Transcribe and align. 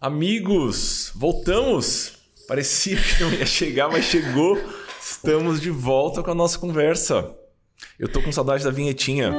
Amigos, 0.00 1.10
voltamos! 1.16 2.12
Parecia 2.46 2.96
que 2.96 3.20
não 3.20 3.32
ia 3.32 3.44
chegar, 3.44 3.90
mas 3.90 4.04
chegou. 4.04 4.56
Estamos 5.02 5.60
de 5.60 5.70
volta 5.70 6.22
com 6.22 6.30
a 6.30 6.34
nossa 6.36 6.56
conversa. 6.56 7.34
Eu 7.98 8.06
tô 8.06 8.22
com 8.22 8.30
saudade 8.30 8.62
da 8.62 8.70
vinhetinha. 8.70 9.34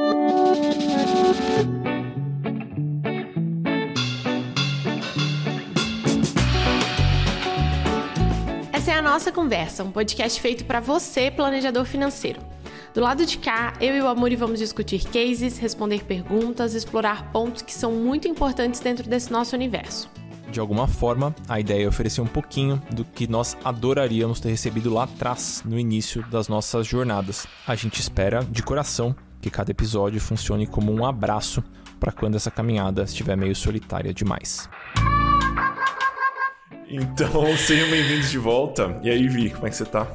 Essa 8.73 8.91
é 8.91 8.95
a 8.95 9.01
nossa 9.01 9.31
conversa, 9.31 9.85
um 9.85 9.91
podcast 9.91 10.41
feito 10.41 10.65
para 10.65 10.81
você, 10.81 11.31
planejador 11.31 11.85
financeiro. 11.85 12.41
Do 12.93 12.99
lado 12.99 13.25
de 13.25 13.37
cá, 13.37 13.75
eu 13.79 13.95
e 13.95 14.01
o 14.01 14.07
Amuri 14.07 14.35
vamos 14.35 14.59
discutir 14.59 15.05
cases, 15.05 15.57
responder 15.57 16.03
perguntas, 16.03 16.73
explorar 16.73 17.31
pontos 17.31 17.61
que 17.61 17.73
são 17.73 17.93
muito 17.93 18.27
importantes 18.27 18.81
dentro 18.81 19.07
desse 19.07 19.31
nosso 19.31 19.55
universo. 19.55 20.18
De 20.51 20.59
alguma 20.59 20.87
forma, 20.87 21.35
a 21.47 21.59
ideia 21.59 21.85
é 21.85 21.87
oferecer 21.87 22.21
um 22.21 22.27
pouquinho 22.27 22.81
do 22.91 23.05
que 23.05 23.27
nós 23.27 23.55
adoraríamos 23.63 24.39
ter 24.39 24.49
recebido 24.49 24.91
lá 24.91 25.03
atrás, 25.03 25.61
no 25.63 25.77
início 25.77 26.23
das 26.29 26.47
nossas 26.47 26.87
jornadas. 26.87 27.45
A 27.67 27.75
gente 27.75 27.99
espera, 27.99 28.43
de 28.43 28.63
coração, 28.63 29.15
que 29.39 29.49
cada 29.49 29.69
episódio 29.69 30.19
funcione 30.19 30.65
como 30.65 30.91
um 30.91 31.05
abraço 31.05 31.63
para 31.99 32.11
quando 32.11 32.35
essa 32.35 32.49
caminhada 32.49 33.03
estiver 33.03 33.37
meio 33.37 33.55
solitária 33.55 34.13
demais. 34.13 34.67
Então, 36.89 37.45
sejam 37.55 37.89
bem-vindos 37.89 38.31
de 38.31 38.39
volta. 38.39 38.99
E 39.03 39.09
aí, 39.09 39.27
Vi, 39.27 39.51
como 39.51 39.67
é 39.67 39.69
que 39.69 39.75
você 39.75 39.85
tá? 39.85 40.07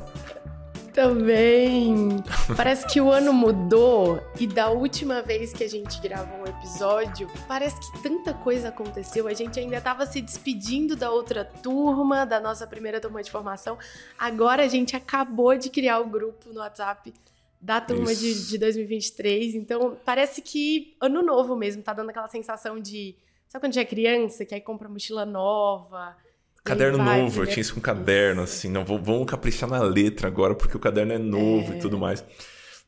Também. 0.95 2.23
Parece 2.57 2.87
que 2.87 3.01
o 3.01 3.11
ano 3.11 3.33
mudou 3.33 4.23
e 4.39 4.47
da 4.47 4.71
última 4.71 5.21
vez 5.23 5.53
que 5.53 5.65
a 5.65 5.69
gente 5.69 6.01
gravou 6.01 6.39
um 6.39 6.47
episódio, 6.47 7.29
parece 7.49 7.81
que 7.81 8.01
tanta 8.01 8.33
coisa 8.33 8.69
aconteceu. 8.69 9.27
A 9.27 9.35
gente 9.35 9.59
ainda 9.59 9.79
estava 9.79 10.07
se 10.07 10.23
despedindo 10.23 10.95
da 10.95 11.11
outra 11.11 11.45
turma, 11.45 12.25
da 12.25 12.39
nossa 12.39 12.65
primeira 12.65 13.01
turma 13.01 13.25
de 13.25 13.31
formação. 13.31 13.77
Agora 14.17 14.63
a 14.63 14.69
gente 14.69 14.95
acabou 14.95 15.59
de 15.59 15.69
criar 15.69 15.99
o 15.99 16.07
grupo 16.07 16.53
no 16.53 16.61
WhatsApp 16.61 17.13
da 17.61 17.81
turma 17.81 18.15
de, 18.15 18.47
de 18.47 18.57
2023. 18.57 19.57
Então, 19.57 19.97
parece 20.05 20.43
que 20.43 20.97
ano 21.01 21.23
novo 21.23 21.57
mesmo, 21.57 21.83
tá 21.83 21.93
dando 21.93 22.11
aquela 22.11 22.29
sensação 22.29 22.79
de. 22.79 23.17
Sabe 23.49 23.65
quando 23.65 23.73
a 23.73 23.75
gente 23.75 23.85
é 23.85 23.89
criança, 23.89 24.45
que 24.45 24.55
aí 24.55 24.61
compra 24.61 24.89
mochila 24.89 25.27
nova? 25.27 26.17
Caderno 26.65 26.97
vai, 26.97 27.21
novo, 27.21 27.43
eu 27.43 27.47
tinha 27.47 27.61
isso 27.61 27.75
com 27.75 27.81
caderno, 27.81 28.41
assim, 28.41 28.71
não, 28.71 28.87
vamos 28.87 29.27
caprichar 29.27 29.69
na 29.69 29.83
letra 29.83 30.29
agora, 30.29 30.55
porque 30.55 30.75
o 30.75 30.81
caderno 30.81 31.13
é 31.13 31.19
novo 31.19 31.75
é. 31.75 31.77
e 31.77 31.79
tudo 31.79 31.99
mais. 31.99 32.25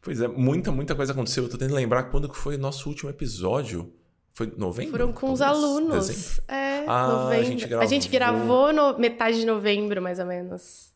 Pois 0.00 0.20
é, 0.20 0.28
muita, 0.28 0.72
muita 0.72 0.94
coisa 0.94 1.12
aconteceu. 1.12 1.44
Eu 1.44 1.50
tô 1.50 1.58
tentando 1.58 1.74
lembrar 1.74 2.04
quando 2.04 2.28
que 2.28 2.36
foi 2.36 2.54
o 2.54 2.58
nosso 2.58 2.88
último 2.88 3.10
episódio. 3.10 3.92
Foi 4.32 4.50
novembro? 4.56 4.92
Foram 4.92 5.12
com 5.12 5.32
os 5.32 5.42
alunos. 5.42 6.06
Dezembro? 6.06 6.42
É, 6.48 6.84
ah, 6.86 7.08
novembro. 7.08 7.40
A 7.40 7.42
gente 7.42 7.66
gravou, 7.66 7.84
a 7.84 7.86
gente 7.86 8.08
gravou 8.08 8.72
no 8.72 8.98
metade 8.98 9.40
de 9.40 9.44
novembro, 9.44 10.00
mais 10.00 10.18
ou 10.18 10.26
menos. 10.26 10.92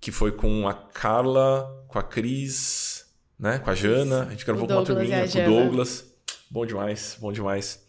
Que 0.00 0.12
foi 0.12 0.32
com 0.32 0.68
a 0.68 0.72
Carla, 0.72 1.84
com 1.88 1.98
a 1.98 2.02
Cris, 2.02 3.06
né? 3.38 3.58
Com 3.58 3.70
a 3.70 3.74
Jana. 3.74 4.22
A 4.22 4.30
gente 4.30 4.46
gravou 4.46 4.66
com 4.66 4.72
uma 4.72 4.84
turminha, 4.84 5.28
com 5.28 5.38
o 5.38 5.44
Douglas. 5.44 6.04
Bom 6.50 6.64
demais, 6.64 7.18
bom 7.20 7.32
demais. 7.32 7.84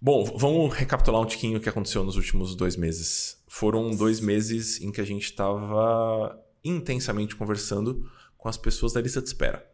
Bom, 0.00 0.24
vamos 0.24 0.72
recapitular 0.72 1.20
um 1.20 1.26
tiquinho 1.26 1.58
o 1.58 1.60
que 1.60 1.68
aconteceu 1.68 2.04
nos 2.04 2.16
últimos 2.16 2.54
dois 2.54 2.76
meses. 2.76 3.39
Foram 3.52 3.90
dois 3.90 4.20
meses 4.20 4.80
em 4.80 4.92
que 4.92 5.00
a 5.00 5.04
gente 5.04 5.24
estava 5.24 6.40
intensamente 6.62 7.34
conversando 7.34 8.08
com 8.38 8.48
as 8.48 8.56
pessoas 8.56 8.92
da 8.92 9.00
lista 9.00 9.20
de 9.20 9.26
espera. 9.26 9.68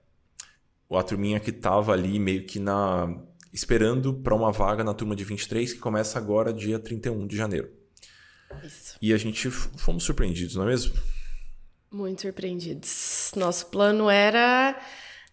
A 0.91 1.03
turminha 1.03 1.39
que 1.39 1.51
estava 1.51 1.93
ali 1.93 2.19
meio 2.19 2.47
que 2.47 2.59
na 2.59 3.23
esperando 3.53 4.15
para 4.15 4.35
uma 4.35 4.51
vaga 4.51 4.83
na 4.83 4.95
turma 4.95 5.15
de 5.15 5.25
23 5.25 5.75
que 5.75 5.79
começa 5.79 6.19
agora 6.19 6.55
dia 6.55 6.79
31 6.79 7.27
de 7.27 7.37
janeiro. 7.37 7.71
Isso. 8.65 8.97
E 9.01 9.13
a 9.13 9.19
gente 9.19 9.51
fomos 9.51 10.05
surpreendidos, 10.05 10.57
não 10.57 10.65
é 10.65 10.69
mesmo? 10.69 10.95
Muito 11.93 12.23
surpreendidos. 12.23 13.31
Nosso 13.37 13.67
plano 13.67 14.09
era 14.09 14.73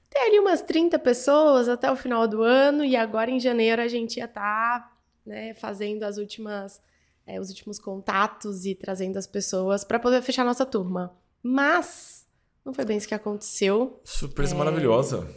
ter 0.10 0.20
ali 0.20 0.38
umas 0.38 0.62
30 0.62 1.00
pessoas 1.00 1.70
até 1.70 1.90
o 1.90 1.96
final 1.96 2.28
do 2.28 2.44
ano 2.44 2.84
e 2.84 2.98
agora 2.98 3.32
em 3.32 3.40
janeiro 3.40 3.82
a 3.82 3.88
gente 3.88 4.18
ia 4.18 4.26
estar 4.26 4.82
tá, 4.82 4.98
né, 5.26 5.54
fazendo 5.54 6.04
as 6.04 6.18
últimas, 6.18 6.82
é, 7.26 7.40
os 7.40 7.50
últimos 7.50 7.80
contatos 7.80 8.66
e 8.66 8.76
trazendo 8.76 9.18
as 9.18 9.28
pessoas 9.28 9.84
para 9.84 10.00
poder 10.00 10.22
fechar 10.22 10.44
nossa 10.44 10.66
turma. 10.66 11.16
Mas 11.42 12.26
não 12.66 12.74
foi 12.74 12.86
bem 12.86 12.98
isso 12.98 13.08
que 13.08 13.14
aconteceu. 13.14 14.00
Surpresa 14.04 14.56
é... 14.56 14.58
maravilhosa. 14.58 15.28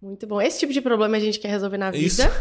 Muito 0.00 0.26
bom. 0.26 0.40
Esse 0.40 0.60
tipo 0.60 0.72
de 0.72 0.80
problema 0.80 1.16
a 1.16 1.20
gente 1.20 1.38
quer 1.38 1.48
resolver 1.48 1.78
na 1.78 1.90
vida. 1.90 2.24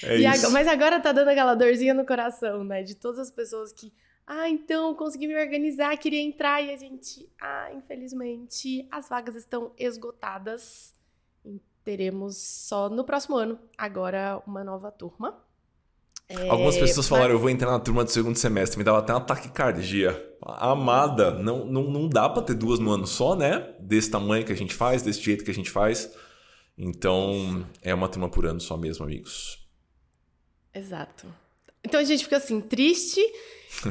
Isso. 0.00 0.06
é 0.06 0.16
isso. 0.16 0.28
Agora, 0.28 0.50
mas 0.50 0.68
agora 0.68 1.00
tá 1.00 1.12
dando 1.12 1.28
aquela 1.28 1.54
dorzinha 1.54 1.94
no 1.94 2.04
coração, 2.04 2.64
né? 2.64 2.82
De 2.82 2.94
todas 2.94 3.18
as 3.18 3.30
pessoas 3.30 3.72
que 3.72 3.92
ah, 4.26 4.48
então 4.48 4.94
consegui 4.94 5.26
me 5.26 5.36
organizar, 5.36 5.96
queria 5.96 6.20
entrar 6.20 6.62
e 6.62 6.72
a 6.72 6.76
gente, 6.76 7.28
ah, 7.40 7.72
infelizmente, 7.74 8.86
as 8.90 9.08
vagas 9.08 9.34
estão 9.34 9.72
esgotadas. 9.76 10.94
Teremos 11.82 12.36
só 12.36 12.88
no 12.88 13.02
próximo 13.02 13.36
ano, 13.36 13.58
agora 13.76 14.40
uma 14.46 14.62
nova 14.62 14.92
turma. 14.92 15.36
É, 16.30 16.48
Algumas 16.48 16.78
pessoas 16.78 17.08
falaram, 17.08 17.30
mas... 17.30 17.34
eu 17.34 17.40
vou 17.40 17.50
entrar 17.50 17.72
na 17.72 17.80
turma 17.80 18.04
do 18.04 18.10
segundo 18.10 18.36
semestre, 18.36 18.78
me 18.78 18.84
dava 18.84 18.98
até 18.98 19.12
um 19.12 19.16
ataque 19.16 19.48
cardíaco. 19.48 20.20
Amada, 20.40 21.32
não, 21.32 21.66
não, 21.66 21.82
não 21.90 22.08
dá 22.08 22.28
para 22.28 22.42
ter 22.42 22.54
duas 22.54 22.78
no 22.78 22.92
ano 22.92 23.06
só, 23.06 23.34
né? 23.34 23.74
Desse 23.80 24.10
tamanho 24.10 24.44
que 24.44 24.52
a 24.52 24.56
gente 24.56 24.72
faz, 24.72 25.02
desse 25.02 25.20
jeito 25.20 25.44
que 25.44 25.50
a 25.50 25.54
gente 25.54 25.70
faz. 25.70 26.10
Então, 26.78 27.66
é 27.82 27.92
uma 27.92 28.08
turma 28.08 28.28
por 28.28 28.46
ano 28.46 28.60
só 28.60 28.76
mesmo, 28.76 29.04
amigos. 29.04 29.58
Exato. 30.72 31.26
Então 31.82 31.98
a 31.98 32.04
gente 32.04 32.22
fica 32.22 32.36
assim, 32.36 32.60
triste 32.60 33.20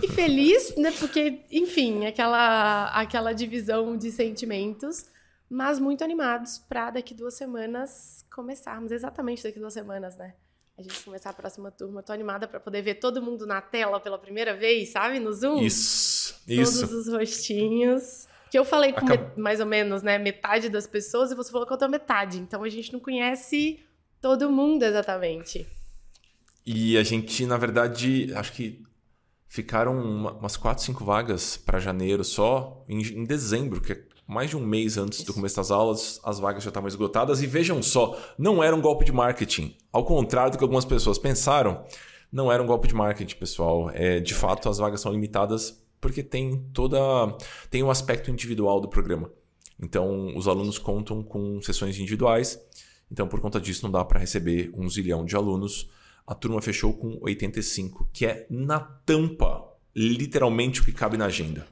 e 0.01 0.07
feliz, 0.09 0.75
né? 0.78 0.94
Porque, 0.97 1.41
enfim, 1.51 2.05
aquela, 2.05 2.88
aquela 2.94 3.33
divisão 3.33 3.97
de 3.97 4.11
sentimentos, 4.11 5.05
mas 5.49 5.78
muito 5.78 6.05
animados 6.05 6.57
para 6.57 6.91
daqui 6.91 7.13
duas 7.13 7.33
semanas 7.33 8.25
começarmos, 8.33 8.91
exatamente 8.94 9.44
daqui 9.44 9.59
duas 9.59 9.73
semanas, 9.73 10.17
né? 10.17 10.35
A 10.79 10.81
gente 10.81 11.03
começar 11.03 11.31
a 11.31 11.34
próxima 11.34 11.69
turma. 11.69 12.01
Tô 12.01 12.13
animada 12.13 12.47
para 12.47 12.57
poder 12.57 12.81
ver 12.81 12.95
todo 12.95 13.22
mundo 13.22 13.45
na 13.45 13.59
tela 13.59 14.00
pela 14.00 14.17
primeira 14.17 14.56
vez, 14.56 14.88
sabe? 14.88 15.19
No 15.19 15.34
Zoom. 15.34 15.62
Isso, 15.62 16.41
isso. 16.47 16.88
Todos 16.88 17.07
os 17.07 17.13
rostinhos. 17.13 18.29
Que 18.50 18.57
eu 18.57 18.63
falei 18.63 18.94
com 18.94 19.06
Acab... 19.06 19.38
mais 19.38 19.59
ou 19.59 19.66
menos, 19.66 20.01
né, 20.01 20.17
metade 20.17 20.69
das 20.69 20.88
pessoas 20.88 21.31
e 21.31 21.35
você 21.35 21.51
falou 21.51 21.67
com 21.67 21.73
a 21.73 21.75
outra 21.75 21.90
metade. 21.90 22.40
Então 22.40 22.63
a 22.63 22.69
gente 22.69 22.94
não 22.94 23.00
conhece 23.01 23.78
todo 24.22 24.50
mundo 24.50 24.84
exatamente. 24.84 25.67
E 26.66 26.97
a 26.97 27.03
gente, 27.03 27.46
na 27.46 27.57
verdade, 27.57 28.34
acho 28.34 28.53
que 28.53 28.81
ficaram 29.50 30.00
uma, 30.00 30.31
umas 30.31 30.56
4, 30.56 30.81
5 30.81 31.03
vagas 31.03 31.57
para 31.57 31.78
janeiro 31.79 32.23
só, 32.23 32.85
em, 32.88 33.01
em, 33.01 33.25
dezembro, 33.25 33.81
que 33.81 33.91
é 33.91 34.03
mais 34.29 34.51
de 34.51 34.57
um 34.57 34.66
mês 34.66 34.97
antes 34.97 35.23
do 35.23 35.34
começo 35.34 35.56
das 35.56 35.72
aulas, 35.72 36.19
as 36.23 36.40
vagas 36.40 36.63
já 36.63 36.69
estavam 36.69 36.88
esgotadas. 36.88 37.41
E 37.41 37.47
vejam 37.47 37.81
só, 37.81 38.16
não 38.38 38.63
era 38.63 38.75
um 38.75 38.81
golpe 38.81 39.03
de 39.03 39.12
marketing. 39.12 39.75
Ao 39.91 40.06
contrário 40.06 40.51
do 40.51 40.57
que 40.57 40.63
algumas 40.63 40.85
pessoas 40.85 41.17
pensaram, 41.17 41.84
não 42.31 42.51
era 42.51 42.62
um 42.62 42.67
golpe 42.67 42.88
de 42.88 42.94
marketing, 42.94 43.35
pessoal. 43.38 43.90
É, 43.91 44.19
de 44.19 44.35
fato, 44.35 44.69
as 44.69 44.78
vagas 44.78 45.01
são 45.01 45.12
limitadas 45.12 45.84
porque 46.00 46.23
tem 46.23 46.63
toda 46.72 46.97
tem 47.69 47.84
um 47.84 47.90
aspecto 47.90 48.29
individual 48.29 48.79
do 48.79 48.88
programa. 48.88 49.31
Então, 49.81 50.35
os 50.38 50.47
alunos 50.47 50.78
contam 50.78 51.23
com 51.23 51.59
sessões 51.61 51.97
individuais. 51.97 52.59
Então, 53.11 53.28
por 53.28 53.41
conta 53.41 53.59
disso, 53.59 53.84
não 53.84 53.91
dá 53.91 54.06
para 54.06 54.19
receber 54.19 54.72
um 54.75 54.88
zilhão 54.88 55.25
de 55.25 55.35
alunos 55.35 55.90
a 56.29 56.35
turma 56.35 56.61
fechou 56.61 56.94
com 56.94 57.17
85, 57.22 58.07
que 58.13 58.23
é 58.23 58.46
na 58.51 58.79
tampa, 58.79 59.66
literalmente 59.96 60.79
o 60.79 60.85
que 60.85 60.91
cabe 60.91 61.17
na 61.17 61.25
agenda. 61.25 61.66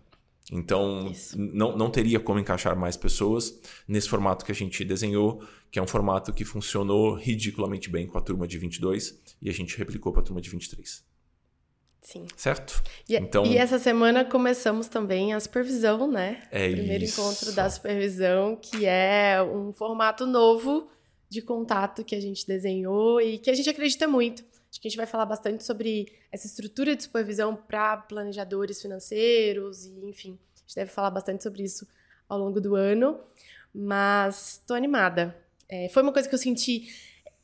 Então, 0.52 1.12
não, 1.36 1.76
não 1.76 1.90
teria 1.90 2.20
como 2.20 2.40
encaixar 2.40 2.78
mais 2.78 2.96
pessoas 2.96 3.60
nesse 3.88 4.08
formato 4.08 4.46
que 4.46 4.52
a 4.52 4.56
gente 4.56 4.84
desenhou, 4.86 5.44
que 5.70 5.78
é 5.78 5.82
um 5.82 5.88
formato 5.88 6.32
que 6.32 6.46
funcionou 6.46 7.14
ridiculamente 7.14 7.90
bem 7.90 8.08
com 8.08 8.18
a 8.18 8.22
turma 8.22 8.48
de 8.48 8.58
22 8.58 9.20
e 9.42 9.50
a 9.50 9.54
gente 9.54 9.78
replicou 9.78 10.14
para 10.14 10.22
a 10.22 10.26
turma 10.26 10.40
de 10.40 10.50
23. 10.50 11.06
Sim. 12.02 12.26
Certo? 12.38 12.82
E, 13.10 13.18
então, 13.18 13.46
e 13.46 13.58
essa 13.58 13.78
semana 13.78 14.24
começamos 14.24 14.88
também 14.88 15.34
a 15.34 15.40
supervisão, 15.42 16.10
né? 16.10 16.44
É 16.50 16.70
Primeiro 16.70 17.04
isso. 17.04 17.20
encontro 17.20 17.52
da 17.52 17.70
supervisão, 17.70 18.56
que 18.56 18.86
é 18.86 19.44
um 19.44 19.74
formato 19.74 20.26
novo 20.26 20.88
de 21.28 21.42
contato 21.42 22.06
que 22.06 22.16
a 22.16 22.22
gente 22.22 22.48
desenhou 22.48 23.20
e 23.20 23.38
que 23.38 23.50
a 23.50 23.54
gente 23.54 23.70
acredita 23.70 24.08
muito. 24.08 24.46
Acho 24.70 24.82
que 24.82 24.88
a 24.88 24.90
gente 24.90 24.98
vai 24.98 25.06
falar 25.06 25.26
bastante 25.26 25.64
sobre 25.64 26.12
essa 26.32 26.46
estrutura 26.46 26.96
de 26.96 27.04
supervisão 27.04 27.56
para 27.56 27.98
planejadores 27.98 28.82
financeiros 28.82 29.86
e, 29.86 30.06
enfim, 30.06 30.38
a 30.56 30.60
gente 30.60 30.76
deve 30.76 30.92
falar 30.92 31.10
bastante 31.10 31.44
sobre 31.44 31.64
isso 31.64 31.88
ao 32.28 32.38
longo 32.38 32.60
do 32.60 32.76
ano. 32.76 33.20
Mas 33.74 34.62
tô 34.68 34.74
animada. 34.74 35.36
É, 35.70 35.90
foi 35.90 36.04
uma 36.04 36.12
coisa 36.12 36.28
que 36.28 36.36
eu 36.36 36.40
senti. 36.40 36.88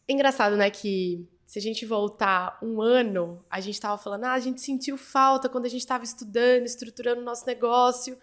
Engraçado, 0.08 0.58
né? 0.58 0.70
Que 0.70 1.28
se 1.46 1.60
a 1.60 1.62
gente 1.62 1.86
voltar 1.86 2.58
um 2.64 2.82
ano, 2.82 3.46
a 3.50 3.60
gente 3.60 3.76
estava 3.76 3.98
falando, 3.98 4.24
ah, 4.24 4.34
a 4.34 4.40
gente 4.40 4.60
sentiu 4.60 4.98
falta 4.98 5.48
quando 5.48 5.66
a 5.66 5.70
gente 5.70 5.82
estava 5.82 6.04
estudando, 6.04 6.66
estruturando 6.66 7.22
o 7.22 7.24
nosso 7.24 7.46
negócio, 7.46 8.18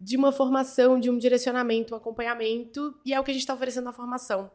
de 0.00 0.16
uma 0.16 0.30
formação, 0.30 0.98
de 0.98 1.10
um 1.10 1.18
direcionamento, 1.18 1.92
um 1.92 1.96
acompanhamento, 1.96 2.96
e 3.04 3.12
é 3.12 3.20
o 3.20 3.24
que 3.24 3.32
a 3.32 3.34
gente 3.34 3.42
está 3.42 3.54
oferecendo 3.54 3.84
na 3.84 3.92
formação. 3.92 4.50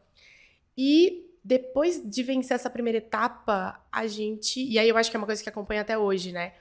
E 0.78 1.30
depois 1.45 2.01
de 2.03 2.24
vencer 2.24 2.56
essa 2.56 2.71
primeira 2.71 2.97
etapa, 2.97 3.80
a 3.92 4.07
gente. 4.07 4.59
E 4.68 4.80
aí 4.80 4.89
eu 4.89 4.97
acho 4.97 5.12
que 5.12 5.15
é 5.15 5.19
uma 5.19 5.27
coisa 5.27 5.44
que 5.44 5.47
acompanha 5.47 5.81
até 5.81 5.95
hoje, 5.95 6.31
né? 6.31 6.53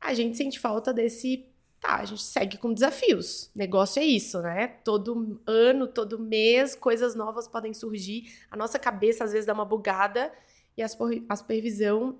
A 0.00 0.12
gente 0.14 0.36
sente 0.36 0.58
falta 0.58 0.92
desse. 0.92 1.46
Tá, 1.78 1.96
a 1.96 2.04
gente 2.04 2.24
segue 2.24 2.58
com 2.58 2.74
desafios. 2.74 3.52
Negócio 3.54 4.02
é 4.02 4.04
isso, 4.04 4.42
né? 4.42 4.66
Todo 4.66 5.40
ano, 5.46 5.86
todo 5.86 6.18
mês, 6.18 6.74
coisas 6.74 7.14
novas 7.14 7.46
podem 7.46 7.72
surgir. 7.72 8.32
A 8.50 8.56
nossa 8.56 8.80
cabeça 8.80 9.22
às 9.22 9.30
vezes 9.30 9.46
dá 9.46 9.52
uma 9.52 9.64
bugada 9.64 10.32
e 10.76 10.82
a 10.82 11.36
supervisão 11.36 12.18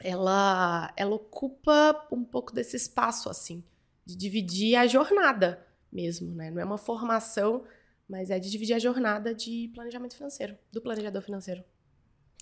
ela, 0.00 0.92
ela 0.96 1.14
ocupa 1.14 2.08
um 2.10 2.24
pouco 2.24 2.52
desse 2.52 2.76
espaço, 2.76 3.30
assim, 3.30 3.62
de 4.04 4.16
dividir 4.16 4.74
a 4.74 4.88
jornada 4.88 5.64
mesmo, 5.92 6.34
né? 6.34 6.50
Não 6.50 6.60
é 6.60 6.64
uma 6.64 6.78
formação, 6.78 7.64
mas 8.08 8.30
é 8.30 8.38
de 8.38 8.50
dividir 8.50 8.74
a 8.74 8.78
jornada 8.78 9.34
de 9.34 9.70
planejamento 9.74 10.14
financeiro, 10.14 10.56
do 10.70 10.80
planejador 10.80 11.22
financeiro. 11.22 11.62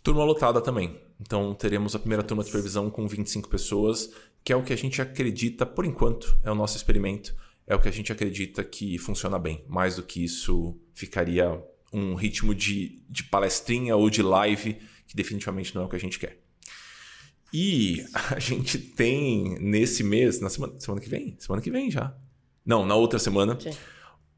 Turma 0.03 0.25
lotada 0.25 0.61
também. 0.61 0.99
Então 1.21 1.55
teremos 1.55 1.95
a 1.95 1.99
primeira 1.99 2.23
turma 2.23 2.43
de 2.43 2.49
supervisão 2.49 2.91
com 2.91 3.07
25 3.07 3.49
pessoas, 3.49 4.13
que 4.43 4.53
é 4.53 4.57
o 4.57 4.63
que 4.63 4.73
a 4.73 4.77
gente 4.77 5.01
acredita, 5.03 5.67
por 5.67 5.85
enquanto, 5.85 6.35
é 6.43 6.51
o 6.51 6.55
nosso 6.55 6.77
experimento, 6.77 7.35
é 7.67 7.75
o 7.75 7.81
que 7.81 7.89
a 7.89 7.93
gente 7.93 8.11
acredita 8.11 8.65
que 8.65 8.99
funciona 8.99 9.39
bem. 9.39 9.65
Mais 9.69 9.97
do 9.97 10.03
que 10.03 10.25
isso, 10.25 10.79
ficaria 10.95 11.63
um 11.93 12.15
ritmo 12.15 12.55
de, 12.55 13.03
de 13.09 13.25
palestrinha 13.25 13.97
ou 13.97 14.09
de 14.09 14.23
live, 14.23 14.79
que 15.07 15.15
definitivamente 15.15 15.75
não 15.75 15.83
é 15.83 15.85
o 15.85 15.89
que 15.89 15.97
a 15.97 16.01
gente 16.01 16.19
quer. 16.19 16.41
E 17.53 18.05
a 18.31 18.39
gente 18.39 18.79
tem 18.79 19.59
nesse 19.61 20.03
mês, 20.03 20.41
na 20.41 20.49
semana, 20.49 20.79
semana 20.79 21.01
que 21.01 21.09
vem? 21.09 21.37
Semana 21.39 21.63
que 21.63 21.71
vem 21.71 21.91
já. 21.91 22.17
Não, 22.65 22.87
na 22.87 22.95
outra 22.95 23.19
semana. 23.19 23.59
Sim. 23.61 23.71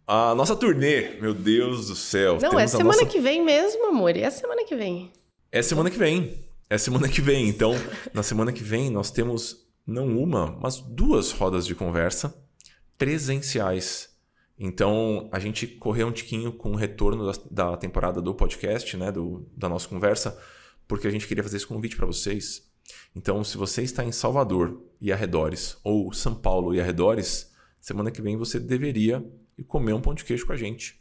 A 0.06 0.34
nossa 0.34 0.56
turnê, 0.56 1.20
meu 1.20 1.32
Deus 1.32 1.86
do 1.86 1.94
céu. 1.94 2.38
Não, 2.40 2.58
é 2.58 2.66
semana 2.66 2.96
nossa... 2.96 3.06
que 3.06 3.20
vem 3.20 3.44
mesmo, 3.44 3.86
amor. 3.86 4.16
É 4.16 4.30
semana 4.30 4.64
que 4.64 4.74
vem. 4.74 5.12
É 5.50 5.62
semana 5.62 5.90
que 5.90 5.98
vem. 5.98 6.44
É 6.68 6.76
semana 6.78 7.08
que 7.08 7.20
vem. 7.20 7.48
Então, 7.48 7.72
na 8.12 8.22
semana 8.22 8.52
que 8.52 8.62
vem, 8.62 8.90
nós 8.90 9.10
temos 9.10 9.66
não 9.86 10.16
uma, 10.18 10.58
mas 10.60 10.78
duas 10.78 11.32
rodas 11.32 11.66
de 11.66 11.74
conversa 11.74 12.34
presenciais. 12.98 14.10
Então, 14.58 15.28
a 15.32 15.38
gente 15.38 15.66
correu 15.66 16.06
um 16.06 16.12
tiquinho 16.12 16.52
com 16.52 16.72
o 16.72 16.76
retorno 16.76 17.32
da, 17.32 17.38
da 17.50 17.76
temporada 17.76 18.20
do 18.20 18.34
podcast, 18.34 18.96
né, 18.96 19.10
do, 19.10 19.48
da 19.56 19.68
nossa 19.68 19.88
conversa, 19.88 20.38
porque 20.86 21.08
a 21.08 21.10
gente 21.10 21.26
queria 21.26 21.42
fazer 21.42 21.56
esse 21.56 21.66
convite 21.66 21.96
para 21.96 22.06
vocês 22.06 22.70
então, 23.14 23.42
se 23.44 23.56
você 23.56 23.82
está 23.82 24.04
em 24.04 24.12
Salvador 24.12 24.82
e 25.00 25.12
arredores, 25.12 25.76
ou 25.84 26.12
São 26.12 26.34
Paulo 26.34 26.74
e 26.74 26.80
arredores, 26.80 27.52
semana 27.80 28.10
que 28.10 28.22
vem 28.22 28.36
você 28.36 28.58
deveria 28.58 29.24
ir 29.62 29.64
comer 29.64 29.92
um 29.92 30.00
pão 30.00 30.14
de 30.14 30.24
queijo 30.24 30.46
com 30.46 30.52
a 30.52 30.56
gente. 30.56 31.00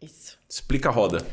Isso. 0.00 0.38
Explica 0.48 0.88
a 0.88 0.92
roda. 0.92 1.26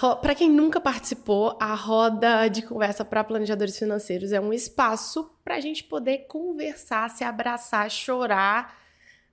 Ro... 0.00 0.16
Para 0.16 0.34
quem 0.34 0.50
nunca 0.50 0.80
participou, 0.80 1.56
a 1.60 1.74
roda 1.74 2.48
de 2.48 2.62
conversa 2.62 3.04
para 3.04 3.24
planejadores 3.24 3.78
financeiros 3.78 4.32
é 4.32 4.40
um 4.40 4.52
espaço 4.52 5.30
para 5.44 5.56
a 5.56 5.60
gente 5.60 5.84
poder 5.84 6.26
conversar, 6.28 7.10
se 7.10 7.24
abraçar, 7.24 7.90
chorar, 7.90 8.78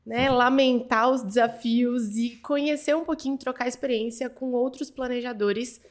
né, 0.05 0.29
lamentar 0.29 1.09
os 1.09 1.21
desafios 1.21 2.15
e 2.17 2.37
conhecer 2.37 2.95
um 2.95 3.05
pouquinho, 3.05 3.37
trocar 3.37 3.67
experiência 3.67 4.29
com 4.29 4.51
outros 4.53 4.89
planejadores, 4.89 5.81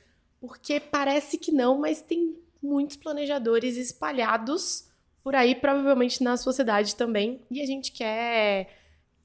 porque 0.41 0.81
parece 0.81 1.39
que 1.39 1.53
não, 1.53 1.79
mas 1.79 2.01
tem 2.01 2.37
muitos 2.61 2.97
planejadores 2.97 3.77
espalhados 3.77 4.89
por 5.23 5.37
aí, 5.37 5.55
provavelmente 5.55 6.23
na 6.23 6.37
sociedade 6.37 6.97
também. 6.97 7.41
E 7.51 7.61
a 7.61 7.67
gente 7.67 7.93
quer 7.93 8.78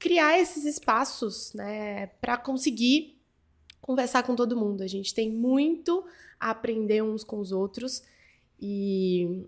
criar 0.04 0.38
esses 0.38 0.66
espaços, 0.66 1.54
né, 1.54 2.08
para 2.20 2.36
conseguir 2.36 3.18
conversar 3.80 4.22
com 4.22 4.36
todo 4.36 4.54
mundo. 4.54 4.82
A 4.82 4.86
gente 4.86 5.14
tem 5.14 5.30
muito 5.30 6.04
a 6.38 6.50
aprender 6.50 7.02
uns 7.02 7.24
com 7.24 7.38
os 7.38 7.52
outros 7.52 8.02
e, 8.60 9.46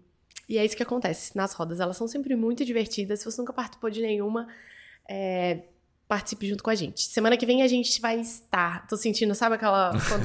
e 0.48 0.56
é 0.56 0.64
isso 0.64 0.74
que 0.74 0.82
acontece 0.82 1.36
nas 1.36 1.52
rodas. 1.52 1.78
Elas 1.78 1.98
são 1.98 2.08
sempre 2.08 2.34
muito 2.34 2.64
divertidas. 2.64 3.18
Se 3.18 3.26
você 3.26 3.38
nunca 3.38 3.52
participou 3.52 3.90
de 3.90 4.00
nenhuma, 4.00 4.48
é, 5.06 5.64
participe 6.08 6.48
junto 6.48 6.64
com 6.64 6.70
a 6.70 6.74
gente. 6.74 7.02
Semana 7.02 7.36
que 7.36 7.44
vem 7.44 7.60
a 7.60 7.68
gente 7.68 8.00
vai 8.00 8.18
estar. 8.18 8.86
Tô 8.86 8.96
sentindo, 8.96 9.34
sabe 9.34 9.56
aquela. 9.56 9.92
Quando 10.08 10.24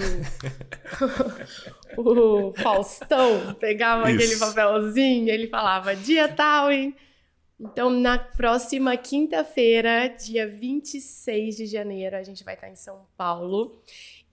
o 1.99 2.53
Faustão 2.53 3.53
pegava 3.55 4.09
Isso. 4.09 4.15
aquele 4.15 4.39
papelzinho, 4.39 5.27
ele 5.27 5.49
falava 5.49 5.93
dia 5.93 6.29
tal, 6.29 6.71
hein? 6.71 6.95
Então, 7.61 7.91
na 7.91 8.17
próxima 8.17 8.97
quinta-feira, 8.97 10.07
dia 10.07 10.47
26 10.47 11.55
de 11.55 11.65
janeiro, 11.67 12.15
a 12.15 12.23
gente 12.23 12.43
vai 12.43 12.55
estar 12.55 12.67
em 12.67 12.75
São 12.75 13.05
Paulo. 13.15 13.79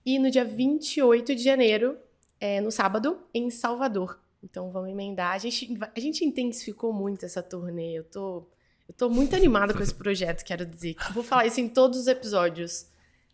E 0.03 0.17
no 0.17 0.31
dia 0.31 0.43
28 0.43 1.35
de 1.35 1.43
janeiro, 1.43 1.95
é, 2.39 2.59
no 2.59 2.71
sábado, 2.71 3.21
em 3.31 3.51
Salvador. 3.51 4.19
Então, 4.43 4.71
vamos 4.71 4.89
emendar. 4.89 5.33
A 5.33 5.37
gente, 5.37 5.77
a 5.95 5.99
gente 5.99 6.25
intensificou 6.25 6.91
muito 6.91 7.23
essa 7.23 7.43
turnê. 7.43 7.93
Eu 7.93 8.03
tô 8.03 8.47
eu 8.89 8.95
tô 8.95 9.07
muito 9.07 9.35
animada 9.35 9.71
com 9.71 9.83
esse 9.83 9.93
projeto, 9.93 10.43
quero 10.43 10.65
dizer. 10.65 10.95
Vou 11.13 11.21
falar 11.21 11.45
isso 11.45 11.61
em 11.61 11.69
todos 11.69 11.99
os 11.99 12.07
episódios. 12.07 12.87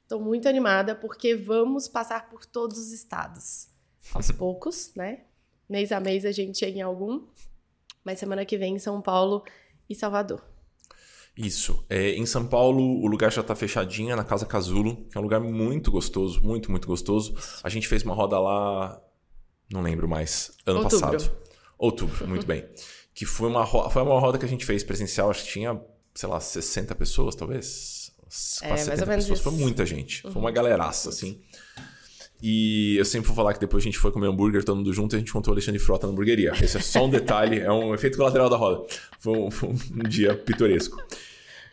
Tô 0.05 0.19
muito 0.19 0.49
animada 0.49 0.93
porque 0.93 1.33
vamos 1.33 1.87
passar 1.87 2.29
por 2.29 2.45
todos 2.45 2.77
os 2.77 2.91
estados. 2.91 3.69
Aos 4.13 4.29
poucos, 4.31 4.93
né? 4.93 5.21
Mês 5.69 5.93
a 5.93 6.01
mês 6.01 6.25
a 6.25 6.31
gente 6.33 6.57
chega 6.57 6.79
em 6.79 6.81
algum. 6.81 7.25
Mas 8.03 8.19
semana 8.19 8.43
que 8.43 8.57
vem 8.57 8.75
em 8.75 8.79
São 8.79 9.01
Paulo 9.01 9.45
e 9.89 9.95
Salvador. 9.95 10.41
Isso. 11.37 11.83
É, 11.89 12.11
em 12.11 12.25
São 12.25 12.47
Paulo, 12.47 12.81
o 12.81 13.07
lugar 13.07 13.31
já 13.31 13.43
tá 13.43 13.53
fechadinho, 13.55 14.15
na 14.15 14.23
Casa 14.23 14.45
Casulo, 14.45 15.05
que 15.09 15.17
é 15.17 15.19
um 15.19 15.23
lugar 15.23 15.41
muito 15.41 15.91
gostoso, 15.91 16.41
muito, 16.41 16.71
muito 16.71 16.87
gostoso. 16.87 17.35
A 17.61 17.69
gente 17.69 17.87
fez 17.87 18.03
uma 18.03 18.13
roda 18.13 18.39
lá, 18.39 19.01
não 19.69 19.81
lembro 19.81 20.07
mais, 20.07 20.51
ano 20.65 20.79
Outubro. 20.79 21.11
passado. 21.11 21.31
Outubro, 21.77 22.27
muito 22.27 22.45
bem 22.45 22.65
que 23.15 23.25
foi 23.25 23.47
uma, 23.47 23.65
foi 23.65 24.01
uma 24.01 24.19
roda 24.19 24.37
que 24.37 24.45
a 24.45 24.47
gente 24.47 24.65
fez 24.65 24.83
presencial, 24.83 25.29
acho 25.29 25.45
que 25.45 25.51
tinha, 25.53 25.81
sei 26.13 26.27
lá, 26.27 26.39
60 26.39 26.93
pessoas, 26.95 27.33
talvez. 27.33 28.11
É, 28.61 28.67
quase 28.67 28.83
70 28.83 29.05
pessoas. 29.05 29.39
Isso. 29.39 29.49
Foi 29.49 29.53
muita 29.53 29.85
gente. 29.85 30.27
Uhum. 30.27 30.33
Foi 30.33 30.41
uma 30.41 30.51
galeraça, 30.51 31.09
assim. 31.09 31.41
E 32.47 32.95
eu 32.97 33.05
sempre 33.05 33.25
vou 33.25 33.35
falar 33.35 33.55
que 33.55 33.59
depois 33.59 33.81
a 33.81 33.85
gente 33.85 33.97
foi 33.97 34.11
comer 34.11 34.27
hambúrguer 34.27 34.63
todo 34.63 34.75
mundo 34.77 34.93
junto 34.93 35.15
e 35.15 35.17
a 35.17 35.19
gente 35.19 35.33
contou 35.33 35.51
o 35.51 35.55
Alexandre 35.55 35.79
Frota 35.79 36.05
na 36.05 36.13
hamburgueria. 36.13 36.51
Esse 36.61 36.77
é 36.77 36.79
só 36.79 37.03
um 37.03 37.09
detalhe, 37.09 37.59
é 37.59 37.71
um 37.71 37.91
efeito 37.91 38.19
colateral 38.19 38.47
da 38.47 38.55
roda. 38.55 38.85
Foi 39.19 39.35
um, 39.35 39.49
foi 39.49 39.69
um 39.69 40.07
dia 40.07 40.35
pitoresco. 40.35 41.03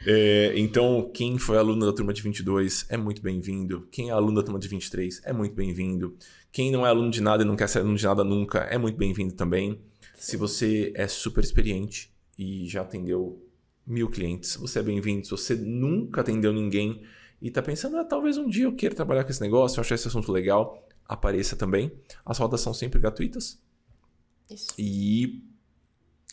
É, 0.07 0.55
então, 0.57 1.11
quem 1.13 1.37
foi 1.37 1.59
aluno 1.59 1.85
da 1.85 1.93
turma 1.93 2.15
de 2.15 2.23
22 2.23 2.87
é 2.89 2.97
muito 2.97 3.21
bem-vindo. 3.21 3.87
Quem 3.91 4.09
é 4.09 4.13
aluno 4.13 4.37
da 4.37 4.43
turma 4.43 4.59
de 4.59 4.67
23 4.67 5.21
é 5.27 5.33
muito 5.35 5.55
bem-vindo. 5.55 6.17
Quem 6.51 6.71
não 6.71 6.87
é 6.87 6.89
aluno 6.89 7.11
de 7.11 7.21
nada 7.21 7.43
e 7.43 7.47
não 7.47 7.55
quer 7.55 7.69
ser 7.69 7.81
aluno 7.81 7.99
de 7.99 8.07
nada 8.07 8.25
nunca 8.25 8.61
é 8.61 8.79
muito 8.79 8.97
bem-vindo 8.97 9.35
também. 9.35 9.79
Se 10.15 10.39
você 10.39 10.91
é 10.97 11.07
super 11.07 11.45
experiente 11.45 12.11
e 12.39 12.67
já 12.67 12.81
atendeu 12.81 13.47
mil 13.87 14.09
clientes, 14.09 14.57
você 14.57 14.79
é 14.79 14.83
bem-vindo. 14.83 15.27
Se 15.27 15.33
você 15.33 15.55
nunca 15.55 16.23
atendeu 16.23 16.51
ninguém 16.51 17.03
e 17.43 17.49
está 17.49 17.61
pensando, 17.61 17.97
ah, 17.97 18.05
talvez 18.05 18.39
um 18.39 18.49
dia 18.49 18.67
eu 18.67 18.73
queira 18.73 18.95
trabalhar 18.95 19.25
com 19.25 19.31
esse 19.31 19.41
negócio, 19.41 19.77
eu 19.77 19.81
achar 19.81 19.97
esse 19.97 20.07
assunto 20.07 20.31
legal, 20.31 20.87
apareça 21.05 21.57
também. 21.57 21.91
As 22.25 22.39
rodas 22.39 22.61
são 22.61 22.73
sempre 22.73 23.01
gratuitas. 23.01 23.61
Isso. 24.49 24.69
E 24.79 25.43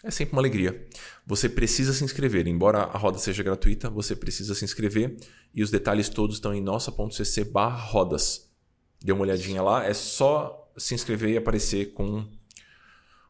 é 0.04 0.12
sempre 0.12 0.34
uma 0.34 0.42
alegria. 0.42 0.88
Você 1.26 1.50
precisa 1.50 1.94
se 1.94 2.04
inscrever. 2.04 2.48
Embora 2.48 2.84
a 2.84 2.98
roda 2.98 3.18
seja 3.18 3.42
gratuita, 3.42 3.90
você 3.90 4.16
precisa 4.16 4.54
se 4.54 4.64
inscrever. 4.64 5.18
E 5.52 5.64
os 5.64 5.72
detalhes 5.72 6.10
todos 6.10 6.36
estão 6.36 6.54
em 6.54 6.62
nossa.cc 6.62 7.52
rodas. 7.90 8.48
Dê 9.04 9.12
uma 9.12 9.24
olhadinha 9.24 9.64
lá. 9.64 9.84
É 9.84 9.96
só 9.96 10.72
se 10.78 10.94
inscrever 10.94 11.32
e 11.32 11.38
aparecer 11.38 11.92
com 11.94 12.24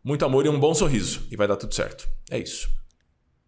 muito 0.04 0.26
amor 0.26 0.46
e 0.46 0.50
um 0.50 0.60
bom 0.60 0.74
sorriso. 0.76 1.26
E 1.32 1.38
vai 1.38 1.48
dar 1.48 1.56
tudo 1.56 1.74
certo. 1.74 2.10
É 2.30 2.38
isso. 2.38 2.70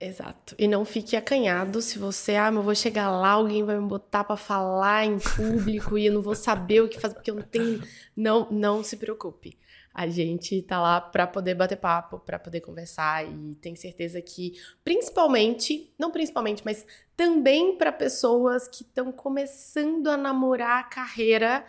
Exato. 0.01 0.55
E 0.57 0.67
não 0.67 0.83
fique 0.83 1.15
acanhado 1.15 1.79
se 1.79 1.99
você, 1.99 2.35
ah, 2.35 2.49
mas 2.49 2.55
eu 2.55 2.63
vou 2.63 2.73
chegar 2.73 3.11
lá, 3.11 3.33
alguém 3.33 3.63
vai 3.63 3.79
me 3.79 3.87
botar 3.87 4.23
para 4.23 4.35
falar 4.35 5.05
em 5.05 5.19
público 5.19 5.95
e 5.95 6.07
eu 6.07 6.13
não 6.13 6.23
vou 6.23 6.33
saber 6.33 6.81
o 6.81 6.89
que 6.89 6.99
fazer 6.99 7.13
porque 7.13 7.29
eu 7.29 7.35
não 7.35 7.43
tenho. 7.43 7.79
Não, 8.17 8.47
não 8.51 8.83
se 8.83 8.97
preocupe. 8.97 9.57
A 9.93 10.07
gente 10.07 10.61
tá 10.63 10.81
lá 10.81 10.99
para 10.99 11.25
poder 11.25 11.55
bater 11.55 11.77
papo, 11.77 12.19
para 12.19 12.37
poder 12.37 12.61
conversar 12.61 13.25
e 13.25 13.55
tenho 13.55 13.75
certeza 13.75 14.21
que, 14.21 14.53
principalmente, 14.83 15.93
não 15.97 16.11
principalmente, 16.11 16.61
mas 16.63 16.85
também 17.15 17.77
para 17.77 17.91
pessoas 17.91 18.67
que 18.67 18.83
estão 18.83 19.11
começando 19.11 20.07
a 20.07 20.17
namorar 20.17 20.79
a 20.79 20.83
carreira, 20.83 21.65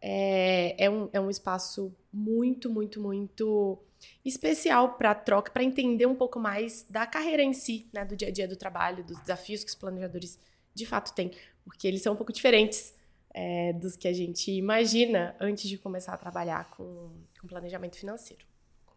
é, 0.00 0.84
é, 0.84 0.90
um, 0.90 1.08
é 1.12 1.20
um 1.20 1.30
espaço 1.30 1.94
muito, 2.12 2.70
muito, 2.70 3.00
muito 3.00 3.78
especial 4.24 4.94
para 4.94 5.14
troca, 5.14 5.50
para 5.50 5.62
entender 5.62 6.06
um 6.06 6.14
pouco 6.14 6.40
mais 6.40 6.86
da 6.88 7.06
carreira 7.06 7.42
em 7.42 7.52
si, 7.52 7.86
né, 7.92 8.04
do 8.04 8.16
dia 8.16 8.28
a 8.28 8.30
dia 8.30 8.48
do 8.48 8.56
trabalho, 8.56 9.04
dos 9.04 9.20
desafios 9.20 9.62
que 9.62 9.70
os 9.70 9.74
planejadores 9.74 10.38
de 10.74 10.86
fato 10.86 11.14
têm, 11.14 11.30
porque 11.64 11.86
eles 11.86 12.02
são 12.02 12.14
um 12.14 12.16
pouco 12.16 12.32
diferentes 12.32 12.94
é, 13.32 13.72
dos 13.74 13.96
que 13.96 14.08
a 14.08 14.12
gente 14.12 14.50
imagina 14.50 15.36
antes 15.40 15.68
de 15.68 15.76
começar 15.76 16.14
a 16.14 16.16
trabalhar 16.16 16.70
com, 16.70 17.10
com 17.40 17.46
planejamento 17.46 17.96
financeiro. 17.96 18.44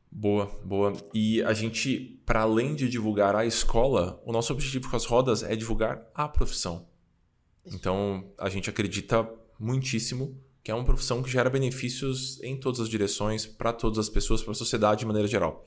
Boa, 0.10 0.46
boa. 0.64 0.94
E 1.14 1.42
a 1.44 1.54
gente, 1.54 2.22
para 2.26 2.42
além 2.42 2.74
de 2.74 2.88
divulgar 2.88 3.36
a 3.36 3.46
escola, 3.46 4.22
o 4.26 4.32
nosso 4.32 4.54
objetivo 4.54 4.90
com 4.90 4.96
as 4.96 5.06
rodas 5.06 5.44
é 5.44 5.56
divulgar 5.56 6.10
a 6.16 6.28
profissão. 6.28 6.88
Então, 7.66 8.32
a 8.38 8.48
gente 8.48 8.70
acredita 8.70 9.30
muitíssimo 9.60 10.42
que 10.68 10.72
é 10.72 10.76
uma 10.76 10.84
profissão 10.84 11.24
que 11.24 11.30
gera 11.30 11.50
benefícios 11.50 12.44
em 12.44 12.58
todas 12.58 12.82
as 12.82 12.90
direções, 12.90 13.46
para 13.46 13.72
todas 13.72 13.98
as 13.98 14.10
pessoas, 14.10 14.44
para 14.44 14.52
a 14.52 14.54
sociedade 14.54 15.00
de 15.00 15.06
maneira 15.06 15.26
geral. 15.26 15.66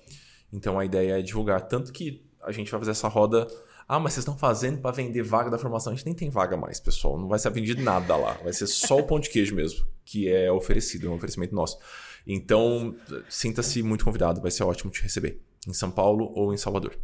Então 0.52 0.78
a 0.78 0.84
ideia 0.84 1.18
é 1.18 1.22
divulgar. 1.22 1.66
Tanto 1.68 1.90
que 1.90 2.22
a 2.42 2.52
gente 2.52 2.70
vai 2.70 2.78
fazer 2.78 2.90
essa 2.90 3.08
roda. 3.08 3.46
Ah, 3.88 3.98
mas 3.98 4.12
vocês 4.12 4.24
estão 4.24 4.36
fazendo 4.36 4.78
para 4.78 4.90
vender 4.90 5.22
vaga 5.22 5.48
da 5.48 5.56
formação. 5.56 5.90
A 5.90 5.96
gente 5.96 6.04
nem 6.04 6.14
tem 6.14 6.28
vaga 6.28 6.54
mais, 6.54 6.78
pessoal. 6.78 7.18
Não 7.18 7.28
vai 7.28 7.38
ser 7.38 7.48
vendido 7.50 7.82
nada 7.82 8.14
lá. 8.14 8.34
Vai 8.44 8.52
ser 8.52 8.66
só 8.66 8.98
o 8.98 9.02
pão 9.02 9.18
de 9.18 9.30
queijo 9.30 9.54
mesmo, 9.54 9.86
que 10.04 10.28
é 10.28 10.52
oferecido, 10.52 11.06
é 11.06 11.10
um 11.10 11.14
oferecimento 11.14 11.54
nosso. 11.54 11.78
Então, 12.26 12.94
sinta-se 13.26 13.82
muito 13.82 14.04
convidado. 14.04 14.42
Vai 14.42 14.50
ser 14.50 14.64
ótimo 14.64 14.90
te 14.90 15.00
receber. 15.02 15.40
Em 15.66 15.72
São 15.72 15.90
Paulo 15.90 16.30
ou 16.34 16.52
em 16.52 16.58
Salvador. 16.58 16.94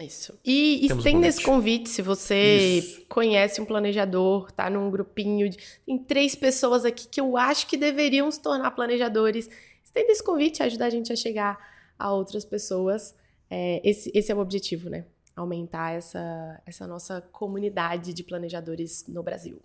Isso. 0.00 0.36
E 0.44 0.86
estenda 0.86 1.26
esse 1.26 1.42
convite 1.42 1.88
se 1.88 2.02
você 2.02 2.78
Isso. 2.78 3.06
conhece 3.08 3.60
um 3.60 3.64
planejador, 3.64 4.50
tá 4.50 4.68
num 4.68 4.90
grupinho 4.90 5.48
de. 5.48 5.58
Tem 5.86 5.96
três 5.98 6.34
pessoas 6.34 6.84
aqui 6.84 7.06
que 7.06 7.20
eu 7.20 7.36
acho 7.36 7.66
que 7.68 7.76
deveriam 7.76 8.28
se 8.30 8.42
tornar 8.42 8.72
planejadores. 8.72 9.48
Estenda 9.84 10.10
esse 10.10 10.22
convite, 10.22 10.62
ajudar 10.62 10.86
a 10.86 10.90
gente 10.90 11.12
a 11.12 11.16
chegar 11.16 11.58
a 11.96 12.12
outras 12.12 12.44
pessoas. 12.44 13.14
É, 13.48 13.80
esse, 13.88 14.10
esse 14.12 14.32
é 14.32 14.34
o 14.34 14.40
objetivo, 14.40 14.90
né? 14.90 15.04
Aumentar 15.36 15.92
essa, 15.92 16.60
essa 16.66 16.86
nossa 16.86 17.20
comunidade 17.30 18.12
de 18.12 18.24
planejadores 18.24 19.04
no 19.06 19.22
Brasil. 19.22 19.62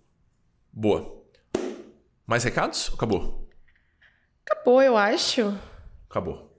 Boa. 0.72 1.20
Mais 2.24 2.44
recados? 2.44 2.92
Acabou? 2.94 3.48
Acabou, 4.46 4.80
eu 4.80 4.96
acho. 4.96 5.52
Acabou. 6.08 6.49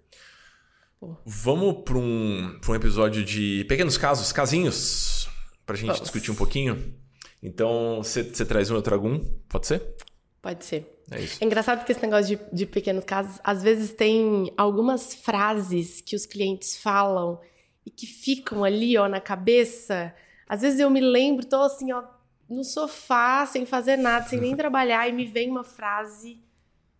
Vamos 1.25 1.83
para 1.83 1.97
um, 1.97 2.59
um 2.67 2.75
episódio 2.75 3.23
de 3.23 3.65
pequenos 3.67 3.97
casos, 3.97 4.31
casinhos, 4.31 5.27
para 5.65 5.75
a 5.75 5.77
gente 5.77 5.87
Vamos. 5.87 6.01
discutir 6.01 6.29
um 6.29 6.35
pouquinho. 6.35 6.93
Então, 7.41 7.97
você 8.03 8.45
traz 8.45 8.69
um, 8.69 8.75
eu 8.75 8.81
trago 8.81 9.07
um, 9.07 9.19
pode 9.49 9.65
ser? 9.65 9.95
Pode 10.41 10.63
ser. 10.63 11.01
É, 11.09 11.19
isso. 11.19 11.43
é 11.43 11.45
engraçado 11.45 11.83
que 11.83 11.91
esse 11.91 12.01
negócio 12.01 12.37
de, 12.37 12.55
de 12.55 12.65
pequenos 12.65 13.03
casos, 13.03 13.39
às 13.43 13.63
vezes 13.63 13.93
tem 13.93 14.53
algumas 14.55 15.13
frases 15.13 16.01
que 16.01 16.15
os 16.15 16.25
clientes 16.25 16.77
falam 16.77 17.39
e 17.85 17.89
que 17.89 18.05
ficam 18.05 18.63
ali, 18.63 18.97
ó, 18.97 19.07
na 19.09 19.19
cabeça. 19.19 20.13
Às 20.47 20.61
vezes 20.61 20.79
eu 20.79 20.89
me 20.89 21.01
lembro, 21.01 21.45
tô 21.45 21.61
assim, 21.63 21.91
ó, 21.91 22.03
no 22.47 22.63
sofá, 22.63 23.45
sem 23.45 23.65
fazer 23.65 23.97
nada, 23.97 24.27
sem 24.27 24.39
nem 24.39 24.55
trabalhar, 24.57 25.07
e 25.09 25.11
me 25.11 25.25
vem 25.25 25.49
uma 25.49 25.63
frase 25.63 26.39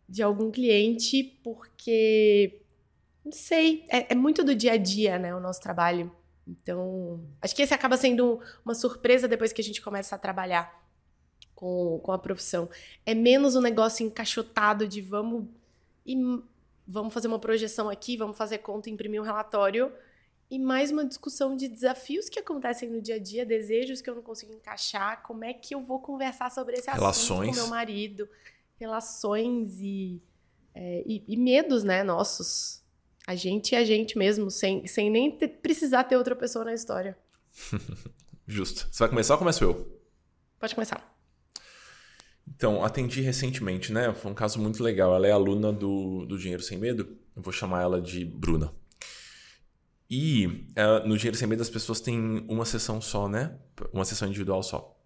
de 0.10 0.24
algum 0.24 0.51
cliente, 0.51 1.24
porque 1.43 2.60
não 3.23 3.31
sei. 3.31 3.85
É, 3.89 4.13
é, 4.13 4.15
muito 4.15 4.43
do 4.43 4.55
dia 4.55 4.73
a 4.73 4.77
dia, 4.77 5.17
né? 5.19 5.35
O 5.35 5.39
nosso 5.39 5.61
trabalho. 5.61 6.11
Então, 6.47 7.23
acho 7.41 7.55
que 7.55 7.61
esse 7.61 7.73
acaba 7.73 7.95
sendo 7.95 8.39
uma 8.65 8.73
surpresa 8.73 9.27
depois 9.27 9.53
que 9.53 9.61
a 9.61 9.63
gente 9.63 9.81
começa 9.81 10.15
a 10.15 10.19
trabalhar 10.19 10.81
com, 11.55 11.99
com 12.03 12.11
a 12.11 12.17
profissão. 12.17 12.69
É 13.05 13.13
menos 13.13 13.55
um 13.55 13.61
negócio 13.61 14.05
encaixotado 14.05 14.87
de 14.87 15.01
vamos 15.01 15.45
e 16.05 16.15
vamos 16.87 17.13
fazer 17.13 17.27
uma 17.27 17.39
projeção 17.39 17.89
aqui, 17.89 18.17
vamos 18.17 18.37
fazer 18.37 18.57
conta, 18.57 18.89
imprimir 18.89 19.21
um 19.21 19.25
relatório. 19.25 19.91
E 20.49 20.59
mais 20.59 20.91
uma 20.91 21.05
discussão 21.05 21.55
de 21.55 21.69
desafios 21.69 22.27
que 22.27 22.37
acontecem 22.37 22.89
no 22.89 23.01
dia 23.01 23.15
a 23.15 23.19
dia, 23.19 23.45
desejos 23.45 24.01
que 24.01 24.09
eu 24.09 24.15
não 24.15 24.21
consigo 24.21 24.51
encaixar, 24.51 25.23
como 25.23 25.45
é 25.45 25.53
que 25.53 25.73
eu 25.73 25.81
vou 25.81 25.99
conversar 25.99 26.51
sobre 26.51 26.75
esse 26.75 26.91
relações. 26.91 27.41
assunto 27.41 27.55
com 27.55 27.55
meu 27.55 27.67
marido, 27.67 28.27
relações 28.77 29.79
e, 29.79 30.21
é, 30.75 31.03
e, 31.05 31.23
e 31.25 31.37
medos, 31.37 31.85
né, 31.85 32.03
nossos 32.03 32.80
a 33.27 33.35
gente 33.35 33.73
e 33.73 33.75
a 33.75 33.85
gente 33.85 34.17
mesmo, 34.17 34.49
sem, 34.49 34.85
sem 34.87 35.09
nem 35.09 35.31
ter, 35.31 35.47
precisar 35.47 36.03
ter 36.05 36.17
outra 36.17 36.35
pessoa 36.35 36.65
na 36.65 36.73
história. 36.73 37.17
Justo. 38.47 38.87
Você 38.91 38.99
vai 38.99 39.09
começar 39.09 39.35
ou 39.35 39.39
começo 39.39 39.63
eu? 39.63 40.01
Pode 40.59 40.75
começar. 40.75 41.15
Então, 42.47 42.83
atendi 42.83 43.21
recentemente, 43.21 43.93
né? 43.93 44.13
Foi 44.13 44.31
um 44.31 44.35
caso 44.35 44.59
muito 44.59 44.83
legal. 44.83 45.15
Ela 45.15 45.27
é 45.27 45.31
aluna 45.31 45.71
do, 45.71 46.25
do 46.25 46.37
Dinheiro 46.37 46.61
Sem 46.61 46.77
Medo. 46.77 47.17
Eu 47.35 47.41
vou 47.41 47.53
chamar 47.53 47.81
ela 47.81 48.01
de 48.01 48.25
Bruna. 48.25 48.73
E 50.09 50.45
uh, 50.45 51.07
no 51.07 51.17
Dinheiro 51.17 51.37
Sem 51.37 51.47
Medo 51.47 51.61
as 51.61 51.69
pessoas 51.69 52.01
têm 52.01 52.45
uma 52.49 52.65
sessão 52.65 52.99
só, 52.99 53.29
né? 53.29 53.57
Uma 53.93 54.03
sessão 54.03 54.27
individual 54.27 54.61
só. 54.61 54.97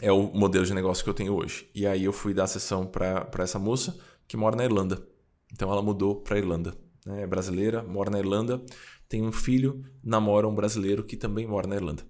É 0.00 0.12
o 0.12 0.22
modelo 0.32 0.64
de 0.64 0.72
negócio 0.72 1.02
que 1.02 1.10
eu 1.10 1.14
tenho 1.14 1.34
hoje. 1.34 1.68
E 1.74 1.86
aí 1.86 2.04
eu 2.04 2.12
fui 2.12 2.32
dar 2.32 2.44
a 2.44 2.46
sessão 2.46 2.86
para 2.86 3.28
essa 3.38 3.58
moça 3.58 3.98
que 4.28 4.36
mora 4.36 4.54
na 4.54 4.64
Irlanda. 4.64 5.04
Então 5.52 5.70
ela 5.70 5.82
mudou 5.82 6.20
para 6.20 6.38
Irlanda 6.38 6.74
né, 7.06 7.22
é 7.22 7.26
brasileira, 7.26 7.82
mora 7.82 8.10
na 8.10 8.18
Irlanda, 8.18 8.60
tem 9.08 9.22
um 9.22 9.32
filho, 9.32 9.84
namora 10.02 10.46
um 10.46 10.54
brasileiro 10.54 11.04
que 11.04 11.16
também 11.16 11.46
mora 11.46 11.66
na 11.66 11.76
Irlanda. 11.76 12.02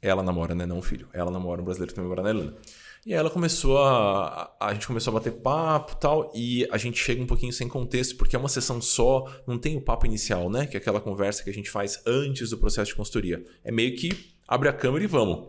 Ela 0.00 0.22
namora, 0.22 0.54
né? 0.54 0.64
Não 0.64 0.78
um 0.78 0.82
filho. 0.82 1.08
Ela 1.12 1.30
namora 1.30 1.60
um 1.60 1.64
brasileiro 1.64 1.92
que 1.92 1.96
também 1.96 2.08
mora 2.08 2.22
na 2.22 2.30
Irlanda. 2.30 2.56
E 3.04 3.12
ela 3.12 3.30
começou 3.30 3.78
a. 3.78 4.54
A 4.60 4.74
gente 4.74 4.86
começou 4.86 5.12
a 5.12 5.14
bater 5.14 5.32
papo 5.32 5.96
tal, 5.96 6.30
e 6.34 6.68
a 6.70 6.76
gente 6.76 6.98
chega 6.98 7.22
um 7.22 7.26
pouquinho 7.26 7.52
sem 7.52 7.68
contexto, 7.68 8.16
porque 8.16 8.36
é 8.36 8.38
uma 8.38 8.48
sessão 8.48 8.80
só, 8.80 9.24
não 9.46 9.58
tem 9.58 9.76
o 9.76 9.80
papo 9.80 10.06
inicial, 10.06 10.50
né? 10.50 10.66
Que 10.66 10.76
é 10.76 10.80
aquela 10.80 11.00
conversa 11.00 11.42
que 11.42 11.50
a 11.50 11.52
gente 11.52 11.70
faz 11.70 12.02
antes 12.06 12.50
do 12.50 12.58
processo 12.58 12.90
de 12.90 12.96
consultoria. 12.96 13.44
É 13.64 13.72
meio 13.72 13.96
que 13.96 14.34
abre 14.46 14.68
a 14.68 14.72
câmera 14.72 15.04
e 15.04 15.06
vamos. 15.06 15.48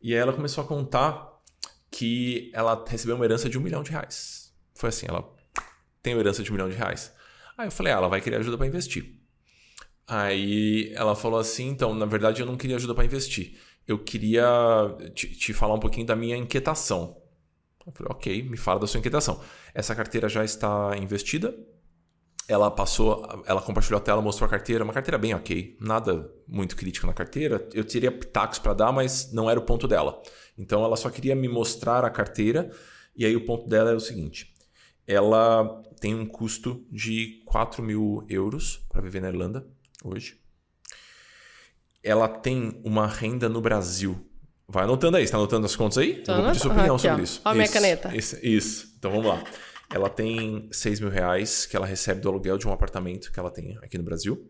E 0.00 0.14
aí 0.14 0.20
ela 0.20 0.32
começou 0.32 0.62
a 0.62 0.66
contar 0.66 1.28
que 1.90 2.50
ela 2.52 2.84
recebeu 2.86 3.16
uma 3.16 3.24
herança 3.24 3.48
de 3.48 3.58
um 3.58 3.60
milhão 3.60 3.82
de 3.82 3.90
reais. 3.90 4.52
Foi 4.74 4.90
assim, 4.90 5.06
ela 5.08 5.28
tem 6.02 6.14
uma 6.14 6.20
herança 6.20 6.42
de 6.42 6.50
um 6.50 6.54
milhão 6.54 6.68
de 6.68 6.76
reais. 6.76 7.12
Aí 7.58 7.66
eu 7.66 7.72
falei, 7.72 7.92
ah, 7.92 7.96
ela 7.96 8.08
vai 8.08 8.20
querer 8.20 8.36
ajuda 8.36 8.56
para 8.56 8.68
investir. 8.68 9.16
Aí 10.06 10.92
ela 10.94 11.16
falou 11.16 11.40
assim, 11.40 11.68
então, 11.68 11.92
na 11.92 12.06
verdade 12.06 12.40
eu 12.40 12.46
não 12.46 12.56
queria 12.56 12.76
ajuda 12.76 12.94
para 12.94 13.04
investir. 13.04 13.58
Eu 13.84 13.98
queria 13.98 14.46
te, 15.12 15.26
te, 15.26 15.52
falar 15.52 15.74
um 15.74 15.80
pouquinho 15.80 16.06
da 16.06 16.14
minha 16.14 16.36
inquietação. 16.36 17.20
Eu 17.84 17.90
falei, 17.90 18.12
ok, 18.12 18.42
me 18.44 18.56
fala 18.56 18.78
da 18.78 18.86
sua 18.86 18.98
inquietação. 18.98 19.40
Essa 19.74 19.92
carteira 19.92 20.28
já 20.28 20.44
está 20.44 20.96
investida. 20.96 21.52
Ela 22.46 22.70
passou, 22.70 23.26
ela 23.44 23.60
compartilhou 23.60 23.98
a 23.98 24.00
tela, 24.00 24.22
mostrou 24.22 24.46
a 24.46 24.50
carteira, 24.50 24.84
uma 24.84 24.92
carteira 24.92 25.18
bem 25.18 25.34
ok, 25.34 25.76
nada 25.80 26.30
muito 26.46 26.76
crítico 26.76 27.06
na 27.06 27.12
carteira. 27.12 27.68
Eu 27.74 27.84
teria 27.84 28.12
pitacos 28.12 28.58
para 28.58 28.72
dar, 28.72 28.92
mas 28.92 29.32
não 29.32 29.50
era 29.50 29.58
o 29.58 29.64
ponto 29.64 29.88
dela. 29.88 30.22
Então 30.56 30.84
ela 30.84 30.96
só 30.96 31.10
queria 31.10 31.34
me 31.34 31.48
mostrar 31.48 32.04
a 32.04 32.10
carteira, 32.10 32.70
e 33.16 33.26
aí 33.26 33.36
o 33.36 33.44
ponto 33.44 33.68
dela 33.68 33.90
é 33.90 33.94
o 33.94 34.00
seguinte: 34.00 34.54
ela 35.08 35.82
tem 35.98 36.14
um 36.14 36.26
custo 36.26 36.86
de 36.92 37.42
4 37.46 37.82
mil 37.82 38.24
euros 38.28 38.86
para 38.90 39.00
viver 39.00 39.22
na 39.22 39.28
Irlanda 39.30 39.66
hoje. 40.04 40.38
Ela 42.04 42.28
tem 42.28 42.80
uma 42.84 43.06
renda 43.06 43.48
no 43.48 43.62
Brasil. 43.62 44.24
Vai 44.68 44.84
anotando 44.84 45.16
aí, 45.16 45.24
está 45.24 45.38
anotando 45.38 45.64
as 45.64 45.74
contas 45.74 45.96
aí? 45.96 46.22
Tô 46.22 46.32
Eu 46.32 46.36
vou 46.36 46.46
pedir 46.48 46.60
sua 46.60 46.72
opinião 46.72 46.94
aqui, 46.96 47.02
sobre 47.02 47.20
ó. 47.22 47.24
isso. 47.24 47.40
Ó 47.42 47.48
a 47.48 47.54
minha 47.54 47.68
caneta. 47.68 48.14
Isso, 48.14 48.38
isso. 48.42 48.94
Então 48.98 49.10
vamos 49.10 49.26
lá. 49.26 49.42
Ela 49.90 50.10
tem 50.10 50.68
6 50.70 51.00
mil 51.00 51.08
reais 51.08 51.64
que 51.64 51.74
ela 51.74 51.86
recebe 51.86 52.20
do 52.20 52.28
aluguel 52.28 52.58
de 52.58 52.68
um 52.68 52.72
apartamento 52.72 53.32
que 53.32 53.40
ela 53.40 53.50
tem 53.50 53.78
aqui 53.82 53.96
no 53.96 54.04
Brasil. 54.04 54.46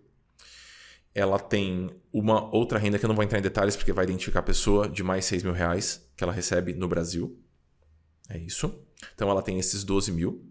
Ela 1.15 1.39
tem 1.39 1.89
uma 2.13 2.53
outra 2.55 2.79
renda 2.81 2.99
que 2.99 3.05
eu 3.05 3.09
não 3.09 3.15
vou 3.15 3.25
entrar 3.25 3.39
em 3.39 3.43
detalhes 3.43 3.77
porque 3.77 3.93
vai 3.93 4.05
identificar 4.05 4.41
a 4.41 4.43
pessoa 4.43 4.89
de 4.89 5.05
mais 5.05 5.25
6 5.25 5.45
mil 5.45 5.53
reais 5.53 6.05
que 6.17 6.25
ela 6.25 6.33
recebe 6.33 6.75
no 6.75 6.89
Brasil. 6.89 7.41
É 8.29 8.37
isso. 8.37 8.88
Então 9.15 9.31
ela 9.31 9.43
tem 9.43 9.59
esses 9.59 9.85
12 9.85 10.13
mil. 10.13 10.45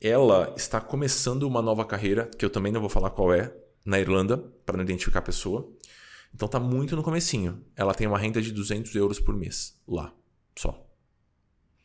Ela 0.00 0.54
está 0.56 0.80
começando 0.80 1.44
uma 1.44 1.62
nova 1.62 1.84
carreira, 1.84 2.26
que 2.38 2.44
eu 2.44 2.50
também 2.50 2.72
não 2.72 2.80
vou 2.80 2.90
falar 2.90 3.10
qual 3.10 3.32
é, 3.32 3.54
na 3.84 3.98
Irlanda, 3.98 4.36
para 4.64 4.76
não 4.76 4.84
identificar 4.84 5.20
a 5.20 5.22
pessoa. 5.22 5.70
Então 6.34 6.48
tá 6.48 6.60
muito 6.60 6.94
no 6.94 7.02
comecinho. 7.02 7.64
Ela 7.74 7.94
tem 7.94 8.06
uma 8.06 8.18
renda 8.18 8.42
de 8.42 8.52
200 8.52 8.94
euros 8.94 9.18
por 9.18 9.34
mês 9.34 9.80
lá, 9.86 10.12
só. 10.54 10.86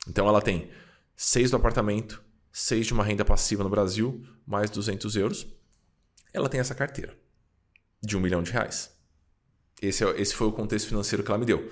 Então 0.07 0.27
ela 0.27 0.41
tem 0.41 0.69
6 1.15 1.51
do 1.51 1.57
apartamento, 1.57 2.23
6 2.51 2.87
de 2.87 2.93
uma 2.93 3.03
renda 3.03 3.23
passiva 3.23 3.63
no 3.63 3.69
Brasil, 3.69 4.25
mais 4.45 4.69
200 4.69 5.15
euros. 5.15 5.47
Ela 6.33 6.49
tem 6.49 6.59
essa 6.59 6.75
carteira 6.75 7.17
de 8.01 8.17
um 8.17 8.19
milhão 8.19 8.41
de 8.41 8.51
reais. 8.51 8.91
Esse, 9.81 10.03
é, 10.03 10.21
esse 10.21 10.35
foi 10.35 10.47
o 10.47 10.51
contexto 10.51 10.87
financeiro 10.87 11.23
que 11.23 11.31
ela 11.31 11.37
me 11.37 11.45
deu. 11.45 11.71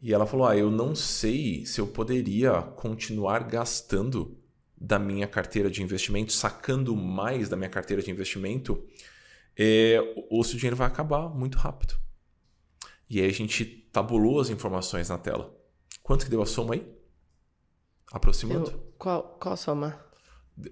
E 0.00 0.12
ela 0.12 0.26
falou: 0.26 0.46
Ah, 0.46 0.56
eu 0.56 0.70
não 0.70 0.94
sei 0.94 1.64
se 1.64 1.80
eu 1.80 1.86
poderia 1.86 2.62
continuar 2.62 3.44
gastando 3.44 4.36
da 4.76 4.98
minha 4.98 5.26
carteira 5.26 5.70
de 5.70 5.82
investimento, 5.82 6.32
sacando 6.32 6.94
mais 6.94 7.48
da 7.48 7.56
minha 7.56 7.70
carteira 7.70 8.02
de 8.02 8.10
investimento, 8.10 8.84
é, 9.56 9.98
o 10.30 10.44
seu 10.44 10.56
dinheiro 10.56 10.76
vai 10.76 10.86
acabar 10.86 11.28
muito 11.28 11.56
rápido. 11.56 11.94
E 13.08 13.20
aí 13.20 13.28
a 13.28 13.32
gente 13.32 13.64
tabulou 13.90 14.40
as 14.40 14.50
informações 14.50 15.08
na 15.08 15.16
tela. 15.16 15.54
Quanto 16.02 16.24
que 16.24 16.30
deu 16.30 16.42
a 16.42 16.46
soma 16.46 16.74
aí? 16.74 16.86
Aproximando? 18.12 18.70
Eu, 18.70 18.92
qual, 18.98 19.22
qual 19.40 19.56
soma? 19.56 19.98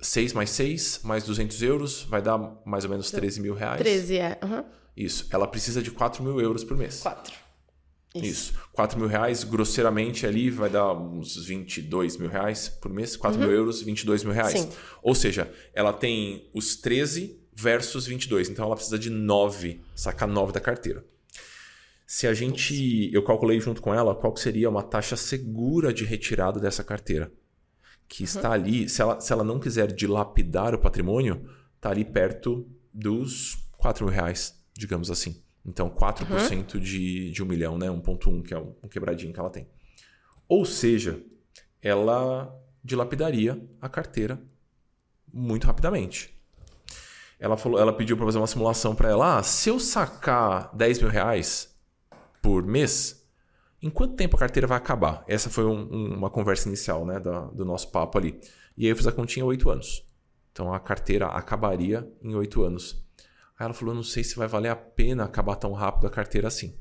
6 0.01 0.33
mais 0.33 0.51
6, 0.51 1.01
mais 1.03 1.25
200 1.25 1.63
euros, 1.63 2.03
vai 2.05 2.23
dar 2.23 2.39
mais 2.65 2.85
ou 2.85 2.91
menos 2.91 3.11
13 3.11 3.41
mil 3.41 3.55
reais. 3.55 3.79
13, 3.79 4.19
é. 4.19 4.39
Uhum. 4.43 4.65
Isso. 4.97 5.29
Ela 5.31 5.47
precisa 5.47 5.83
de 5.83 5.91
4 5.91 6.23
mil 6.23 6.41
euros 6.41 6.65
por 6.65 6.77
mês. 6.77 7.01
4. 7.01 7.44
Isso. 8.15 8.53
Isso. 8.53 8.53
4 8.73 8.99
mil 8.99 9.09
reais, 9.09 9.43
grosseiramente 9.43 10.27
ali, 10.27 10.51
vai 10.51 10.71
dar 10.71 10.93
uns 10.93 11.37
22 11.45 12.17
mil 12.17 12.29
reais 12.29 12.69
por 12.69 12.91
mês. 12.91 13.17
4 13.17 13.41
uhum. 13.41 13.47
mil 13.47 13.57
euros, 13.57 13.83
22 13.83 14.23
mil 14.23 14.33
reais. 14.33 14.61
Sim. 14.61 14.69
Ou 15.03 15.15
seja, 15.15 15.53
ela 15.75 15.93
tem 15.93 16.49
os 16.55 16.77
13 16.77 17.41
versus 17.53 18.07
22. 18.07 18.49
Então 18.49 18.65
ela 18.65 18.77
precisa 18.77 18.99
de 18.99 19.11
9, 19.11 19.81
sacar 19.95 20.29
9 20.29 20.53
da 20.53 20.61
carteira. 20.61 21.05
Se 22.07 22.27
a 22.27 22.35
gente. 22.35 23.11
Eu 23.13 23.25
calculei 23.25 23.59
junto 23.61 23.83
com 23.83 23.93
ela 23.93 24.15
qual 24.15 24.37
seria 24.37 24.71
uma 24.71 24.83
taxa 24.83 25.17
segura 25.17 25.93
de 25.93 26.05
retirada 26.05 26.61
dessa 26.61 26.85
carteira. 26.85 27.33
que 28.07 28.23
uhum. 28.23 28.27
está 28.27 28.53
ali, 28.53 28.89
se 28.89 29.03
ela, 29.03 29.21
se 29.21 29.33
ela 29.33 29.43
não 29.43 29.59
quiser 29.59 29.91
dilapidar 29.93 30.75
o 30.75 30.79
patrimônio, 30.79 31.49
está 31.77 31.91
ali 31.91 32.05
perto 32.05 32.69
dos 32.93 33.57
4 33.79 34.05
mil 34.05 34.15
reais, 34.15 34.55
digamos 34.77 35.11
assim. 35.11 35.44
Então, 35.65 35.89
4% 35.89 36.75
uhum. 36.75 36.81
de, 36.81 37.31
de 37.31 37.43
1 37.43 37.47
milhão, 37.47 37.79
né? 37.79 37.87
1,1, 37.89 38.43
que 38.43 38.53
é 38.53 38.59
um, 38.59 38.75
um 38.83 38.89
quebradinho 38.89 39.33
que 39.33 39.41
ela 39.41 39.51
tem. 39.51 39.67
Ou 40.47 40.65
seja, 40.65 41.23
ela 41.81 42.55
dilapidaria 42.83 43.61
a 43.81 43.89
carteira 43.89 44.41
muito 45.33 45.67
rapidamente. 45.67 46.35
Ela, 47.39 47.57
falou, 47.57 47.81
ela 47.81 47.93
pediu 47.93 48.17
para 48.17 48.27
fazer 48.27 48.39
uma 48.39 48.47
simulação 48.47 48.95
para 48.95 49.09
ela. 49.09 49.39
Ah, 49.39 49.43
se 49.43 49.69
eu 49.69 49.81
sacar 49.81 50.75
10 50.75 51.01
mil 51.01 51.11
reais 51.11 51.75
por 52.41 52.63
mês, 52.63 53.27
em 53.83 53.91
quanto 53.91 54.15
tempo 54.15 54.37
a 54.37 54.39
carteira 54.39 54.67
vai 54.67 54.79
acabar? 54.79 55.25
Essa 55.27 55.51
foi 55.51 55.65
um, 55.65 55.89
um, 55.93 56.15
uma 56.15 56.31
conversa 56.31 56.69
inicial 56.69 57.05
né, 57.05 57.19
do, 57.19 57.49
do 57.49 57.65
nosso 57.65 57.91
papo 57.91 58.19
ali. 58.19 58.41
E 58.77 58.85
aí 58.85 58.91
eu 58.91 58.97
fiz 58.97 59.07
a 59.07 59.13
continha 59.13 59.45
8 59.45 59.71
anos. 59.71 60.07
Então 60.53 60.73
a 60.73 60.79
carteira 60.79 61.27
acabaria 61.27 62.09
em 62.23 62.35
8 62.35 62.63
anos. 62.63 63.05
Aí 63.59 63.65
ela 63.65 63.75
falou: 63.75 63.95
não 63.95 64.03
sei 64.03 64.25
se 64.25 64.37
vai 64.37 64.49
valer 64.49 64.69
a 64.69 64.77
pena 64.77 65.25
acabar 65.25 65.57
tão 65.57 65.73
rápido 65.73 66.07
a 66.07 66.11
carteira 66.11 66.49
assim. 66.49 66.77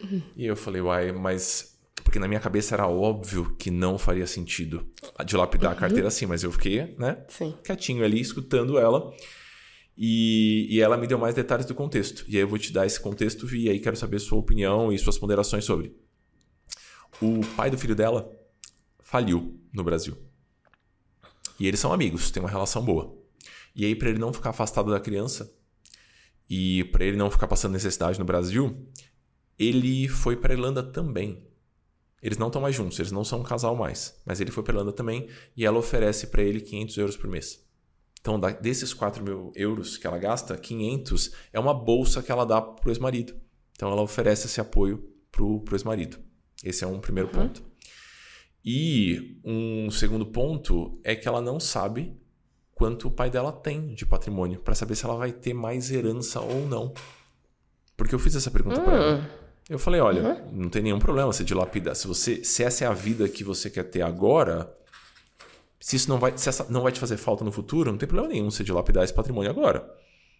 Uhum. 0.00 0.22
E 0.36 0.46
eu 0.46 0.56
falei: 0.56 0.80
uai, 0.80 1.12
mas. 1.12 1.70
Porque 2.02 2.18
na 2.18 2.26
minha 2.26 2.40
cabeça 2.40 2.74
era 2.74 2.86
óbvio 2.86 3.54
que 3.56 3.70
não 3.70 3.96
faria 3.96 4.26
sentido 4.26 4.90
dilapidar 5.24 5.70
uhum. 5.70 5.76
a 5.76 5.80
carteira 5.80 6.08
assim, 6.08 6.26
mas 6.26 6.42
eu 6.42 6.50
fiquei, 6.50 6.96
né? 6.98 7.24
Sim. 7.28 7.54
Quietinho 7.62 8.04
ali, 8.04 8.20
escutando 8.20 8.78
ela. 8.78 9.12
E, 9.96 10.66
e 10.70 10.80
ela 10.80 10.96
me 10.96 11.06
deu 11.06 11.18
mais 11.18 11.34
detalhes 11.34 11.66
do 11.66 11.74
contexto. 11.74 12.24
E 12.26 12.36
aí 12.36 12.42
eu 12.42 12.48
vou 12.48 12.58
te 12.58 12.72
dar 12.72 12.86
esse 12.86 12.98
contexto 12.98 13.46
e 13.54 13.68
aí 13.68 13.78
quero 13.78 13.96
saber 13.96 14.18
sua 14.18 14.38
opinião 14.38 14.92
e 14.92 14.98
suas 14.98 15.18
ponderações 15.18 15.64
sobre. 15.64 15.94
O 17.20 17.40
pai 17.56 17.70
do 17.70 17.78
filho 17.78 17.94
dela 17.94 18.30
faliu 19.02 19.60
no 19.72 19.84
Brasil. 19.84 20.16
E 21.60 21.68
eles 21.68 21.78
são 21.78 21.92
amigos, 21.92 22.30
têm 22.30 22.42
uma 22.42 22.48
relação 22.48 22.82
boa. 22.82 23.21
E 23.74 23.84
aí, 23.84 23.94
para 23.94 24.10
ele 24.10 24.18
não 24.18 24.32
ficar 24.32 24.50
afastado 24.50 24.90
da 24.90 25.00
criança 25.00 25.52
e 26.48 26.84
para 26.84 27.04
ele 27.04 27.16
não 27.16 27.30
ficar 27.30 27.46
passando 27.46 27.72
necessidade 27.72 28.18
no 28.18 28.24
Brasil, 28.24 28.86
ele 29.58 30.08
foi 30.08 30.36
para 30.36 30.52
Irlanda 30.52 30.82
também. 30.82 31.46
Eles 32.22 32.38
não 32.38 32.48
estão 32.48 32.62
mais 32.62 32.74
juntos, 32.74 32.98
eles 32.98 33.10
não 33.10 33.24
são 33.24 33.40
um 33.40 33.42
casal 33.42 33.74
mais. 33.74 34.20
Mas 34.24 34.40
ele 34.40 34.50
foi 34.50 34.62
para 34.62 34.74
Irlanda 34.74 34.92
também 34.92 35.28
e 35.56 35.64
ela 35.64 35.78
oferece 35.78 36.28
para 36.28 36.42
ele 36.42 36.60
500 36.60 36.96
euros 36.98 37.16
por 37.16 37.28
mês. 37.28 37.64
Então, 38.20 38.38
desses 38.38 38.94
4 38.94 39.24
mil 39.24 39.52
euros 39.56 39.96
que 39.96 40.06
ela 40.06 40.18
gasta, 40.18 40.56
500 40.56 41.32
é 41.52 41.58
uma 41.58 41.74
bolsa 41.74 42.22
que 42.22 42.30
ela 42.30 42.44
dá 42.44 42.62
para 42.62 42.88
o 42.88 42.92
ex-marido. 42.92 43.34
Então, 43.72 43.90
ela 43.90 44.00
oferece 44.00 44.46
esse 44.46 44.60
apoio 44.60 45.12
para 45.32 45.42
o 45.42 45.64
ex-marido. 45.72 46.18
Esse 46.62 46.84
é 46.84 46.86
um 46.86 47.00
primeiro 47.00 47.28
uhum. 47.30 47.48
ponto. 47.48 47.64
E 48.64 49.40
um 49.44 49.90
segundo 49.90 50.26
ponto 50.26 51.00
é 51.02 51.16
que 51.16 51.26
ela 51.26 51.40
não 51.40 51.58
sabe 51.58 52.16
quanto 52.82 53.06
o 53.06 53.10
pai 53.12 53.30
dela 53.30 53.52
tem 53.52 53.94
de 53.94 54.04
patrimônio, 54.04 54.58
para 54.58 54.74
saber 54.74 54.96
se 54.96 55.04
ela 55.04 55.14
vai 55.14 55.30
ter 55.30 55.54
mais 55.54 55.92
herança 55.92 56.40
ou 56.40 56.66
não. 56.66 56.92
Porque 57.96 58.12
eu 58.12 58.18
fiz 58.18 58.34
essa 58.34 58.50
pergunta 58.50 58.80
hum. 58.80 58.84
para 58.84 58.94
ela. 58.96 59.30
Eu 59.70 59.78
falei, 59.78 60.00
olha, 60.00 60.20
uhum. 60.20 60.62
não 60.64 60.68
tem 60.68 60.82
nenhum 60.82 60.98
problema 60.98 61.32
você 61.32 61.44
dilapidar. 61.44 61.94
Se 61.94 62.08
você, 62.08 62.42
se 62.42 62.64
essa 62.64 62.84
é 62.84 62.88
a 62.88 62.92
vida 62.92 63.28
que 63.28 63.44
você 63.44 63.70
quer 63.70 63.84
ter 63.84 64.02
agora, 64.02 64.76
se 65.78 65.94
isso 65.94 66.08
não 66.08 66.18
vai, 66.18 66.36
se 66.36 66.48
essa 66.48 66.66
não 66.68 66.82
vai 66.82 66.90
te 66.90 66.98
fazer 66.98 67.16
falta 67.16 67.44
no 67.44 67.52
futuro, 67.52 67.92
não 67.92 67.96
tem 67.96 68.08
problema 68.08 68.32
nenhum 68.34 68.50
você 68.50 68.64
dilapidar 68.64 69.04
esse 69.04 69.14
patrimônio 69.14 69.48
agora. 69.48 69.88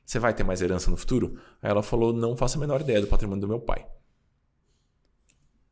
Você 0.04 0.18
vai 0.18 0.34
ter 0.34 0.42
mais 0.42 0.60
herança 0.60 0.90
no 0.90 0.96
futuro? 0.96 1.38
Aí 1.62 1.70
ela 1.70 1.80
falou, 1.80 2.12
não 2.12 2.36
faço 2.36 2.58
a 2.58 2.60
menor 2.60 2.80
ideia 2.80 3.00
do 3.00 3.06
patrimônio 3.06 3.42
do 3.42 3.46
meu 3.46 3.60
pai. 3.60 3.86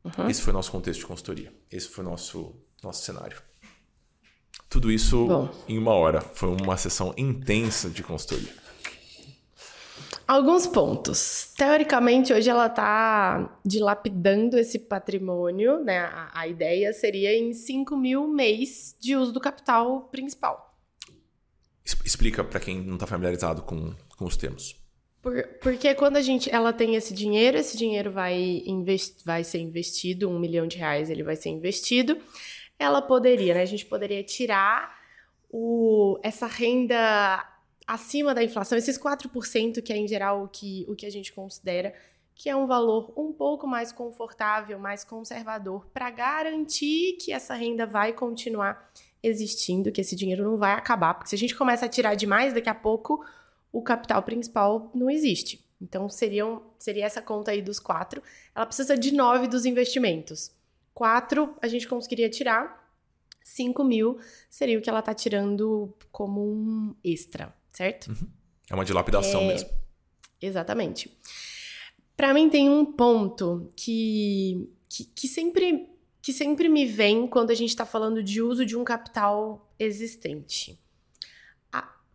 Uhum. 0.05 0.29
Esse 0.29 0.41
foi 0.41 0.51
o 0.51 0.55
nosso 0.55 0.71
contexto 0.71 1.01
de 1.01 1.05
consultoria. 1.05 1.53
Esse 1.69 1.89
foi 1.89 2.05
o 2.05 2.09
nosso, 2.09 2.55
nosso 2.81 3.03
cenário. 3.03 3.50
Tudo 4.71 4.89
isso 4.89 5.27
Bom. 5.27 5.49
em 5.67 5.77
uma 5.77 5.91
hora. 5.91 6.21
Foi 6.21 6.47
uma 6.47 6.77
sessão 6.77 7.13
intensa 7.17 7.89
de 7.89 8.01
consultoria. 8.01 8.53
Alguns 10.25 10.65
pontos. 10.65 11.53
Teoricamente, 11.57 12.31
hoje 12.31 12.49
ela 12.49 12.67
está 12.67 13.59
dilapidando 13.65 14.57
esse 14.57 14.79
patrimônio, 14.79 15.83
né? 15.83 15.99
A, 15.99 16.31
a, 16.33 16.47
ideia 16.47 16.93
seria 16.93 17.37
em 17.37 17.51
5 17.51 17.97
mil 17.97 18.25
mês 18.29 18.95
de 18.97 19.13
uso 19.13 19.33
do 19.33 19.41
capital 19.41 20.03
principal. 20.03 20.73
Explica 22.05 22.41
para 22.41 22.61
quem 22.61 22.81
não 22.81 22.93
está 22.93 23.05
familiarizado 23.05 23.63
com, 23.63 23.93
com 24.17 24.23
os 24.23 24.37
termos. 24.37 24.79
Por, 25.21 25.43
porque 25.61 25.93
quando 25.95 26.15
a 26.15 26.21
gente, 26.21 26.49
ela 26.49 26.71
tem 26.71 26.95
esse 26.95 27.13
dinheiro, 27.13 27.57
esse 27.57 27.77
dinheiro 27.77 28.09
vai, 28.09 28.63
invest, 28.65 29.17
vai 29.25 29.43
ser 29.43 29.59
investido, 29.59 30.29
um 30.29 30.39
milhão 30.39 30.65
de 30.65 30.77
reais 30.77 31.09
ele 31.09 31.23
vai 31.23 31.35
ser 31.35 31.49
investido 31.49 32.17
ela 32.81 33.01
poderia, 33.01 33.53
né? 33.53 33.61
A 33.61 33.65
gente 33.65 33.85
poderia 33.85 34.23
tirar 34.23 34.97
o, 35.49 36.19
essa 36.23 36.47
renda 36.47 37.47
acima 37.85 38.33
da 38.33 38.43
inflação, 38.43 38.77
esses 38.77 38.97
4% 38.97 39.81
que 39.81 39.91
é 39.91 39.97
em 39.97 40.07
geral 40.07 40.43
o 40.43 40.47
que, 40.47 40.85
o 40.87 40.95
que 40.95 41.05
a 41.05 41.09
gente 41.11 41.31
considera 41.33 41.93
que 42.33 42.49
é 42.49 42.55
um 42.55 42.65
valor 42.65 43.13
um 43.15 43.31
pouco 43.31 43.67
mais 43.67 43.91
confortável, 43.91 44.79
mais 44.79 45.03
conservador, 45.03 45.85
para 45.93 46.09
garantir 46.09 47.17
que 47.21 47.31
essa 47.31 47.53
renda 47.53 47.85
vai 47.85 48.13
continuar 48.13 48.91
existindo, 49.21 49.91
que 49.91 50.01
esse 50.01 50.15
dinheiro 50.15 50.43
não 50.43 50.57
vai 50.57 50.73
acabar, 50.73 51.13
porque 51.13 51.29
se 51.29 51.35
a 51.35 51.37
gente 51.37 51.55
começa 51.55 51.85
a 51.85 51.89
tirar 51.89 52.15
demais, 52.15 52.53
daqui 52.53 52.69
a 52.69 52.73
pouco 52.73 53.23
o 53.71 53.83
capital 53.83 54.23
principal 54.23 54.89
não 54.95 55.07
existe. 55.07 55.63
Então 55.79 56.09
seriam, 56.09 56.63
seria 56.79 57.05
essa 57.05 57.21
conta 57.21 57.51
aí 57.51 57.61
dos 57.61 57.79
quatro. 57.79 58.23
Ela 58.55 58.65
precisa 58.65 58.97
de 58.97 59.13
nove 59.13 59.47
dos 59.47 59.65
investimentos. 59.65 60.51
4 60.93 61.55
a 61.61 61.67
gente 61.67 61.87
conseguiria 61.87 62.29
tirar. 62.29 62.81
5 63.43 63.83
mil 63.83 64.19
seria 64.49 64.77
o 64.77 64.81
que 64.81 64.89
ela 64.89 64.99
está 64.99 65.13
tirando 65.13 65.93
como 66.11 66.41
um 66.41 66.95
extra, 67.03 67.53
certo? 67.71 68.09
Uhum. 68.09 68.27
É 68.69 68.75
uma 68.75 68.85
dilapidação 68.85 69.41
é... 69.41 69.47
mesmo. 69.47 69.69
Exatamente. 70.39 71.17
Para 72.15 72.33
mim 72.33 72.49
tem 72.49 72.69
um 72.69 72.85
ponto 72.85 73.71
que, 73.75 74.69
que, 74.87 75.05
que, 75.05 75.27
sempre, 75.27 75.89
que 76.21 76.31
sempre 76.31 76.69
me 76.69 76.85
vem 76.85 77.27
quando 77.27 77.51
a 77.51 77.55
gente 77.55 77.69
está 77.69 77.85
falando 77.85 78.23
de 78.23 78.41
uso 78.41 78.65
de 78.65 78.77
um 78.77 78.83
capital 78.83 79.73
existente. 79.79 80.79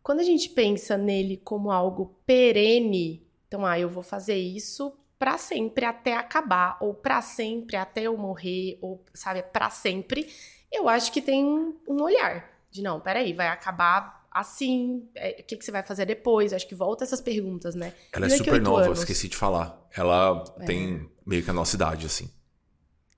quando 0.03 0.21
a 0.21 0.25
gente 0.25 0.51
pensa 0.51 0.97
nele 0.97 1.37
como 1.39 1.73
algo 1.73 2.17
perene, 2.25 3.27
então, 3.49 3.65
ah, 3.65 3.79
eu 3.79 3.89
vou 3.89 4.03
fazer 4.03 4.37
isso 4.37 4.97
para 5.19 5.39
sempre 5.39 5.85
até 5.85 6.15
acabar, 6.15 6.77
ou 6.81 6.93
para 6.93 7.23
sempre 7.23 7.77
até 7.77 8.03
eu 8.03 8.17
morrer, 8.17 8.79
ou, 8.83 9.05
sabe, 9.15 9.43
para 9.43 9.71
sempre, 9.71 10.29
eu 10.71 10.89
acho 10.89 11.11
que 11.13 11.23
tem 11.23 11.45
um 11.45 12.03
olhar 12.03 12.51
de 12.71 12.83
não, 12.83 13.01
peraí, 13.01 13.33
vai 13.33 13.49
acabar 13.49 14.27
assim, 14.31 15.09
é, 15.15 15.39
o 15.41 15.45
que, 15.45 15.57
que 15.57 15.65
você 15.65 15.73
vai 15.73 15.83
fazer 15.83 16.05
depois? 16.05 16.53
Acho 16.53 16.69
que 16.69 16.75
volta 16.75 17.05
essas 17.05 17.23
perguntas, 17.23 17.75
né? 17.75 17.95
Ela 18.13 18.27
é 18.27 18.31
super 18.31 18.61
nova, 18.61 18.85
anos? 18.85 18.99
esqueci 18.99 19.29
de 19.29 19.37
falar. 19.37 19.83
Ela 19.97 20.45
é. 20.61 20.65
tem 20.67 21.09
meio 21.25 21.43
que 21.43 21.49
a 21.49 21.55
nossa 21.55 21.75
idade, 21.75 22.05
assim. 22.05 22.31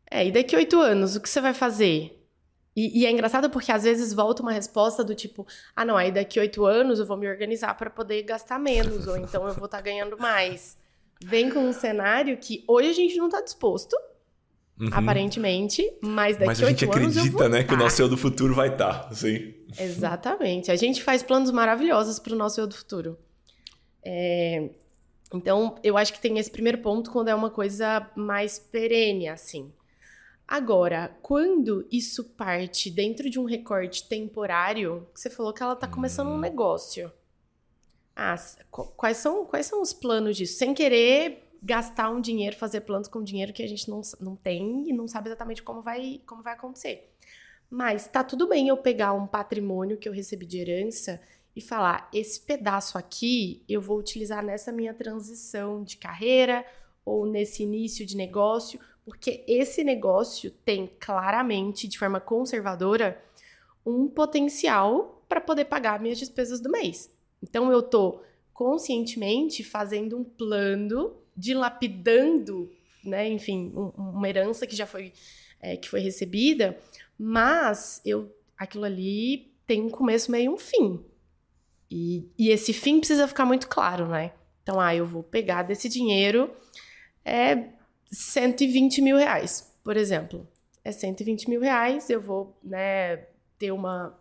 É, 0.08 0.24
e 0.24 0.30
daqui 0.30 0.54
oito 0.54 0.78
anos, 0.78 1.16
o 1.16 1.20
que 1.20 1.28
você 1.28 1.40
vai 1.40 1.52
fazer? 1.52 2.14
E, 2.76 3.00
e, 3.00 3.06
é 3.06 3.10
engraçado 3.10 3.50
porque 3.50 3.72
às 3.72 3.82
vezes 3.82 4.12
volta 4.12 4.42
uma 4.42 4.52
resposta 4.52 5.02
do 5.02 5.12
tipo: 5.12 5.44
ah, 5.74 5.84
não, 5.84 5.96
aí 5.96 6.12
daqui 6.12 6.38
oito 6.38 6.64
anos 6.64 7.00
eu 7.00 7.06
vou 7.06 7.16
me 7.16 7.28
organizar 7.28 7.74
para 7.74 7.90
poder 7.90 8.22
gastar 8.22 8.60
menos, 8.60 9.08
ou 9.08 9.16
então 9.16 9.48
eu 9.48 9.54
vou 9.54 9.64
estar 9.64 9.78
tá 9.78 9.82
ganhando 9.82 10.16
mais 10.16 10.76
vem 11.22 11.50
com 11.50 11.60
um 11.60 11.72
cenário 11.72 12.36
que 12.36 12.64
hoje 12.66 12.88
a 12.88 12.94
gente 12.94 13.16
não 13.16 13.26
está 13.26 13.40
disposto, 13.40 13.96
uhum. 14.80 14.88
aparentemente, 14.92 15.82
mas 16.00 16.36
daqui 16.36 16.46
Mas 16.46 16.62
a 16.62 16.68
gente 16.68 16.84
acredita, 16.84 17.48
né, 17.48 17.64
que 17.64 17.74
o 17.74 17.76
nosso 17.76 18.00
eu 18.00 18.08
do 18.08 18.16
futuro 18.16 18.54
vai 18.54 18.68
estar, 18.68 19.08
tá, 19.08 19.14
sim. 19.14 19.54
Exatamente. 19.78 20.70
A 20.70 20.76
gente 20.76 21.02
faz 21.02 21.22
planos 21.22 21.50
maravilhosos 21.50 22.18
para 22.18 22.32
o 22.32 22.36
nosso 22.36 22.60
eu 22.60 22.66
do 22.66 22.74
futuro. 22.74 23.18
É... 24.04 24.70
Então, 25.34 25.74
eu 25.82 25.98
acho 25.98 26.12
que 26.12 26.20
tem 26.20 26.38
esse 26.38 26.50
primeiro 26.50 26.78
ponto 26.78 27.10
quando 27.10 27.28
é 27.28 27.34
uma 27.34 27.50
coisa 27.50 28.10
mais 28.16 28.58
perene, 28.58 29.28
assim. 29.28 29.70
Agora, 30.46 31.14
quando 31.20 31.86
isso 31.92 32.24
parte 32.24 32.90
dentro 32.90 33.28
de 33.28 33.38
um 33.38 33.44
recorte 33.44 34.08
temporário, 34.08 35.06
você 35.14 35.28
falou 35.28 35.52
que 35.52 35.62
ela 35.62 35.74
está 35.74 35.86
começando 35.86 36.28
hum. 36.28 36.36
um 36.36 36.40
negócio. 36.40 37.12
Ah, 38.20 38.34
quais 38.72 39.18
são, 39.18 39.46
quais 39.46 39.66
são 39.66 39.80
os 39.80 39.92
planos 39.92 40.36
disso? 40.36 40.58
Sem 40.58 40.74
querer 40.74 41.48
gastar 41.62 42.10
um 42.10 42.20
dinheiro, 42.20 42.56
fazer 42.56 42.80
planos 42.80 43.06
com 43.06 43.22
dinheiro 43.22 43.52
que 43.52 43.62
a 43.62 43.66
gente 43.68 43.88
não, 43.88 44.00
não 44.20 44.34
tem 44.34 44.88
e 44.88 44.92
não 44.92 45.06
sabe 45.06 45.28
exatamente 45.28 45.62
como 45.62 45.80
vai, 45.80 46.20
como 46.26 46.42
vai 46.42 46.54
acontecer. 46.54 47.14
Mas 47.70 48.08
tá 48.08 48.24
tudo 48.24 48.48
bem 48.48 48.66
eu 48.66 48.76
pegar 48.76 49.12
um 49.12 49.24
patrimônio 49.24 49.96
que 49.96 50.08
eu 50.08 50.12
recebi 50.12 50.46
de 50.46 50.58
herança 50.58 51.22
e 51.54 51.60
falar: 51.60 52.10
esse 52.12 52.40
pedaço 52.40 52.98
aqui 52.98 53.62
eu 53.68 53.80
vou 53.80 53.96
utilizar 53.96 54.44
nessa 54.44 54.72
minha 54.72 54.92
transição 54.92 55.84
de 55.84 55.96
carreira 55.96 56.66
ou 57.04 57.24
nesse 57.24 57.62
início 57.62 58.04
de 58.04 58.16
negócio, 58.16 58.80
porque 59.04 59.44
esse 59.46 59.84
negócio 59.84 60.50
tem 60.50 60.90
claramente, 60.98 61.86
de 61.86 61.96
forma 61.96 62.18
conservadora, 62.18 63.22
um 63.86 64.08
potencial 64.08 65.24
para 65.28 65.40
poder 65.40 65.66
pagar 65.66 66.00
minhas 66.00 66.18
despesas 66.18 66.60
do 66.60 66.68
mês. 66.68 67.16
Então 67.42 67.70
eu 67.72 67.82
tô 67.82 68.20
conscientemente 68.52 69.62
fazendo 69.62 70.16
um 70.16 70.24
plano, 70.24 71.16
dilapidando, 71.36 72.70
né, 73.04 73.28
enfim, 73.28 73.72
um, 73.74 73.88
uma 73.96 74.28
herança 74.28 74.66
que 74.66 74.74
já 74.74 74.86
foi 74.86 75.12
é, 75.60 75.76
que 75.76 75.88
foi 75.88 76.00
recebida, 76.00 76.78
mas 77.18 78.00
eu 78.04 78.32
aquilo 78.56 78.84
ali 78.84 79.52
tem 79.66 79.82
um 79.82 79.90
começo, 79.90 80.30
meio 80.30 80.52
um 80.52 80.58
fim. 80.58 81.04
E, 81.90 82.28
e 82.38 82.50
esse 82.50 82.72
fim 82.72 82.98
precisa 82.98 83.28
ficar 83.28 83.44
muito 83.44 83.68
claro, 83.68 84.08
né? 84.08 84.32
Então, 84.62 84.80
ah, 84.80 84.94
eu 84.94 85.06
vou 85.06 85.22
pegar 85.22 85.62
desse 85.62 85.88
dinheiro 85.88 86.50
é 87.24 87.68
120 88.10 89.02
mil 89.02 89.16
reais, 89.16 89.74
por 89.84 89.96
exemplo. 89.96 90.46
É 90.84 90.90
120 90.90 91.48
mil 91.48 91.60
reais, 91.60 92.08
eu 92.08 92.20
vou 92.20 92.56
né, 92.62 93.16
ter 93.58 93.70
uma, 93.70 94.18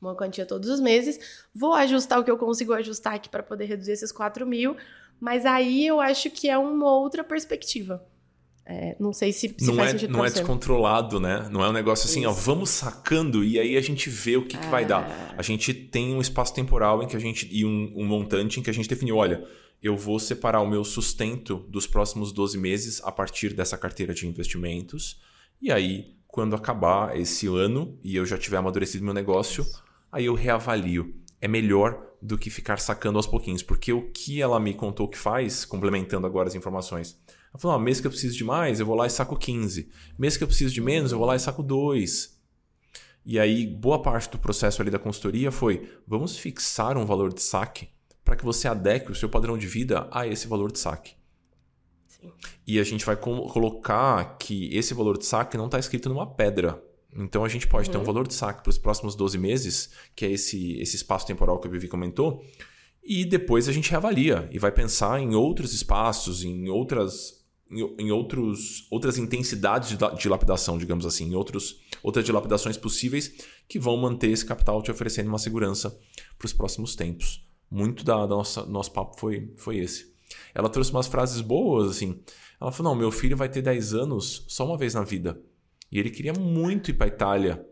uma 0.00 0.14
quantia 0.14 0.46
todos 0.46 0.68
os 0.68 0.80
meses, 0.80 1.46
vou 1.54 1.74
ajustar 1.74 2.20
o 2.20 2.24
que 2.24 2.30
eu 2.30 2.38
consigo 2.38 2.72
ajustar 2.72 3.14
aqui 3.14 3.28
para 3.28 3.42
poder 3.42 3.64
reduzir 3.66 3.92
esses 3.92 4.12
4 4.12 4.46
mil, 4.46 4.76
mas 5.20 5.44
aí 5.44 5.86
eu 5.86 6.00
acho 6.00 6.30
que 6.30 6.48
é 6.48 6.56
uma 6.56 6.92
outra 6.92 7.24
perspectiva. 7.24 8.04
É, 8.70 8.94
não 9.00 9.14
sei 9.14 9.32
se, 9.32 9.54
se 9.56 9.66
não 9.66 9.76
faz 9.76 9.88
é, 9.88 9.92
sentido 9.92 10.12
Não 10.12 10.26
é 10.26 10.30
descontrolado, 10.30 11.18
né? 11.18 11.48
Não 11.50 11.64
é 11.64 11.70
um 11.70 11.72
negócio 11.72 12.06
assim, 12.06 12.26
ó, 12.26 12.30
Isso. 12.30 12.42
vamos 12.42 12.68
sacando 12.68 13.42
e 13.42 13.58
aí 13.58 13.78
a 13.78 13.80
gente 13.80 14.10
vê 14.10 14.36
o 14.36 14.44
que, 14.44 14.58
que 14.58 14.66
vai 14.66 14.84
dar. 14.84 15.08
É. 15.08 15.34
A 15.38 15.42
gente 15.42 15.72
tem 15.72 16.14
um 16.14 16.20
espaço 16.20 16.52
temporal 16.52 17.02
em 17.02 17.06
que 17.06 17.16
a 17.16 17.18
gente. 17.18 17.48
e 17.50 17.64
um, 17.64 17.94
um 17.96 18.04
montante 18.04 18.60
em 18.60 18.62
que 18.62 18.68
a 18.68 18.74
gente 18.74 18.86
definiu, 18.86 19.16
olha, 19.16 19.42
eu 19.82 19.96
vou 19.96 20.18
separar 20.18 20.60
o 20.60 20.68
meu 20.68 20.84
sustento 20.84 21.56
dos 21.70 21.86
próximos 21.86 22.30
12 22.30 22.58
meses 22.58 23.00
a 23.02 23.10
partir 23.10 23.54
dessa 23.54 23.78
carteira 23.78 24.12
de 24.12 24.26
investimentos. 24.26 25.18
E 25.62 25.72
aí, 25.72 26.16
quando 26.26 26.54
acabar 26.54 27.18
esse 27.18 27.46
ano 27.46 27.98
e 28.04 28.16
eu 28.16 28.26
já 28.26 28.36
tiver 28.36 28.58
amadurecido 28.58 29.02
meu 29.02 29.14
negócio, 29.14 29.64
aí 30.10 30.26
eu 30.26 30.34
reavalio. 30.34 31.14
É 31.40 31.46
melhor 31.46 32.04
do 32.20 32.36
que 32.36 32.50
ficar 32.50 32.78
sacando 32.78 33.18
aos 33.18 33.26
pouquinhos, 33.26 33.62
porque 33.62 33.92
o 33.92 34.10
que 34.10 34.42
ela 34.42 34.58
me 34.58 34.74
contou 34.74 35.08
que 35.08 35.16
faz, 35.16 35.64
complementando 35.64 36.26
agora 36.26 36.48
as 36.48 36.54
informações, 36.54 37.20
ela 37.52 37.60
falou: 37.60 37.76
ah, 37.76 37.80
mês 37.80 38.00
que 38.00 38.06
eu 38.06 38.10
preciso 38.10 38.36
de 38.36 38.44
mais, 38.44 38.80
eu 38.80 38.86
vou 38.86 38.96
lá 38.96 39.06
e 39.06 39.10
saco 39.10 39.36
15. 39.36 39.88
Mês 40.18 40.36
que 40.36 40.42
eu 40.42 40.48
preciso 40.48 40.74
de 40.74 40.80
menos, 40.80 41.12
eu 41.12 41.18
vou 41.18 41.26
lá 41.26 41.36
e 41.36 41.40
saco 41.40 41.62
2. 41.62 42.36
E 43.24 43.38
aí, 43.38 43.66
boa 43.66 44.00
parte 44.02 44.30
do 44.30 44.38
processo 44.38 44.82
ali 44.82 44.90
da 44.90 44.98
consultoria 44.98 45.52
foi: 45.52 45.88
vamos 46.06 46.36
fixar 46.36 46.96
um 46.96 47.06
valor 47.06 47.32
de 47.32 47.42
saque 47.42 47.88
para 48.24 48.36
que 48.36 48.44
você 48.44 48.68
adeque 48.68 49.10
o 49.10 49.14
seu 49.14 49.28
padrão 49.28 49.56
de 49.56 49.66
vida 49.66 50.08
a 50.10 50.26
esse 50.26 50.46
valor 50.48 50.72
de 50.72 50.78
saque. 50.78 51.14
Sim. 52.06 52.32
E 52.66 52.78
a 52.78 52.84
gente 52.84 53.04
vai 53.06 53.16
co- 53.16 53.46
colocar 53.46 54.36
que 54.38 54.74
esse 54.76 54.92
valor 54.92 55.16
de 55.16 55.24
saque 55.24 55.56
não 55.56 55.66
está 55.66 55.78
escrito 55.78 56.08
numa 56.08 56.26
pedra. 56.26 56.82
Então 57.16 57.44
a 57.44 57.48
gente 57.48 57.66
pode 57.66 57.90
ter 57.90 57.96
um 57.96 58.04
valor 58.04 58.26
de 58.28 58.34
saque 58.34 58.62
para 58.62 58.70
os 58.70 58.78
próximos 58.78 59.14
12 59.14 59.38
meses, 59.38 59.90
que 60.14 60.24
é 60.26 60.30
esse, 60.30 60.74
esse 60.80 60.96
espaço 60.96 61.26
temporal 61.26 61.58
que 61.58 61.66
a 61.66 61.70
Vivi 61.70 61.88
comentou, 61.88 62.44
e 63.02 63.24
depois 63.24 63.68
a 63.68 63.72
gente 63.72 63.90
reavalia 63.90 64.48
e 64.52 64.58
vai 64.58 64.70
pensar 64.70 65.18
em 65.20 65.34
outros 65.34 65.72
espaços, 65.72 66.44
em 66.44 66.68
outras, 66.68 67.42
em, 67.70 68.10
outros, 68.12 68.86
outras 68.90 69.16
intensidades 69.16 69.88
de, 69.88 69.96
da- 69.96 70.10
de 70.10 70.28
lapidação, 70.28 70.76
digamos 70.76 71.06
assim, 71.06 71.24
em 71.30 71.34
outros, 71.34 71.80
outras 72.02 72.24
dilapidações 72.24 72.76
possíveis 72.76 73.32
que 73.66 73.78
vão 73.78 73.96
manter 73.96 74.30
esse 74.30 74.44
capital 74.44 74.82
te 74.82 74.90
oferecendo 74.90 75.28
uma 75.28 75.38
segurança 75.38 75.98
para 76.38 76.46
os 76.46 76.52
próximos 76.52 76.94
tempos. 76.94 77.42
Muito 77.70 78.04
da, 78.04 78.20
da 78.26 78.28
nossa 78.36 78.64
nosso 78.66 78.92
papo 78.92 79.18
foi, 79.18 79.52
foi 79.56 79.78
esse. 79.78 80.12
Ela 80.54 80.68
trouxe 80.68 80.90
umas 80.90 81.06
frases 81.06 81.40
boas, 81.40 81.90
assim. 81.90 82.20
Ela 82.60 82.72
falou: 82.72 82.92
Não, 82.92 82.98
meu 82.98 83.10
filho 83.10 83.36
vai 83.36 83.48
ter 83.48 83.60
10 83.62 83.92
anos 83.94 84.44
só 84.48 84.64
uma 84.66 84.76
vez 84.76 84.92
na 84.94 85.02
vida. 85.04 85.38
E 85.90 85.98
ele 85.98 86.10
queria 86.10 86.32
muito 86.32 86.90
ir 86.90 86.94
para 86.94 87.06
Itália. 87.06 87.66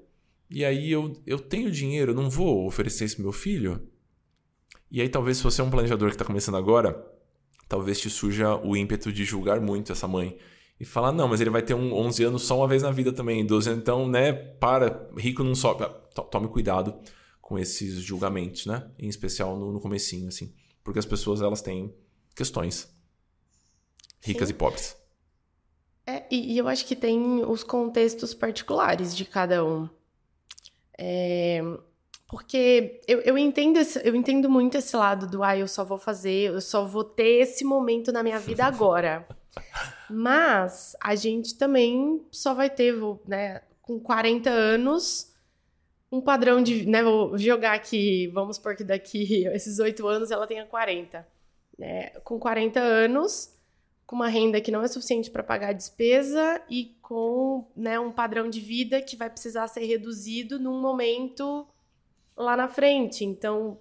E 0.48 0.64
aí 0.64 0.90
eu, 0.90 1.12
eu 1.26 1.38
tenho 1.38 1.70
dinheiro, 1.70 2.12
eu 2.12 2.14
não 2.16 2.30
vou 2.30 2.66
oferecer 2.66 3.04
isso 3.04 3.16
pro 3.16 3.24
meu 3.24 3.32
filho? 3.32 3.88
E 4.90 5.00
aí 5.00 5.08
talvez 5.08 5.38
se 5.38 5.42
você 5.42 5.60
é 5.60 5.64
um 5.64 5.70
planejador 5.70 6.08
que 6.08 6.14
está 6.14 6.24
começando 6.24 6.56
agora, 6.56 7.04
talvez 7.68 8.00
te 8.00 8.08
surja 8.08 8.56
o 8.56 8.76
ímpeto 8.76 9.12
de 9.12 9.24
julgar 9.24 9.60
muito 9.60 9.92
essa 9.92 10.06
mãe. 10.06 10.36
E 10.78 10.84
falar, 10.84 11.10
não, 11.10 11.26
mas 11.26 11.40
ele 11.40 11.50
vai 11.50 11.62
ter 11.62 11.74
um 11.74 11.92
11 11.94 12.22
anos 12.24 12.42
só 12.42 12.58
uma 12.58 12.68
vez 12.68 12.82
na 12.82 12.90
vida 12.90 13.10
também, 13.12 13.44
12 13.46 13.68
anos, 13.70 13.82
então, 13.82 14.06
né, 14.08 14.32
para, 14.32 15.10
rico 15.16 15.42
não 15.42 15.54
sobe. 15.54 15.84
Ah, 15.84 15.88
to- 15.88 16.22
Tome 16.24 16.48
cuidado 16.48 16.94
com 17.40 17.58
esses 17.58 17.94
julgamentos, 18.02 18.66
né? 18.66 18.90
Em 18.98 19.08
especial 19.08 19.56
no, 19.58 19.72
no 19.72 19.80
comecinho, 19.80 20.28
assim. 20.28 20.52
Porque 20.84 20.98
as 20.98 21.06
pessoas, 21.06 21.40
elas 21.40 21.62
têm 21.62 21.94
questões. 22.34 22.94
Ricas 24.20 24.48
Sim. 24.48 24.54
e 24.54 24.56
pobres. 24.56 24.96
É, 26.06 26.22
e, 26.30 26.54
e 26.54 26.58
eu 26.58 26.68
acho 26.68 26.84
que 26.86 26.94
tem 26.94 27.44
os 27.44 27.64
contextos 27.64 28.32
particulares 28.32 29.14
de 29.16 29.24
cada 29.24 29.64
um. 29.64 29.88
É, 30.98 31.60
porque 32.28 33.00
eu, 33.06 33.20
eu 33.20 33.36
entendo 33.38 33.76
esse- 33.78 34.00
eu 34.06 34.14
entendo 34.14 34.48
muito 34.48 34.76
esse 34.76 34.96
lado 34.96 35.26
do 35.26 35.42
ah, 35.42 35.56
eu 35.56 35.68
só 35.68 35.84
vou 35.84 35.98
fazer, 35.98 36.50
eu 36.54 36.60
só 36.60 36.84
vou 36.84 37.04
ter 37.04 37.40
esse 37.42 37.64
momento 37.64 38.12
na 38.12 38.22
minha 38.22 38.38
vida 38.38 38.64
agora. 38.64 39.26
Mas 40.10 40.94
a 41.02 41.14
gente 41.14 41.56
também 41.56 42.24
só 42.30 42.54
vai 42.54 42.70
ter, 42.70 42.94
né, 43.26 43.62
com 43.82 43.98
40 43.98 44.50
anos, 44.50 45.32
um 46.10 46.20
padrão 46.20 46.62
de. 46.62 46.86
Né, 46.86 47.02
vou 47.02 47.36
jogar 47.36 47.72
aqui, 47.74 48.28
vamos 48.28 48.56
supor 48.56 48.76
que 48.76 48.84
daqui 48.84 49.44
esses 49.52 49.78
8 49.78 50.06
anos 50.06 50.30
ela 50.30 50.46
tenha 50.46 50.64
40. 50.66 51.26
né, 51.78 52.10
com 52.24 52.38
40 52.38 52.80
anos, 52.80 53.50
com 54.06 54.14
uma 54.14 54.28
renda 54.28 54.60
que 54.60 54.70
não 54.70 54.82
é 54.82 54.88
suficiente 54.88 55.30
para 55.30 55.42
pagar 55.42 55.70
a 55.70 55.72
despesa 55.72 56.62
e 56.70 56.96
com 57.02 57.66
né, 57.76 57.98
um 57.98 58.12
padrão 58.12 58.48
de 58.48 58.60
vida 58.60 59.02
que 59.02 59.16
vai 59.16 59.28
precisar 59.28 59.66
ser 59.66 59.84
reduzido 59.84 60.60
num 60.60 60.80
momento 60.80 61.66
lá 62.36 62.56
na 62.56 62.68
frente. 62.68 63.24
Então, 63.24 63.78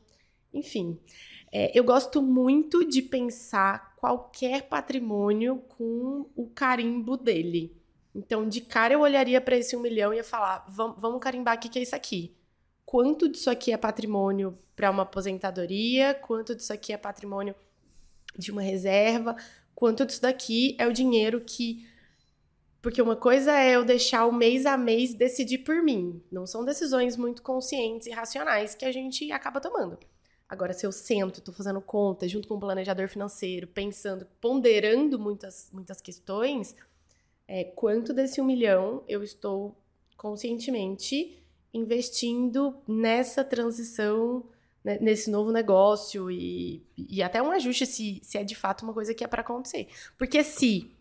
enfim, 0.52 1.00
é, 1.52 1.78
eu 1.78 1.84
gosto 1.84 2.22
muito 2.22 2.84
de 2.84 3.02
pensar 3.02 3.96
qualquer 3.98 4.64
patrimônio 4.64 5.64
com 5.78 6.26
o 6.36 6.48
carimbo 6.48 7.16
dele. 7.16 7.76
Então, 8.14 8.48
de 8.48 8.62
cara, 8.62 8.94
eu 8.94 9.02
olharia 9.02 9.42
para 9.42 9.58
esse 9.58 9.76
um 9.76 9.82
milhão 9.82 10.14
e 10.14 10.18
ia 10.18 10.24
falar: 10.24 10.66
vamos, 10.68 11.20
carimbar 11.20 11.58
o 11.58 11.60
que, 11.60 11.70
que 11.70 11.78
é 11.78 11.82
isso 11.82 11.96
aqui. 11.96 12.36
Quanto 12.86 13.28
disso 13.28 13.50
aqui 13.50 13.72
é 13.72 13.78
patrimônio 13.78 14.58
para 14.76 14.90
uma 14.90 15.04
aposentadoria? 15.04 16.14
Quanto 16.14 16.56
disso 16.56 16.72
aqui 16.72 16.94
é 16.94 16.98
patrimônio 16.98 17.54
de 18.38 18.52
uma 18.52 18.62
reserva? 18.62 19.36
Quanto 19.76 20.06
disso 20.06 20.22
daqui 20.22 20.76
é 20.80 20.88
o 20.88 20.94
dinheiro 20.94 21.42
que. 21.42 21.86
Porque 22.82 23.02
uma 23.02 23.16
coisa 23.16 23.52
é 23.52 23.76
eu 23.76 23.84
deixar 23.84 24.26
o 24.26 24.32
mês 24.32 24.66
a 24.66 24.78
mês 24.78 25.14
decidir 25.14 25.60
por 25.60 25.84
mim. 25.84 26.24
Não 26.32 26.48
são 26.48 26.64
decisões 26.64 27.18
muito 27.18 27.42
conscientes 27.42 28.08
e 28.08 28.12
racionais 28.12 28.74
que 28.74 28.86
a 28.86 28.92
gente 28.92 29.32
acaba 29.32 29.60
tomando. 29.60 29.98
Agora, 30.48 30.74
se 30.74 30.86
eu 30.86 30.92
sento, 30.92 31.42
tô 31.42 31.52
fazendo 31.52 31.82
conta 31.82 32.28
junto 32.28 32.48
com 32.48 32.56
um 32.56 32.60
planejador 32.60 33.10
financeiro, 33.10 33.68
pensando, 33.68 34.28
ponderando 34.40 35.20
muitas, 35.20 35.70
muitas 35.74 36.00
questões, 36.00 36.76
é, 37.48 37.64
quanto 37.64 38.14
desse 38.14 38.40
um 38.40 38.46
milhão 38.46 39.04
eu 39.08 39.24
estou 39.24 39.76
conscientemente 40.16 41.44
investindo 41.74 42.78
nessa 42.88 43.44
transição, 43.44 44.46
né, 44.86 45.00
nesse 45.02 45.32
novo 45.32 45.52
negócio 45.52 46.30
e, 46.30 46.86
e 46.96 47.24
até 47.24 47.42
um 47.42 47.50
ajuste 47.52 47.88
se, 47.88 48.20
se 48.22 48.38
é 48.38 48.44
de 48.44 48.54
fato 48.54 48.84
uma 48.84 48.94
coisa 48.94 49.16
que 49.16 49.24
é 49.24 49.28
para 49.28 49.42
acontecer. 49.42 49.88
Porque 50.16 50.44
se, 50.44 50.92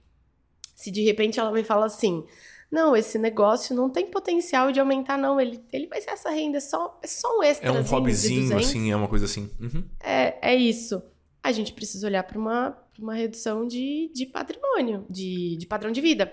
se 0.75 0.91
de 0.91 1.03
repente 1.03 1.39
ela 1.39 1.53
me 1.53 1.63
fala 1.63 1.85
assim, 1.85 2.25
não, 2.73 2.97
esse 2.97 3.19
negócio 3.19 3.77
não 3.77 3.91
tem 3.91 4.07
potencial 4.07 4.73
de 4.73 4.81
aumentar, 4.81 5.19
não. 5.19 5.39
Ele, 5.39 5.63
ele 5.71 5.87
vai 5.87 6.01
ser 6.01 6.11
essa 6.13 6.31
renda, 6.31 6.57
é 6.57 6.61
só, 6.61 6.99
é 7.03 7.07
só 7.07 7.39
um 7.39 7.43
extra. 7.43 7.69
É 7.69 7.71
um 7.71 7.83
hobbyzinho, 7.83 8.57
assim, 8.57 8.91
é 8.91 8.97
uma 8.97 9.07
coisa 9.07 9.27
assim. 9.27 9.51
Uhum. 9.61 9.85
É, 10.01 10.51
é 10.51 10.57
isso. 10.57 11.03
A 11.43 11.53
gente 11.53 11.75
precisa 11.75 12.07
olhar 12.07 12.23
para 12.25 12.39
uma, 12.39 12.71
pra 12.71 13.03
uma 13.03 13.15
redução 13.15 13.69
de, 13.69 14.11
de 14.15 14.25
patrimônio, 14.25 15.05
de, 15.11 15.57
de 15.59 15.67
padrão 15.67 15.93
de 15.93 16.01
vida. 16.01 16.33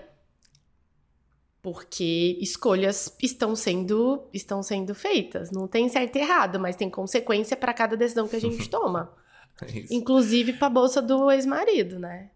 Porque 1.62 2.36
escolhas 2.40 3.16
estão 3.22 3.54
sendo, 3.54 4.24
estão 4.34 4.62
sendo 4.64 4.94
feitas. 4.96 5.52
Não 5.52 5.68
tem 5.68 5.88
certo 5.88 6.16
e 6.16 6.20
errado, 6.20 6.58
mas 6.58 6.74
tem 6.74 6.90
consequência 6.90 7.56
para 7.56 7.72
cada 7.72 7.96
decisão 7.96 8.26
que 8.26 8.34
a 8.34 8.40
gente 8.40 8.68
toma. 8.68 9.14
É. 9.62 9.84
Inclusive 9.90 10.54
para 10.54 10.66
a 10.66 10.70
bolsa 10.70 11.00
do 11.00 11.30
ex-marido, 11.30 11.98
né? 12.00 12.30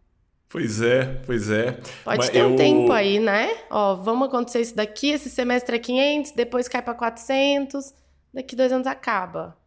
Pois 0.48 0.80
é, 0.80 1.06
pois 1.26 1.50
é. 1.50 1.72
Pode 2.04 2.18
Mas 2.18 2.28
ter 2.30 2.44
um 2.44 2.50
eu- 2.52 2.56
tempo 2.56 2.92
aí, 2.92 3.18
né? 3.18 3.50
Ó, 3.68 3.96
vamos 3.96 4.28
acontecer 4.28 4.60
isso 4.60 4.76
daqui, 4.76 5.10
esse 5.10 5.28
semestre 5.28 5.74
é 5.74 5.78
500, 5.80 6.30
depois 6.30 6.68
cai 6.68 6.80
para 6.80 6.94
400, 6.94 7.92
daqui 8.32 8.54
dois 8.54 8.70
anos 8.70 8.86
acaba. 8.86 9.58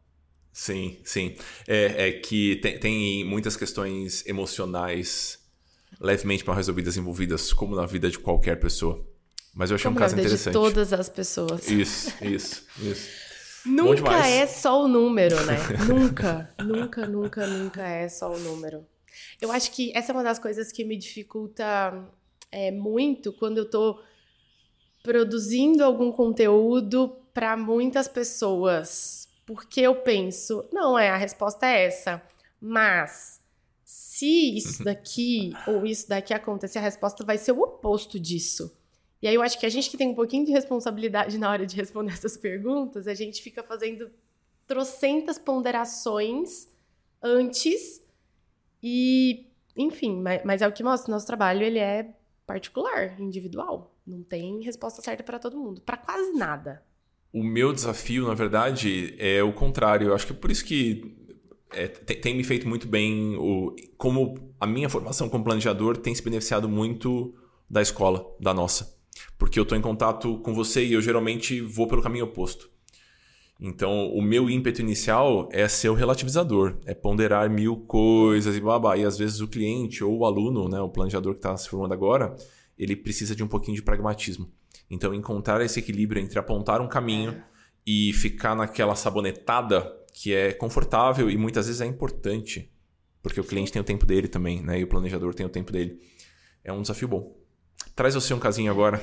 Sim, 0.54 0.98
sim. 1.04 1.36
É, 1.68 2.08
é 2.08 2.12
que 2.14 2.56
tem, 2.58 2.80
tem 2.80 3.26
muitas 3.26 3.58
questões 3.58 4.26
emocionais 4.26 5.38
levemente 6.00 6.48
mal 6.48 6.56
resolvidas 6.56 6.96
envolvidas, 6.96 7.52
como 7.52 7.76
na 7.76 7.86
vida 7.86 8.10
de 8.10 8.18
qualquer 8.18 8.58
pessoa. 8.58 9.06
Mas 9.54 9.72
eu 9.72 9.76
achei 9.76 9.86
Como 9.86 9.98
um 9.98 10.00
na 10.00 10.06
caso 10.06 10.16
vida 10.16 10.28
de 10.28 10.34
interessante. 10.36 10.54
todas 10.54 10.94
as 10.94 11.10
pessoas. 11.10 11.68
Isso, 11.70 12.14
isso, 12.24 12.66
isso. 12.80 13.30
Nunca 13.66 14.26
é 14.26 14.48
só 14.48 14.84
o 14.84 14.88
número, 14.88 15.36
né? 15.46 15.58
nunca, 15.86 16.50
nunca, 16.64 17.06
nunca, 17.06 17.46
nunca 17.46 17.88
é 17.88 18.08
só 18.08 18.32
o 18.32 18.40
número. 18.40 18.86
Eu 19.42 19.52
acho 19.52 19.72
que 19.72 19.92
essa 19.96 20.12
é 20.12 20.14
uma 20.14 20.24
das 20.24 20.40
coisas 20.40 20.72
que 20.72 20.86
me 20.86 20.98
dificulta 20.98 22.08
é, 22.52 22.72
muito 22.72 23.34
quando 23.34 23.58
eu 23.58 23.70
tô 23.70 24.00
produzindo 25.04 25.84
algum 25.84 26.12
conteúdo 26.12 27.18
para 27.34 27.58
muitas 27.58 28.08
pessoas. 28.08 29.28
Porque 29.46 29.82
eu 29.82 29.96
penso, 29.96 30.68
não 30.72 30.98
é, 30.98 31.10
a 31.10 31.18
resposta 31.18 31.66
é 31.66 31.86
essa. 31.86 32.22
Mas 32.62 33.42
se 33.84 34.58
isso 34.58 34.84
daqui 34.84 35.52
ou 35.66 35.86
isso 35.86 36.08
daqui 36.08 36.34
acontecer, 36.34 36.80
a 36.80 36.82
resposta 36.82 37.26
vai 37.26 37.38
ser 37.38 37.52
o 37.52 37.62
oposto 37.62 38.20
disso. 38.20 38.79
E 39.22 39.28
aí 39.28 39.36
eu 39.36 39.42
acho 39.42 39.60
que 39.60 39.66
a 39.66 39.70
gente 39.70 39.90
que 39.90 39.98
tem 39.98 40.10
um 40.10 40.16
pouquinho 40.16 40.46
de 40.46 40.52
responsabilidade 40.52 41.38
na 41.38 41.50
hora 41.50 41.66
de 41.66 41.76
responder 41.76 42.12
essas 42.14 42.38
perguntas, 42.38 43.08
a 43.08 43.14
gente 43.14 43.42
fica 43.42 43.64
fazendo 43.64 44.10
trocentas 44.66 45.38
ponderações 45.38 46.68
antes 47.22 48.02
e, 48.82 49.48
enfim, 49.76 50.22
mas, 50.22 50.42
mas 50.46 50.62
é 50.62 50.68
o 50.68 50.72
que 50.72 50.84
mostra, 50.84 51.12
nosso 51.12 51.28
trabalho 51.28 51.64
ele 51.64 51.80
é 51.80 52.14
particular, 52.46 53.20
individual. 53.20 53.94
Não 54.06 54.24
tem 54.24 54.62
resposta 54.62 55.02
certa 55.02 55.24
para 55.24 55.38
todo 55.38 55.58
mundo, 55.58 55.82
para 55.82 55.98
quase 55.98 56.32
nada. 56.34 56.84
O 57.32 57.44
meu 57.44 57.72
desafio, 57.72 58.28
na 58.28 58.34
verdade, 58.34 59.14
é 59.20 59.44
o 59.44 59.54
contrário. 59.54 60.08
Eu 60.08 60.16
acho 60.16 60.26
que 60.26 60.34
é 60.34 60.36
por 60.36 60.50
isso 60.50 60.66
que 60.66 61.16
é, 61.72 61.88
tem, 61.88 62.20
tem, 62.20 62.36
me 62.36 62.44
feito 62.44 62.68
muito 62.68 62.88
bem 62.88 63.36
o, 63.38 63.76
como 63.98 64.54
a 64.60 64.66
minha 64.66 64.90
formação 64.90 65.30
como 65.30 65.44
planejador 65.44 65.98
tem 65.98 66.16
se 66.16 66.24
beneficiado 66.24 66.68
muito 66.68 67.36
da 67.70 67.82
escola, 67.82 68.36
da 68.40 68.52
nossa. 68.52 68.99
Porque 69.38 69.60
eu 69.60 69.64
estou 69.64 69.78
em 69.78 69.82
contato 69.82 70.38
com 70.40 70.54
você 70.54 70.86
e 70.86 70.94
eu 70.94 71.02
geralmente 71.02 71.62
vou 71.62 71.88
pelo 71.88 72.02
caminho 72.02 72.26
oposto. 72.26 72.70
Então, 73.62 74.08
o 74.14 74.22
meu 74.22 74.50
ímpeto 74.50 74.82
inicial 74.82 75.50
é 75.52 75.68
ser 75.68 75.90
o 75.90 75.94
relativizador, 75.94 76.78
é 76.86 76.94
ponderar 76.94 77.50
mil 77.50 77.76
coisas 77.78 78.56
e 78.56 78.62
babá. 78.62 78.96
E 78.96 79.04
às 79.04 79.18
vezes 79.18 79.42
o 79.42 79.48
cliente 79.48 80.02
ou 80.02 80.20
o 80.20 80.26
aluno, 80.26 80.70
né, 80.70 80.80
o 80.80 80.88
planejador 80.88 81.34
que 81.34 81.40
está 81.40 81.56
se 81.58 81.68
formando 81.68 81.94
agora, 81.94 82.36
ele 82.78 82.96
precisa 82.96 83.36
de 83.36 83.44
um 83.44 83.48
pouquinho 83.48 83.76
de 83.76 83.84
pragmatismo. 83.84 84.50
Então, 84.90 85.14
encontrar 85.14 85.62
esse 85.62 85.80
equilíbrio 85.80 86.22
entre 86.22 86.40
apontar 86.40 86.80
um 86.80 86.88
caminho 86.88 87.44
e 87.86 88.14
ficar 88.14 88.56
naquela 88.56 88.96
sabonetada 88.96 89.94
que 90.14 90.34
é 90.34 90.54
confortável 90.54 91.30
e 91.30 91.38
muitas 91.38 91.68
vezes 91.68 91.82
é 91.82 91.86
importante, 91.86 92.72
porque 93.22 93.40
o 93.40 93.44
cliente 93.44 93.72
tem 93.72 93.82
o 93.82 93.86
tempo 93.86 94.06
dele 94.06 94.28
também, 94.28 94.62
né? 94.62 94.80
E 94.80 94.84
o 94.84 94.88
planejador 94.88 95.34
tem 95.34 95.46
o 95.46 95.50
tempo 95.50 95.72
dele. 95.72 96.00
É 96.64 96.72
um 96.72 96.82
desafio 96.82 97.08
bom. 97.08 97.39
Traz 97.96 98.16
você 98.16 98.34
um 98.34 98.40
casinho 98.40 98.72
agora. 98.72 99.02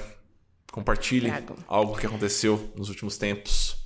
Compartilhe 0.73 1.29
Trago. 1.29 1.57
algo 1.67 1.97
que 1.97 2.07
aconteceu 2.07 2.71
nos 2.77 2.89
últimos 2.89 3.17
tempos. 3.17 3.77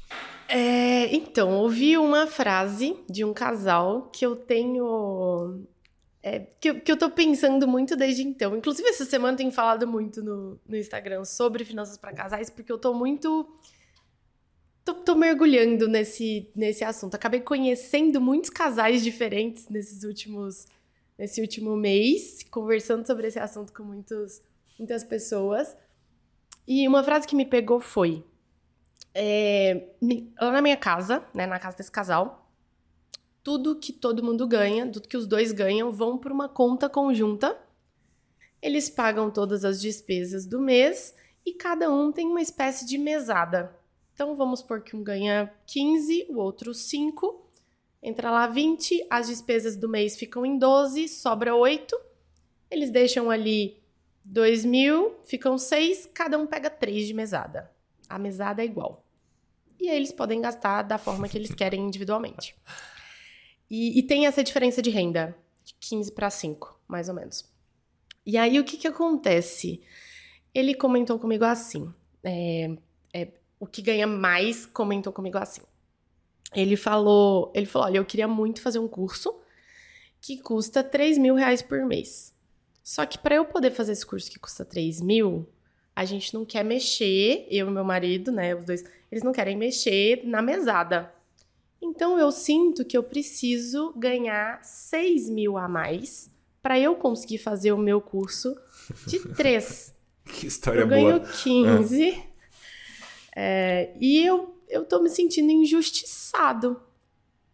É, 0.48 1.14
então, 1.14 1.52
ouvi 1.52 1.96
uma 1.96 2.26
frase 2.26 2.96
de 3.08 3.24
um 3.24 3.32
casal 3.32 4.10
que 4.12 4.26
eu 4.26 4.34
tenho. 4.34 5.64
É, 6.22 6.40
que, 6.40 6.74
que 6.74 6.90
eu 6.90 6.96
tô 6.96 7.08
pensando 7.08 7.68
muito 7.68 7.94
desde 7.96 8.22
então. 8.22 8.56
Inclusive, 8.56 8.88
essa 8.88 9.04
semana 9.04 9.34
eu 9.34 9.38
tenho 9.38 9.52
falado 9.52 9.86
muito 9.86 10.22
no, 10.22 10.60
no 10.66 10.76
Instagram 10.76 11.24
sobre 11.24 11.64
finanças 11.64 11.96
para 11.96 12.12
casais, 12.12 12.50
porque 12.50 12.70
eu 12.70 12.78
tô 12.78 12.92
muito 12.92 13.48
tô, 14.84 14.94
tô, 14.94 15.14
mergulhando 15.14 15.88
nesse, 15.88 16.50
nesse 16.54 16.84
assunto. 16.84 17.14
Acabei 17.14 17.40
conhecendo 17.40 18.20
muitos 18.20 18.50
casais 18.50 19.02
diferentes 19.02 19.68
nesses 19.68 20.02
últimos, 20.02 20.66
nesse 21.18 21.40
último 21.40 21.76
mês, 21.76 22.44
conversando 22.50 23.06
sobre 23.06 23.28
esse 23.28 23.38
assunto 23.38 23.72
com 23.72 23.84
muitos, 23.84 24.42
muitas 24.80 25.04
pessoas. 25.04 25.76
E 26.66 26.88
uma 26.88 27.04
frase 27.04 27.26
que 27.26 27.36
me 27.36 27.44
pegou 27.44 27.78
foi: 27.78 28.24
é, 29.14 29.88
lá 30.40 30.50
na 30.50 30.62
minha 30.62 30.76
casa, 30.76 31.24
né, 31.34 31.46
na 31.46 31.58
casa 31.58 31.76
desse 31.76 31.90
casal, 31.90 32.50
tudo 33.42 33.78
que 33.78 33.92
todo 33.92 34.22
mundo 34.22 34.46
ganha, 34.48 34.90
tudo 34.90 35.08
que 35.08 35.16
os 35.16 35.26
dois 35.26 35.52
ganham, 35.52 35.92
vão 35.92 36.18
para 36.18 36.32
uma 36.32 36.48
conta 36.48 36.88
conjunta. 36.88 37.56
Eles 38.60 38.90
pagam 38.90 39.30
todas 39.30 39.64
as 39.64 39.80
despesas 39.80 40.44
do 40.44 40.60
mês 40.60 41.14
e 41.46 41.52
cada 41.54 41.90
um 41.90 42.12
tem 42.12 42.26
uma 42.26 42.42
espécie 42.42 42.84
de 42.84 42.98
mesada. 42.98 43.74
Então 44.12 44.34
vamos 44.34 44.60
supor 44.60 44.82
que 44.82 44.94
um 44.94 45.02
ganha 45.02 45.50
15, 45.66 46.26
o 46.28 46.36
outro 46.36 46.74
5. 46.74 47.48
Entra 48.02 48.30
lá 48.30 48.46
20, 48.46 49.06
as 49.10 49.28
despesas 49.28 49.76
do 49.76 49.88
mês 49.88 50.16
ficam 50.16 50.44
em 50.44 50.58
12, 50.58 51.08
sobra 51.08 51.54
8. 51.54 51.98
Eles 52.70 52.90
deixam 52.90 53.30
ali 53.30 53.79
2 54.24 54.64
mil, 54.64 55.16
ficam 55.24 55.56
6, 55.56 56.10
cada 56.12 56.38
um 56.38 56.46
pega 56.46 56.70
3 56.70 57.06
de 57.06 57.14
mesada. 57.14 57.70
A 58.08 58.18
mesada 58.18 58.62
é 58.62 58.64
igual. 58.64 59.04
E 59.80 59.88
aí 59.88 59.96
eles 59.96 60.12
podem 60.12 60.40
gastar 60.40 60.82
da 60.82 60.98
forma 60.98 61.28
que 61.28 61.38
eles 61.38 61.54
querem 61.54 61.80
individualmente. 61.80 62.54
E, 63.70 63.98
e 63.98 64.02
tem 64.02 64.26
essa 64.26 64.44
diferença 64.44 64.82
de 64.82 64.90
renda, 64.90 65.36
de 65.64 65.74
15 65.80 66.12
para 66.12 66.28
5, 66.28 66.80
mais 66.86 67.08
ou 67.08 67.14
menos. 67.14 67.48
E 68.26 68.36
aí 68.36 68.58
o 68.58 68.64
que, 68.64 68.76
que 68.76 68.88
acontece? 68.88 69.80
Ele 70.54 70.74
comentou 70.74 71.18
comigo 71.18 71.44
assim: 71.44 71.92
é, 72.22 72.76
é, 73.14 73.28
o 73.58 73.66
que 73.66 73.80
ganha 73.80 74.06
mais 74.06 74.66
comentou 74.66 75.12
comigo 75.12 75.38
assim. 75.38 75.62
Ele 76.52 76.76
falou, 76.76 77.52
ele 77.54 77.66
falou, 77.66 77.86
olha, 77.86 77.98
eu 77.98 78.04
queria 78.04 78.26
muito 78.26 78.60
fazer 78.60 78.80
um 78.80 78.88
curso 78.88 79.40
que 80.20 80.38
custa 80.38 80.82
3 80.82 81.16
mil 81.16 81.34
reais 81.34 81.62
por 81.62 81.84
mês. 81.86 82.36
Só 82.82 83.04
que 83.06 83.18
para 83.18 83.34
eu 83.34 83.44
poder 83.44 83.70
fazer 83.70 83.92
esse 83.92 84.04
curso 84.04 84.30
que 84.30 84.38
custa 84.38 84.64
3 84.64 85.00
mil, 85.00 85.48
a 85.94 86.04
gente 86.04 86.32
não 86.34 86.44
quer 86.44 86.64
mexer, 86.64 87.46
eu 87.50 87.68
e 87.68 87.70
meu 87.70 87.84
marido, 87.84 88.32
né, 88.32 88.54
os 88.54 88.64
dois, 88.64 88.84
eles 89.10 89.22
não 89.22 89.32
querem 89.32 89.56
mexer 89.56 90.22
na 90.24 90.40
mesada. 90.40 91.12
Então 91.80 92.18
eu 92.18 92.30
sinto 92.30 92.84
que 92.84 92.96
eu 92.96 93.02
preciso 93.02 93.92
ganhar 93.96 94.62
6 94.62 95.30
mil 95.30 95.56
a 95.56 95.68
mais 95.68 96.30
para 96.62 96.78
eu 96.78 96.94
conseguir 96.94 97.38
fazer 97.38 97.72
o 97.72 97.78
meu 97.78 98.00
curso 98.00 98.54
de 99.06 99.18
3. 99.34 99.94
que 100.26 100.46
história 100.46 100.80
eu 100.80 100.88
boa. 100.88 100.98
Eu 100.98 101.20
ganho 101.20 101.32
15. 101.42 102.10
É. 102.10 102.30
É, 103.34 103.94
e 104.00 104.24
eu, 104.24 104.54
eu 104.68 104.84
tô 104.84 105.00
me 105.00 105.08
sentindo 105.08 105.50
injustiçado. 105.50 106.80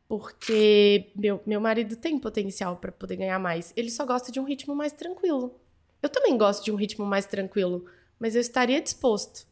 Porque 0.08 1.10
meu, 1.16 1.40
meu 1.44 1.60
marido 1.60 1.96
tem 1.96 2.18
potencial 2.18 2.76
para 2.76 2.92
poder 2.92 3.16
ganhar 3.16 3.38
mais. 3.38 3.72
Ele 3.76 3.90
só 3.90 4.06
gosta 4.06 4.30
de 4.30 4.38
um 4.38 4.44
ritmo 4.44 4.74
mais 4.74 4.92
tranquilo. 4.92 5.58
Eu 6.02 6.08
também 6.08 6.36
gosto 6.36 6.64
de 6.64 6.70
um 6.70 6.76
ritmo 6.76 7.04
mais 7.04 7.26
tranquilo, 7.26 7.86
mas 8.18 8.34
eu 8.34 8.40
estaria 8.40 8.80
disposto 8.80 9.46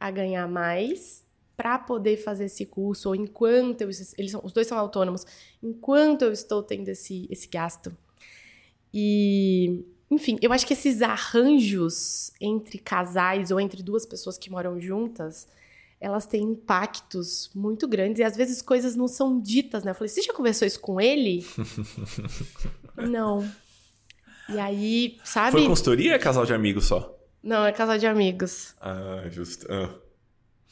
a 0.00 0.10
ganhar 0.10 0.48
mais 0.48 1.26
para 1.56 1.76
poder 1.76 2.16
fazer 2.18 2.44
esse 2.44 2.64
curso, 2.64 3.08
ou 3.08 3.16
enquanto 3.16 3.80
eu, 3.80 3.88
eles 4.16 4.30
são, 4.30 4.40
os 4.44 4.52
dois 4.52 4.68
são 4.68 4.78
autônomos, 4.78 5.26
enquanto 5.60 6.22
eu 6.22 6.30
estou 6.30 6.62
tendo 6.62 6.88
esse, 6.88 7.26
esse 7.28 7.48
gasto. 7.48 7.94
E, 8.94 9.84
enfim, 10.08 10.38
eu 10.40 10.52
acho 10.52 10.64
que 10.64 10.72
esses 10.72 11.02
arranjos 11.02 12.32
entre 12.40 12.78
casais 12.78 13.50
ou 13.50 13.58
entre 13.58 13.82
duas 13.82 14.06
pessoas 14.06 14.38
que 14.38 14.48
moram 14.48 14.80
juntas 14.80 15.48
elas 16.00 16.26
têm 16.26 16.42
impactos 16.42 17.50
muito 17.54 17.88
grandes 17.88 18.20
e 18.20 18.24
às 18.24 18.36
vezes 18.36 18.62
coisas 18.62 18.94
não 18.94 19.08
são 19.08 19.40
ditas, 19.40 19.82
né? 19.82 19.90
Eu 19.90 19.94
falei, 19.94 20.08
você 20.08 20.22
já 20.22 20.32
conversou 20.32 20.66
isso 20.66 20.80
com 20.80 21.00
ele? 21.00 21.44
não. 22.96 23.48
E 24.48 24.58
aí, 24.58 25.18
sabe? 25.24 25.52
Foi 25.52 25.66
consultoria 25.66 26.12
ou 26.12 26.16
é 26.16 26.18
casal 26.18 26.46
de 26.46 26.54
amigos 26.54 26.86
só? 26.86 27.18
Não, 27.42 27.66
é 27.66 27.72
casal 27.72 27.98
de 27.98 28.06
amigos. 28.06 28.74
Ah, 28.80 29.24
justo. 29.30 29.66
Ah. 29.70 29.94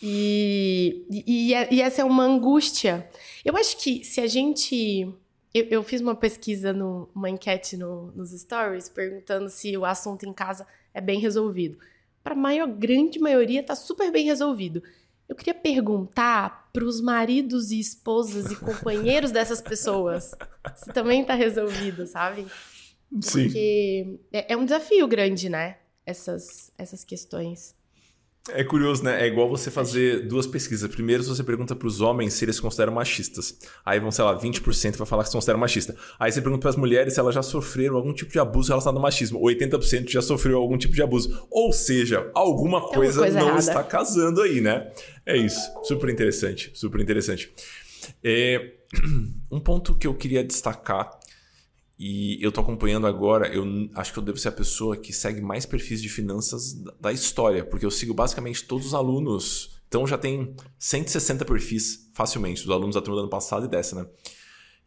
E, 0.00 1.06
e, 1.10 1.52
e, 1.52 1.80
essa 1.80 2.02
é 2.02 2.04
uma 2.04 2.24
angústia. 2.24 3.08
Eu 3.44 3.56
acho 3.56 3.78
que 3.78 4.04
se 4.04 4.20
a 4.20 4.26
gente. 4.26 5.12
Eu, 5.54 5.64
eu 5.70 5.82
fiz 5.82 6.00
uma 6.00 6.14
pesquisa, 6.14 6.72
no, 6.72 7.08
uma 7.14 7.30
enquete 7.30 7.76
no, 7.76 8.12
nos 8.12 8.30
stories, 8.30 8.88
perguntando 8.88 9.48
se 9.48 9.76
o 9.76 9.84
assunto 9.84 10.24
em 10.24 10.32
casa 10.32 10.66
é 10.92 11.00
bem 11.00 11.18
resolvido. 11.18 11.78
Para 12.22 12.34
a 12.34 12.36
maior, 12.36 12.66
grande 12.66 13.18
maioria, 13.18 13.60
está 13.60 13.74
super 13.74 14.10
bem 14.10 14.24
resolvido. 14.26 14.82
Eu 15.28 15.36
queria 15.36 15.54
perguntar 15.54 16.70
para 16.72 16.84
os 16.84 17.00
maridos 17.00 17.70
e 17.70 17.78
esposas 17.78 18.50
e 18.50 18.56
companheiros 18.60 19.30
dessas 19.30 19.60
pessoas 19.60 20.34
se 20.74 20.92
também 20.92 21.22
está 21.22 21.34
resolvido, 21.34 22.06
sabe? 22.06 22.46
Sim. 23.20 23.44
Porque 23.44 24.18
é, 24.32 24.52
é 24.52 24.56
um 24.56 24.64
desafio 24.64 25.06
grande, 25.06 25.48
né? 25.48 25.78
Essas, 26.04 26.72
essas 26.78 27.04
questões. 27.04 27.75
É 28.50 28.62
curioso, 28.62 29.02
né? 29.02 29.22
É 29.22 29.26
igual 29.26 29.48
você 29.48 29.70
fazer 29.70 30.26
duas 30.28 30.46
pesquisas. 30.46 30.88
Primeiro, 30.88 31.22
você 31.22 31.42
pergunta 31.42 31.74
para 31.74 31.88
os 31.88 32.00
homens 32.00 32.34
se 32.34 32.44
eles 32.44 32.56
se 32.56 32.62
consideram 32.62 32.92
machistas. 32.92 33.58
Aí 33.84 33.98
vão, 33.98 34.10
sei 34.10 34.24
lá, 34.24 34.38
20% 34.38 34.96
vai 34.96 35.06
falar 35.06 35.22
que 35.24 35.30
se 35.30 35.34
consideram 35.34 35.58
machistas. 35.58 35.96
Aí 36.18 36.30
você 36.30 36.40
pergunta 36.40 36.62
para 36.62 36.70
as 36.70 36.76
mulheres 36.76 37.14
se 37.14 37.20
elas 37.20 37.34
já 37.34 37.42
sofreram 37.42 37.96
algum 37.96 38.12
tipo 38.12 38.30
de 38.30 38.38
abuso 38.38 38.68
relacionado 38.68 38.96
ao 38.96 39.02
machismo. 39.02 39.40
80% 39.40 40.08
já 40.08 40.22
sofreu 40.22 40.58
algum 40.58 40.78
tipo 40.78 40.94
de 40.94 41.02
abuso. 41.02 41.46
Ou 41.50 41.72
seja, 41.72 42.30
alguma 42.34 42.80
coisa, 42.80 43.20
coisa 43.20 43.38
não 43.38 43.48
errada. 43.48 43.60
está 43.60 43.82
casando 43.82 44.40
aí, 44.40 44.60
né? 44.60 44.92
É 45.24 45.36
isso. 45.36 45.60
Super 45.82 46.08
interessante. 46.10 46.70
Super 46.74 47.00
interessante. 47.00 47.52
É... 48.22 48.72
Um 49.48 49.60
ponto 49.60 49.96
que 49.96 50.08
eu 50.08 50.14
queria 50.14 50.42
destacar 50.42 51.08
e 51.98 52.38
eu 52.44 52.52
tô 52.52 52.60
acompanhando 52.60 53.06
agora, 53.06 53.48
eu 53.48 53.64
acho 53.94 54.12
que 54.12 54.18
eu 54.18 54.22
devo 54.22 54.36
ser 54.36 54.48
a 54.48 54.52
pessoa 54.52 54.96
que 54.96 55.12
segue 55.12 55.40
mais 55.40 55.64
perfis 55.64 56.02
de 56.02 56.08
finanças 56.10 56.74
da 57.00 57.10
história, 57.10 57.64
porque 57.64 57.86
eu 57.86 57.90
sigo 57.90 58.12
basicamente 58.12 58.64
todos 58.64 58.86
os 58.86 58.94
alunos. 58.94 59.80
Então 59.88 60.06
já 60.06 60.18
tem 60.18 60.54
160 60.78 61.44
perfis 61.44 62.10
facilmente, 62.12 62.62
dos 62.62 62.70
alunos 62.70 62.94
da 62.94 63.00
turma 63.00 63.16
do 63.16 63.22
ano 63.22 63.30
passado 63.30 63.64
e 63.64 63.68
dessa, 63.68 63.96
né? 63.96 64.06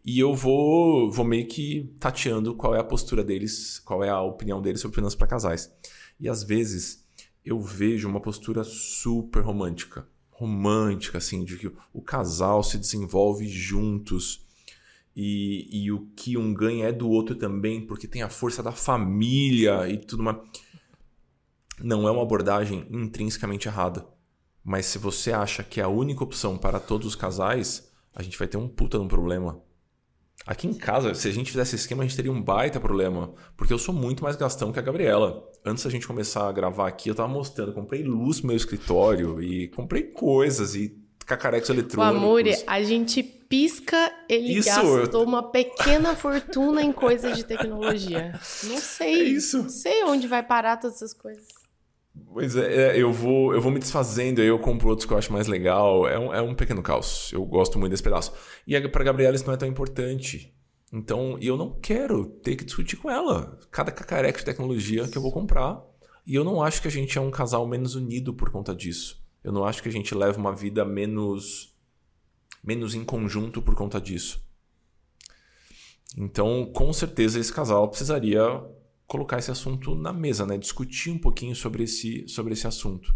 E 0.06 0.20
eu 0.20 0.36
vou, 0.36 1.12
vou 1.12 1.26
meio 1.26 1.48
que 1.48 1.94
tateando 2.00 2.54
qual 2.56 2.76
é 2.76 2.80
a 2.80 2.84
postura 2.84 3.24
deles, 3.24 3.80
qual 3.80 4.04
é 4.04 4.10
a 4.10 4.22
opinião 4.22 4.62
deles 4.62 4.80
sobre 4.80 4.96
finanças 4.96 5.18
para 5.18 5.28
casais. 5.28 5.72
E 6.20 6.30
às 6.30 6.44
vezes 6.44 7.06
eu 7.44 7.60
vejo 7.60 8.08
uma 8.08 8.22
postura 8.22 8.64
super 8.64 9.42
romântica. 9.42 10.08
Romântica, 10.30 11.18
assim, 11.18 11.44
de 11.44 11.58
que 11.58 11.72
o 11.92 12.02
casal 12.02 12.64
se 12.64 12.78
desenvolve 12.78 13.48
juntos 13.48 14.48
e, 15.16 15.68
e 15.72 15.92
o 15.92 16.08
que 16.16 16.38
um 16.38 16.54
ganha 16.54 16.88
é 16.88 16.92
do 16.92 17.10
outro 17.10 17.36
também, 17.36 17.86
porque 17.86 18.08
tem 18.08 18.22
a 18.22 18.30
força 18.30 18.64
da 18.64 18.72
família 18.72 19.90
e 19.90 19.98
tudo 19.98 20.24
mais. 20.24 20.38
não 21.82 22.08
é 22.08 22.12
uma 22.12 22.22
abordagem 22.22 22.88
intrinsecamente 22.90 23.68
errada. 23.68 24.08
Mas 24.64 24.86
se 24.86 24.98
você 24.98 25.32
acha 25.32 25.64
que 25.64 25.80
é 25.82 25.84
a 25.84 25.90
única 25.90 26.24
opção 26.24 26.58
para 26.58 26.80
todos 26.80 27.08
os 27.08 27.16
casais, 27.16 27.92
a 28.14 28.22
gente 28.22 28.38
vai 28.38 28.48
ter 28.48 28.58
um 28.58 28.68
puta 28.68 28.98
de 28.98 29.04
um 29.04 29.08
problema. 29.08 29.62
Aqui 30.46 30.68
em 30.68 30.74
casa, 30.74 31.14
se 31.14 31.28
a 31.28 31.32
gente 31.32 31.52
fizesse 31.52 31.76
esse 31.76 31.84
esquema, 31.84 32.04
a 32.04 32.08
gente 32.08 32.16
teria 32.16 32.32
um 32.32 32.42
baita 32.42 32.80
problema. 32.80 33.34
Porque 33.58 33.74
eu 33.74 33.80
sou 33.80 33.94
muito 33.94 34.24
mais 34.24 34.36
gastão 34.36 34.72
que 34.72 34.80
a 34.80 34.82
Gabriela. 34.82 35.44
Antes 35.66 35.84
da 35.84 35.90
gente 35.90 36.08
começar 36.08 36.48
a 36.48 36.52
gravar 36.52 36.88
aqui, 36.88 37.10
eu 37.10 37.16
tava 37.16 37.28
mostrando, 37.28 37.74
comprei 37.74 38.04
luz 38.04 38.42
no 38.42 38.48
meu 38.48 38.58
escritório 38.58 39.42
e 39.42 39.68
comprei 39.70 40.04
coisas 40.04 40.76
e 40.76 40.98
cacarecos 41.30 41.70
eletrônicos. 41.70 42.22
O 42.22 42.26
Amore, 42.26 42.64
a 42.66 42.82
gente 42.82 43.22
pisca, 43.22 44.12
ele 44.28 44.58
Isso, 44.58 44.70
gastou 44.70 45.24
uma 45.24 45.44
pequena 45.44 46.16
fortuna 46.16 46.82
em 46.82 46.92
coisas 46.92 47.38
de 47.38 47.44
tecnologia. 47.44 48.32
Não 48.64 48.78
sei. 48.78 49.22
É 49.22 49.24
isso. 49.24 49.64
Não 49.64 49.70
sei 49.70 50.04
onde 50.04 50.28
vai 50.28 50.42
parar 50.42 50.78
todas 50.78 50.98
essas 50.98 51.14
coisas. 51.14 51.48
Pois 52.34 52.56
é, 52.56 52.98
é, 52.98 53.02
eu 53.02 53.14
vou, 53.14 53.54
eu 53.54 53.62
vou 53.62 53.72
me 53.72 53.80
desfazendo, 53.80 54.42
aí 54.42 54.48
eu 54.48 54.60
compro 54.60 54.90
outros 54.90 55.06
que 55.06 55.14
eu 55.14 55.18
acho 55.18 55.32
mais 55.32 55.48
legal. 55.48 56.08
É 56.08 56.18
um, 56.18 56.34
é 56.34 56.42
um 56.42 56.56
pequeno 56.56 56.82
caos. 56.82 57.32
Eu 57.32 57.46
gosto 57.46 57.78
muito 57.78 57.92
desse 57.92 58.04
pedaço. 58.04 58.34
E 58.66 58.80
para 58.88 59.04
Gabriela 59.04 59.36
isso 59.36 59.46
não 59.46 59.54
é 59.54 59.58
tão 59.58 59.68
importante. 59.68 60.52
Então, 60.92 61.38
eu 61.40 61.56
não 61.56 61.80
quero 61.80 62.26
ter 62.26 62.56
que 62.56 62.66
discutir 62.66 62.98
com 62.98 63.12
ela 63.12 63.56
cada 63.70 63.92
cacareca 63.92 64.40
de 64.40 64.46
tecnologia 64.46 65.08
que 65.08 65.18
eu 65.18 65.22
vou 65.22 65.32
comprar. 65.32 65.80
E 66.26 66.34
eu 66.34 66.44
não 66.44 66.62
acho 66.62 66.82
que 66.82 66.88
a 66.88 66.92
gente 66.92 67.18
é 67.18 67.22
um 67.22 67.30
casal 67.30 67.68
menos 67.68 67.94
unido 67.94 68.34
por 68.34 68.50
conta 68.50 68.74
disso. 68.74 69.24
Eu 69.44 69.52
não 69.52 69.64
acho 69.64 69.82
que 69.82 69.90
a 69.90 69.92
gente 69.92 70.14
leva 70.14 70.38
uma 70.38 70.54
vida 70.54 70.84
menos 70.84 71.76
menos 72.64 72.94
em 72.94 73.04
conjunto 73.06 73.62
por 73.62 73.76
conta 73.76 74.00
disso. 74.00 74.44
Então, 76.18 76.70
com 76.74 76.92
certeza 76.92 77.40
esse 77.40 77.54
casal 77.54 77.88
precisaria 77.88 78.42
colocar 79.08 79.40
esse 79.40 79.52
assunto 79.52 79.96
na 79.96 80.12
mesa, 80.12 80.46
né? 80.46 80.58
Discutir 80.58 81.12
um 81.12 81.18
pouquinho 81.18 81.56
sobre 81.56 81.84
esse, 81.84 82.28
sobre 82.28 82.54
esse 82.54 82.68
assunto. 82.68 83.16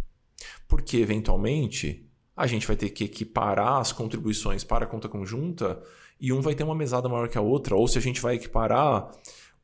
Porque, 0.68 0.98
eventualmente, 0.98 2.10
a 2.36 2.48
gente 2.48 2.66
vai 2.66 2.76
ter 2.76 2.90
que 2.90 3.04
equiparar 3.04 3.80
as 3.80 3.92
contribuições 3.92 4.64
para 4.64 4.86
a 4.86 4.88
conta 4.88 5.08
conjunta 5.08 5.82
e 6.20 6.32
um 6.34 6.42
vai 6.42 6.56
ter 6.56 6.64
uma 6.64 6.76
mesada 6.76 7.10
maior 7.10 7.28
que 7.30 7.38
a 7.38 7.42
outra, 7.42 7.76
ou 7.76 7.88
se 7.88 7.98
a 7.98 8.02
gente 8.02 8.22
vai 8.22 8.36
equiparar, 8.36 9.12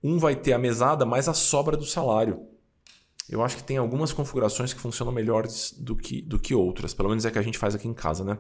um 0.03 0.17
vai 0.17 0.35
ter 0.35 0.53
a 0.53 0.59
mesada 0.59 1.05
mais 1.05 1.27
a 1.27 1.33
sobra 1.33 1.75
do 1.75 1.85
salário. 1.85 2.47
Eu 3.29 3.43
acho 3.43 3.57
que 3.57 3.63
tem 3.63 3.77
algumas 3.77 4.11
configurações 4.11 4.73
que 4.73 4.79
funcionam 4.79 5.13
melhores 5.13 5.71
do 5.77 5.95
que, 5.95 6.21
do 6.21 6.39
que 6.39 6.55
outras, 6.55 6.93
pelo 6.93 7.09
menos 7.09 7.25
é 7.25 7.31
que 7.31 7.37
a 7.37 7.43
gente 7.43 7.57
faz 7.57 7.75
aqui 7.75 7.87
em 7.87 7.93
casa, 7.93 8.23
né? 8.23 8.39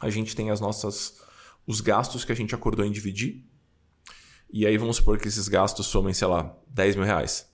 A 0.00 0.08
gente 0.08 0.36
tem 0.36 0.50
as 0.50 0.60
nossas 0.60 1.22
os 1.66 1.80
gastos 1.80 2.24
que 2.24 2.32
a 2.32 2.34
gente 2.34 2.54
acordou 2.54 2.84
em 2.84 2.92
dividir, 2.92 3.44
e 4.52 4.66
aí 4.66 4.76
vamos 4.76 4.96
supor 4.96 5.18
que 5.18 5.26
esses 5.26 5.48
gastos 5.48 5.86
somem, 5.86 6.14
sei 6.14 6.28
lá, 6.28 6.56
10 6.68 6.96
mil 6.96 7.04
reais. 7.04 7.50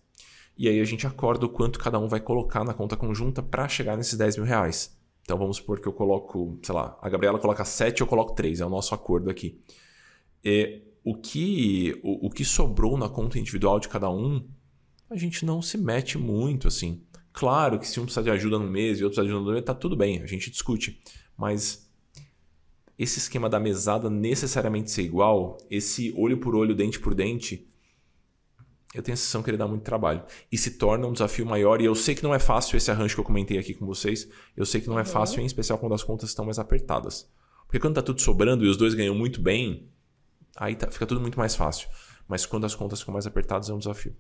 E 0.59 0.69
aí 0.69 0.81
a 0.81 0.85
gente 0.85 1.07
acorda 1.07 1.47
o 1.47 1.49
quanto 1.49 1.79
cada 1.79 1.99
um 1.99 2.09
vai 2.09 2.21
colocar 2.21 2.63
na 2.65 2.75
conta 2.75 2.97
conjunta 2.97 3.43
para 3.43 3.67
chegar 3.69 3.97
nesses 3.97 4.19
10 4.19 4.37
mil 4.37 4.45
reais. 4.45 4.95
Então 5.23 5.39
vamos 5.39 5.57
supor 5.57 5.81
que 5.81 5.89
eu 5.89 5.93
coloco, 5.93 6.59
sei 6.63 6.75
lá, 6.75 6.99
a 7.01 7.09
Gabriela 7.09 7.39
coloca 7.39 7.65
7 7.65 8.01
eu 8.01 8.07
coloco 8.07 8.35
3, 8.35 8.61
é 8.61 8.67
o 8.67 8.69
nosso 8.69 8.95
acordo 8.95 9.31
aqui. 9.31 9.59
E 10.45 10.83
o 11.03 11.17
que, 11.17 11.99
o, 12.03 12.27
o 12.27 12.31
que 12.31 12.45
sobrou 12.45 12.99
na 12.99 13.09
conta 13.09 13.39
individual 13.39 13.81
de 13.81 13.89
cada 13.89 14.11
um, 14.11 14.47
a 15.11 15.17
gente 15.17 15.45
não 15.45 15.61
se 15.61 15.77
mete 15.77 16.17
muito 16.17 16.69
assim. 16.69 17.03
Claro 17.33 17.79
que 17.79 17.87
se 17.87 17.99
um 17.99 18.05
precisa 18.05 18.23
de 18.23 18.31
ajuda 18.31 18.59
no 18.59 18.69
mês 18.69 18.99
e 18.99 19.05
outro 19.05 19.17
precisa 19.17 19.25
de 19.25 19.31
ajuda 19.31 19.47
no 19.47 19.53
mês, 19.53 19.65
tá 19.65 19.75
tudo 19.75 19.97
bem, 19.97 20.23
a 20.23 20.27
gente 20.27 20.51
discute. 20.51 21.01
Mas 21.37 21.91
esse 22.99 23.19
esquema 23.19 23.49
da 23.49 23.59
mesada 23.59 24.11
necessariamente 24.11 24.91
ser 24.91 25.03
igual, 25.03 25.59
esse 25.71 26.13
olho 26.17 26.39
por 26.39 26.55
olho, 26.55 26.75
dente 26.75 27.01
por 27.01 27.15
dente, 27.15 27.67
eu 28.93 29.03
tenho 29.03 29.15
a 29.15 29.17
sensação 29.17 29.43
que 29.43 29.51
ele 29.51 29.57
dá 29.57 29.67
muito 29.67 29.83
trabalho. 29.83 30.23
E 30.51 30.59
se 30.59 30.73
torna 30.73 31.07
um 31.07 31.13
desafio 31.13 31.47
maior. 31.47 31.81
E 31.81 31.85
eu 31.85 31.95
sei 31.95 32.15
que 32.15 32.25
não 32.25 32.35
é 32.35 32.41
fácil 32.41 32.77
esse 32.77 32.91
arranjo 32.91 33.15
que 33.15 33.21
eu 33.21 33.25
comentei 33.25 33.57
aqui 33.57 33.73
com 33.73 33.87
vocês. 33.87 34.29
Eu 34.57 34.67
sei 34.67 34.81
que 34.81 34.89
não 34.89 34.99
é 34.99 35.03
uhum. 35.03 35.07
fácil, 35.07 35.41
em 35.41 35.47
especial 35.47 35.79
quando 35.79 35.95
as 35.95 36.03
contas 36.03 36.31
estão 36.31 36.45
mais 36.45 36.59
apertadas. 36.59 37.31
Porque 37.67 37.79
quando 37.79 37.95
tá 37.95 38.03
tudo 38.03 38.21
sobrando 38.21 38.65
e 38.65 38.69
os 38.69 38.77
dois 38.77 38.95
ganham 38.95 39.15
muito 39.15 39.41
bem, 39.41 39.89
aí 40.57 40.75
tá, 40.75 40.91
fica 40.91 41.07
tudo 41.07 41.21
muito 41.21 41.39
mais 41.39 41.55
fácil. 41.55 41.89
Mas 42.27 42.45
quando 42.45 42.67
as 42.67 42.75
contas 42.75 42.99
ficam 42.99 43.13
mais 43.13 43.29
apertadas, 43.29 43.71
é 43.71 43.73
um 43.73 43.79
desafio. 43.79 44.17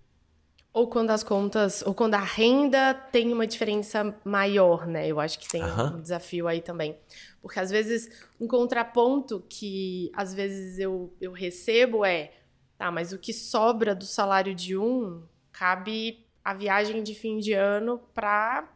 Ou 0.73 0.89
quando 0.89 1.11
as 1.11 1.25
contas, 1.25 1.83
ou 1.85 1.93
quando 1.93 2.15
a 2.15 2.21
renda 2.21 2.95
tem 2.95 3.33
uma 3.33 3.47
diferença 3.47 4.17
maior, 4.25 4.87
né? 4.87 5.09
Eu 5.09 5.19
acho 5.19 5.39
que 5.39 5.49
tem 5.49 5.63
uhum. 5.63 5.97
um 5.97 6.01
desafio 6.01 6.47
aí 6.47 6.61
também. 6.61 6.97
Porque 7.43 7.59
às 7.59 7.71
vezes 7.71 8.09
um 8.41 8.47
contraponto 8.47 9.45
que 9.49 10.13
às 10.15 10.33
vezes 10.33 10.79
eu, 10.79 11.13
eu 11.21 11.33
recebo 11.33 12.05
é, 12.05 12.33
tá, 12.79 12.91
mas 12.91 13.13
o 13.13 13.19
que 13.19 13.33
sobra 13.33 13.95
do 13.95 14.05
salário 14.05 14.55
de 14.55 14.77
um 14.77 15.23
cabe 15.51 16.25
a 16.45 16.55
viagem 16.55 17.03
de 17.03 17.15
fim 17.15 17.39
de 17.39 17.53
ano 17.53 18.01
para 18.15 18.69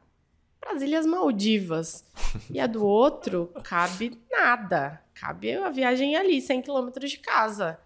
as 0.67 0.83
Ilhas 0.83 1.07
Maldivas. 1.07 2.05
E 2.51 2.59
a 2.59 2.67
do 2.67 2.85
outro 2.85 3.51
cabe 3.63 4.19
nada. 4.31 5.01
Cabe 5.15 5.55
a 5.55 5.71
viagem 5.71 6.17
ali, 6.17 6.41
100 6.41 6.63
quilômetros 6.63 7.11
de 7.11 7.19
casa. 7.19 7.79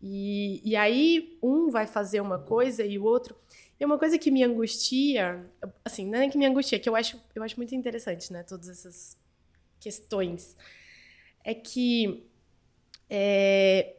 E, 0.00 0.60
e 0.64 0.76
aí 0.76 1.36
um 1.42 1.70
vai 1.70 1.86
fazer 1.86 2.20
uma 2.20 2.38
coisa 2.38 2.84
e 2.84 2.98
o 2.98 3.04
outro. 3.04 3.36
E 3.80 3.84
uma 3.84 3.98
coisa 3.98 4.18
que 4.18 4.30
me 4.30 4.42
angustia, 4.42 5.48
assim, 5.84 6.04
não 6.06 6.18
é 6.18 6.28
que 6.28 6.36
me 6.36 6.46
angustia, 6.46 6.80
que 6.80 6.88
eu 6.88 6.96
acho, 6.96 7.20
eu 7.34 7.42
acho 7.42 7.56
muito 7.56 7.74
interessante, 7.74 8.32
né? 8.32 8.42
Todas 8.42 8.68
essas 8.68 9.16
questões. 9.78 10.56
É 11.44 11.54
que 11.54 12.28
é, 13.08 13.94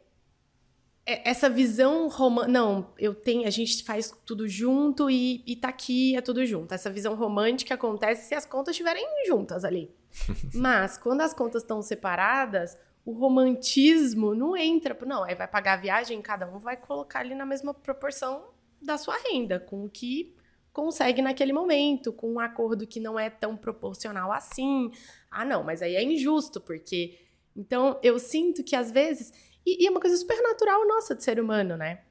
é 1.06 1.28
essa 1.28 1.48
visão 1.48 2.08
romântica. 2.08 2.52
Não, 2.52 2.92
eu 2.98 3.14
tenho. 3.14 3.46
A 3.46 3.50
gente 3.50 3.82
faz 3.82 4.12
tudo 4.26 4.46
junto 4.46 5.08
e, 5.08 5.42
e 5.46 5.56
tá 5.56 5.68
aqui, 5.68 6.14
é 6.14 6.20
tudo 6.20 6.44
junto. 6.44 6.74
Essa 6.74 6.90
visão 6.90 7.14
romântica 7.14 7.74
acontece 7.74 8.28
se 8.28 8.34
as 8.34 8.44
contas 8.44 8.72
estiverem 8.72 9.06
juntas 9.26 9.64
ali. 9.64 9.90
Mas 10.54 10.98
quando 10.98 11.22
as 11.22 11.32
contas 11.32 11.62
estão 11.62 11.80
separadas, 11.80 12.76
o 13.02 13.12
romantismo 13.12 14.34
não 14.34 14.54
entra. 14.54 14.96
Não, 15.06 15.24
aí 15.24 15.34
vai 15.34 15.48
pagar 15.48 15.74
a 15.74 15.80
viagem, 15.80 16.20
cada 16.20 16.46
um 16.46 16.58
vai 16.58 16.76
colocar 16.76 17.20
ali 17.20 17.34
na 17.34 17.46
mesma 17.46 17.72
proporção 17.72 18.59
da 18.80 18.96
sua 18.98 19.16
renda, 19.18 19.60
com 19.60 19.84
o 19.84 19.90
que 19.90 20.34
consegue 20.72 21.20
naquele 21.20 21.52
momento, 21.52 22.12
com 22.12 22.32
um 22.32 22.40
acordo 22.40 22.86
que 22.86 23.00
não 23.00 23.18
é 23.18 23.28
tão 23.28 23.56
proporcional 23.56 24.32
assim. 24.32 24.90
Ah, 25.30 25.44
não, 25.44 25.62
mas 25.62 25.82
aí 25.82 25.96
é 25.96 26.02
injusto, 26.02 26.60
porque. 26.60 27.18
Então, 27.56 27.98
eu 28.02 28.18
sinto 28.18 28.62
que 28.62 28.76
às 28.76 28.90
vezes. 28.90 29.32
E, 29.66 29.84
e 29.84 29.86
é 29.86 29.90
uma 29.90 30.00
coisa 30.00 30.16
super 30.16 30.40
natural 30.42 30.86
nossa 30.86 31.14
de 31.14 31.22
ser 31.22 31.40
humano, 31.40 31.76
né? 31.76 32.02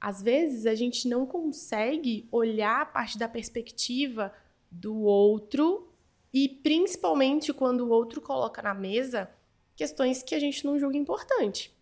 Às 0.00 0.22
vezes 0.22 0.66
a 0.66 0.74
gente 0.74 1.08
não 1.08 1.26
consegue 1.26 2.28
olhar 2.30 2.82
a 2.82 2.86
parte 2.86 3.18
da 3.18 3.28
perspectiva 3.28 4.32
do 4.70 4.96
outro 5.02 5.92
e 6.32 6.48
principalmente 6.48 7.52
quando 7.52 7.80
o 7.80 7.90
outro 7.90 8.20
coloca 8.20 8.62
na 8.62 8.74
mesa 8.74 9.30
questões 9.74 10.22
que 10.22 10.34
a 10.34 10.38
gente 10.38 10.64
não 10.64 10.78
julga 10.78 10.96
importante. 10.96 11.76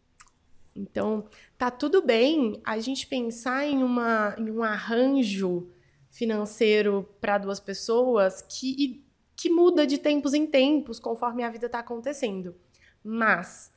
Então, 0.76 1.24
tá 1.56 1.70
tudo 1.70 2.02
bem 2.02 2.60
a 2.64 2.78
gente 2.78 3.06
pensar 3.06 3.66
em, 3.66 3.82
uma, 3.82 4.34
em 4.38 4.50
um 4.50 4.62
arranjo 4.62 5.70
financeiro 6.10 7.08
para 7.20 7.38
duas 7.38 7.58
pessoas 7.58 8.42
que, 8.42 9.04
que 9.34 9.50
muda 9.50 9.86
de 9.86 9.98
tempos 9.98 10.34
em 10.34 10.46
tempos 10.46 11.00
conforme 11.00 11.42
a 11.42 11.50
vida 11.50 11.66
está 11.66 11.78
acontecendo. 11.78 12.54
Mas 13.02 13.72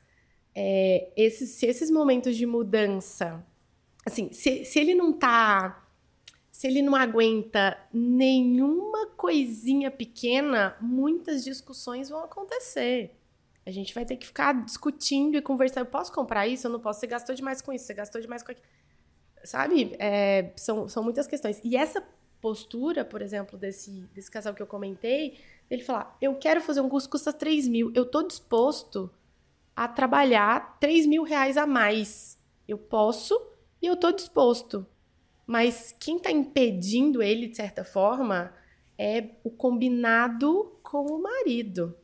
é, 0.54 1.12
esses, 1.16 1.50
se 1.50 1.66
esses 1.66 1.90
momentos 1.90 2.36
de 2.36 2.46
mudança, 2.46 3.44
assim, 4.04 4.32
se, 4.32 4.64
se 4.64 4.78
ele 4.78 4.94
não 4.94 5.12
tá. 5.12 5.86
Se 6.50 6.66
ele 6.66 6.82
não 6.82 6.94
aguenta 6.94 7.78
nenhuma 7.90 9.06
coisinha 9.16 9.90
pequena, 9.90 10.76
muitas 10.78 11.42
discussões 11.42 12.10
vão 12.10 12.22
acontecer. 12.22 13.18
A 13.64 13.70
gente 13.70 13.94
vai 13.94 14.04
ter 14.04 14.16
que 14.16 14.26
ficar 14.26 14.52
discutindo 14.64 15.36
e 15.36 15.42
conversando. 15.42 15.84
Eu 15.84 15.90
posso 15.90 16.12
comprar 16.12 16.46
isso? 16.46 16.66
Eu 16.66 16.72
não 16.72 16.80
posso. 16.80 17.00
Você 17.00 17.06
gastou 17.06 17.34
demais 17.34 17.60
com 17.60 17.72
isso, 17.72 17.84
você 17.84 17.94
gastou 17.94 18.20
demais 18.20 18.42
com 18.42 18.52
aquilo. 18.52 18.66
Sabe? 19.44 19.94
É, 19.98 20.52
são, 20.56 20.88
são 20.88 21.02
muitas 21.02 21.26
questões. 21.26 21.60
E 21.62 21.76
essa 21.76 22.02
postura, 22.40 23.04
por 23.04 23.22
exemplo, 23.22 23.58
desse, 23.58 23.90
desse 24.14 24.30
casal 24.30 24.54
que 24.54 24.62
eu 24.62 24.66
comentei, 24.66 25.38
ele 25.70 25.82
falar: 25.82 26.16
eu 26.20 26.34
quero 26.36 26.60
fazer 26.60 26.80
um 26.80 26.88
curso 26.88 27.06
que 27.06 27.12
custa 27.12 27.32
3 27.32 27.68
mil, 27.68 27.92
eu 27.94 28.04
tô 28.04 28.22
disposto 28.22 29.10
a 29.76 29.86
trabalhar 29.86 30.78
3 30.80 31.06
mil 31.06 31.22
reais 31.22 31.56
a 31.56 31.66
mais. 31.66 32.38
Eu 32.66 32.78
posso 32.78 33.40
e 33.80 33.86
eu 33.86 33.96
tô 33.96 34.10
disposto. 34.10 34.86
Mas 35.46 35.94
quem 35.98 36.16
está 36.16 36.30
impedindo 36.30 37.22
ele, 37.22 37.48
de 37.48 37.56
certa 37.56 37.84
forma, 37.84 38.52
é 38.96 39.30
o 39.42 39.50
combinado 39.50 40.78
com 40.82 41.06
o 41.06 41.22
marido. 41.22 41.96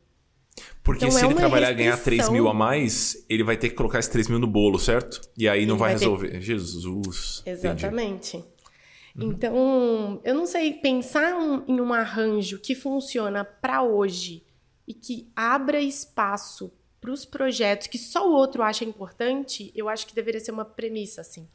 Porque 0.83 1.05
então, 1.05 1.17
se 1.17 1.23
é 1.23 1.27
ele 1.27 1.35
trabalhar 1.35 1.71
e 1.71 1.75
ganhar 1.75 1.97
3 1.97 2.29
mil 2.29 2.47
a 2.47 2.53
mais, 2.53 3.25
ele 3.29 3.43
vai 3.43 3.57
ter 3.57 3.69
que 3.69 3.75
colocar 3.75 3.99
esses 3.99 4.11
3 4.11 4.29
mil 4.29 4.39
no 4.39 4.47
bolo, 4.47 4.79
certo? 4.79 5.21
E 5.37 5.47
aí 5.47 5.65
não 5.65 5.77
vai, 5.77 5.91
vai, 5.91 5.99
resolver. 5.99 6.29
Ter... 6.29 6.41
Jesus. 6.41 7.43
Exatamente. 7.45 8.37
Entendi. 8.37 9.35
Então, 9.35 10.21
eu 10.23 10.35
não 10.35 10.45
sei, 10.45 10.73
pensar 10.73 11.35
um, 11.35 11.63
em 11.67 11.81
um 11.81 11.91
arranjo 11.91 12.59
que 12.59 12.75
funciona 12.75 13.43
para 13.43 13.81
hoje 13.81 14.43
e 14.87 14.93
que 14.93 15.29
abra 15.35 15.81
espaço 15.81 16.71
para 17.01 17.11
os 17.11 17.25
projetos 17.25 17.87
que 17.87 17.97
só 17.97 18.29
o 18.29 18.33
outro 18.33 18.61
acha 18.61 18.85
importante, 18.85 19.71
eu 19.75 19.89
acho 19.89 20.05
que 20.07 20.15
deveria 20.15 20.39
ser 20.39 20.51
uma 20.51 20.65
premissa, 20.65 21.21
assim. 21.21 21.47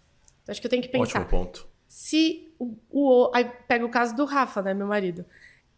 Eu 0.46 0.52
acho 0.52 0.60
que 0.60 0.66
eu 0.66 0.70
tenho 0.70 0.82
que 0.82 0.88
pensar. 0.88 1.20
Ótimo 1.20 1.26
ponto. 1.26 1.66
Se 1.86 2.52
o, 2.58 2.76
o 2.90 3.30
aí 3.34 3.44
pega 3.68 3.84
o 3.84 3.90
caso 3.90 4.16
do 4.16 4.24
Rafa, 4.24 4.62
né, 4.62 4.74
meu 4.74 4.86
marido. 4.86 5.24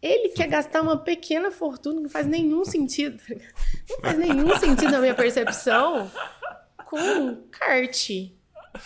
Ele 0.05 0.29
quer 0.29 0.49
gastar 0.49 0.83
uma 0.83 0.99
pequena 0.99 1.51
fortuna, 1.51 1.99
não 1.99 2.11
faz 2.11 2.27
nenhum 2.27 2.63
sentido. 2.63 3.23
Não 3.89 4.01
faz 4.01 4.19
nenhum 4.19 4.55
sentido 4.59 4.93
na 4.93 5.01
minha 5.01 5.15
percepção 5.15 6.11
com 6.85 7.37
kart. 7.51 8.11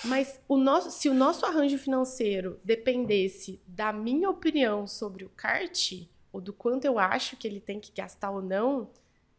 Mas 0.05 0.41
o 0.47 0.57
nosso, 0.57 0.93
se 0.93 1.09
o 1.09 1.15
nosso 1.15 1.45
arranjo 1.45 1.77
financeiro 1.77 2.61
dependesse 2.63 3.61
da 3.67 3.93
minha 3.93 4.31
opinião 4.31 4.87
sobre 4.87 5.25
o 5.25 5.29
kart, 5.31 5.93
ou 6.33 6.41
do 6.41 6.53
quanto 6.53 6.85
eu 6.85 7.01
acho 7.01 7.37
que 7.37 7.49
ele 7.49 7.61
tem 7.61 7.81
que 7.81 7.91
gastar 7.91 8.31
ou 8.31 8.41
não, 8.41 8.89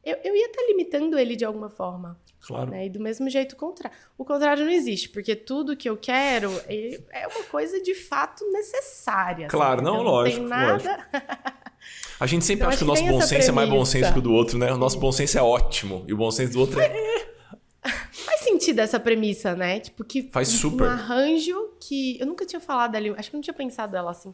eu, 0.03 0.17
eu 0.21 0.35
ia 0.35 0.47
estar 0.47 0.61
limitando 0.63 1.17
ele 1.17 1.37
de 1.37 1.45
alguma 1.45 1.69
forma. 1.69 2.19
Claro. 2.41 2.71
Né? 2.71 2.87
E 2.87 2.89
do 2.89 2.99
mesmo 2.99 3.29
jeito, 3.29 3.53
o 3.53 3.55
contrário. 3.55 3.97
O 4.17 4.25
contrário 4.25 4.65
não 4.65 4.71
existe, 4.71 5.09
porque 5.09 5.35
tudo 5.35 5.77
que 5.77 5.89
eu 5.89 5.95
quero 5.95 6.51
é 6.67 7.27
uma 7.27 7.43
coisa 7.45 7.81
de 7.81 7.93
fato 7.93 8.49
necessária. 8.51 9.47
Claro, 9.47 9.81
não, 9.81 9.97
não 9.97 10.03
lógico. 10.03 10.41
Não 10.41 10.49
tem 10.49 10.57
nada. 10.57 11.07
A 12.19 12.27
gente 12.27 12.45
sempre 12.45 12.61
então, 12.61 12.69
acha 12.69 12.77
que 12.77 12.83
o 12.83 12.87
nosso 12.87 13.03
bom 13.03 13.21
senso 13.21 13.27
premissa. 13.27 13.51
é 13.51 13.53
mais 13.53 13.69
bom 13.69 13.85
senso 13.85 14.13
que 14.13 14.19
o 14.19 14.21
do 14.21 14.33
outro, 14.33 14.57
né? 14.57 14.71
O 14.73 14.77
nosso 14.77 14.99
bom 14.99 15.11
senso 15.11 15.37
é 15.37 15.41
ótimo 15.41 16.03
e 16.07 16.13
o 16.13 16.17
bom 16.17 16.29
senso 16.31 16.53
do 16.53 16.59
outro 16.59 16.79
é. 16.79 16.89
Faz 18.11 18.41
sentido 18.41 18.79
essa 18.79 18.99
premissa, 18.99 19.55
né? 19.55 19.79
Tipo, 19.79 20.03
que 20.03 20.23
Faz 20.23 20.49
super. 20.49 20.83
um 20.83 20.89
arranjo 20.89 21.73
que. 21.79 22.19
Eu 22.19 22.27
nunca 22.27 22.45
tinha 22.45 22.59
falado 22.59 22.95
ali, 22.95 23.09
acho 23.17 23.29
que 23.29 23.35
não 23.35 23.41
tinha 23.41 23.53
pensado 23.53 23.95
ela 23.95 24.11
assim. 24.11 24.33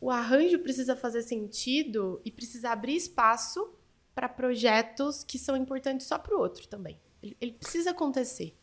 O 0.00 0.10
arranjo 0.10 0.58
precisa 0.58 0.96
fazer 0.96 1.22
sentido 1.22 2.20
e 2.24 2.30
precisa 2.30 2.70
abrir 2.70 2.96
espaço 2.96 3.72
para 4.14 4.28
projetos 4.28 5.22
que 5.22 5.38
são 5.38 5.56
importantes 5.56 6.06
só 6.06 6.18
para 6.18 6.36
o 6.36 6.40
outro 6.40 6.66
também. 6.66 6.98
Ele, 7.22 7.36
ele 7.40 7.52
precisa 7.52 7.90
acontecer. 7.90 8.56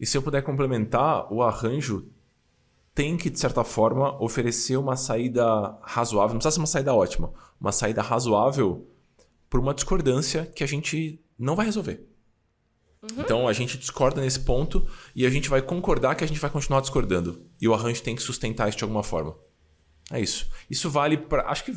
E 0.00 0.06
se 0.06 0.16
eu 0.16 0.22
puder 0.22 0.42
complementar, 0.42 1.32
o 1.32 1.42
arranjo 1.42 2.10
tem 2.96 3.14
que, 3.14 3.28
de 3.28 3.38
certa 3.38 3.62
forma, 3.62 4.20
oferecer 4.22 4.78
uma 4.78 4.96
saída 4.96 5.44
razoável. 5.82 6.32
Não 6.32 6.38
precisa 6.38 6.52
ser 6.52 6.60
uma 6.60 6.66
saída 6.66 6.94
ótima, 6.94 7.30
uma 7.60 7.70
saída 7.70 8.00
razoável 8.00 8.88
por 9.50 9.60
uma 9.60 9.74
discordância 9.74 10.46
que 10.46 10.64
a 10.64 10.66
gente 10.66 11.20
não 11.38 11.54
vai 11.54 11.66
resolver. 11.66 12.08
Uhum. 13.02 13.20
Então 13.20 13.46
a 13.46 13.52
gente 13.52 13.76
discorda 13.76 14.22
nesse 14.22 14.40
ponto 14.40 14.88
e 15.14 15.26
a 15.26 15.30
gente 15.30 15.50
vai 15.50 15.60
concordar 15.60 16.14
que 16.14 16.24
a 16.24 16.26
gente 16.26 16.40
vai 16.40 16.48
continuar 16.48 16.80
discordando. 16.80 17.44
E 17.60 17.68
o 17.68 17.74
arranjo 17.74 18.02
tem 18.02 18.16
que 18.16 18.22
sustentar 18.22 18.66
isso 18.66 18.78
de 18.78 18.84
alguma 18.84 19.02
forma. 19.02 19.36
É 20.10 20.18
isso. 20.18 20.48
Isso 20.70 20.88
vale 20.88 21.18
para. 21.18 21.50
Acho 21.50 21.64
que 21.64 21.74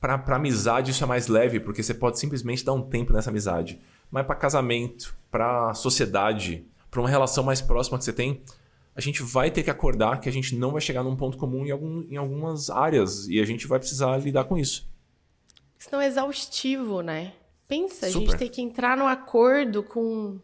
para 0.00 0.36
amizade 0.36 0.92
isso 0.92 1.04
é 1.04 1.06
mais 1.06 1.28
leve, 1.28 1.60
porque 1.60 1.82
você 1.82 1.92
pode 1.92 2.18
simplesmente 2.18 2.64
dar 2.64 2.72
um 2.72 2.80
tempo 2.80 3.12
nessa 3.12 3.28
amizade. 3.28 3.78
Mas 4.10 4.24
para 4.24 4.34
casamento, 4.34 5.14
para 5.30 5.74
sociedade, 5.74 6.66
para 6.90 7.00
uma 7.00 7.08
relação 7.08 7.44
mais 7.44 7.60
próxima 7.60 7.98
que 7.98 8.04
você 8.04 8.14
tem, 8.14 8.42
a 8.96 9.00
gente 9.00 9.22
vai 9.22 9.50
ter 9.50 9.62
que 9.62 9.70
acordar 9.70 10.20
que 10.20 10.28
a 10.28 10.32
gente 10.32 10.54
não 10.54 10.70
vai 10.70 10.80
chegar 10.80 11.02
num 11.02 11.16
ponto 11.16 11.36
comum 11.36 11.66
em, 11.66 11.70
algum, 11.70 12.02
em 12.08 12.16
algumas 12.16 12.70
áreas 12.70 13.26
e 13.28 13.40
a 13.40 13.44
gente 13.44 13.66
vai 13.66 13.78
precisar 13.78 14.16
lidar 14.18 14.44
com 14.44 14.56
isso. 14.56 14.88
Isso 15.78 15.88
não 15.90 16.00
é 16.00 16.06
exaustivo, 16.06 17.02
né? 17.02 17.32
Pensa, 17.66 18.06
Super. 18.08 18.16
a 18.16 18.30
gente 18.30 18.38
tem 18.38 18.48
que 18.48 18.62
entrar 18.62 18.96
no 18.96 19.06
acordo 19.06 19.82
com. 19.82 20.40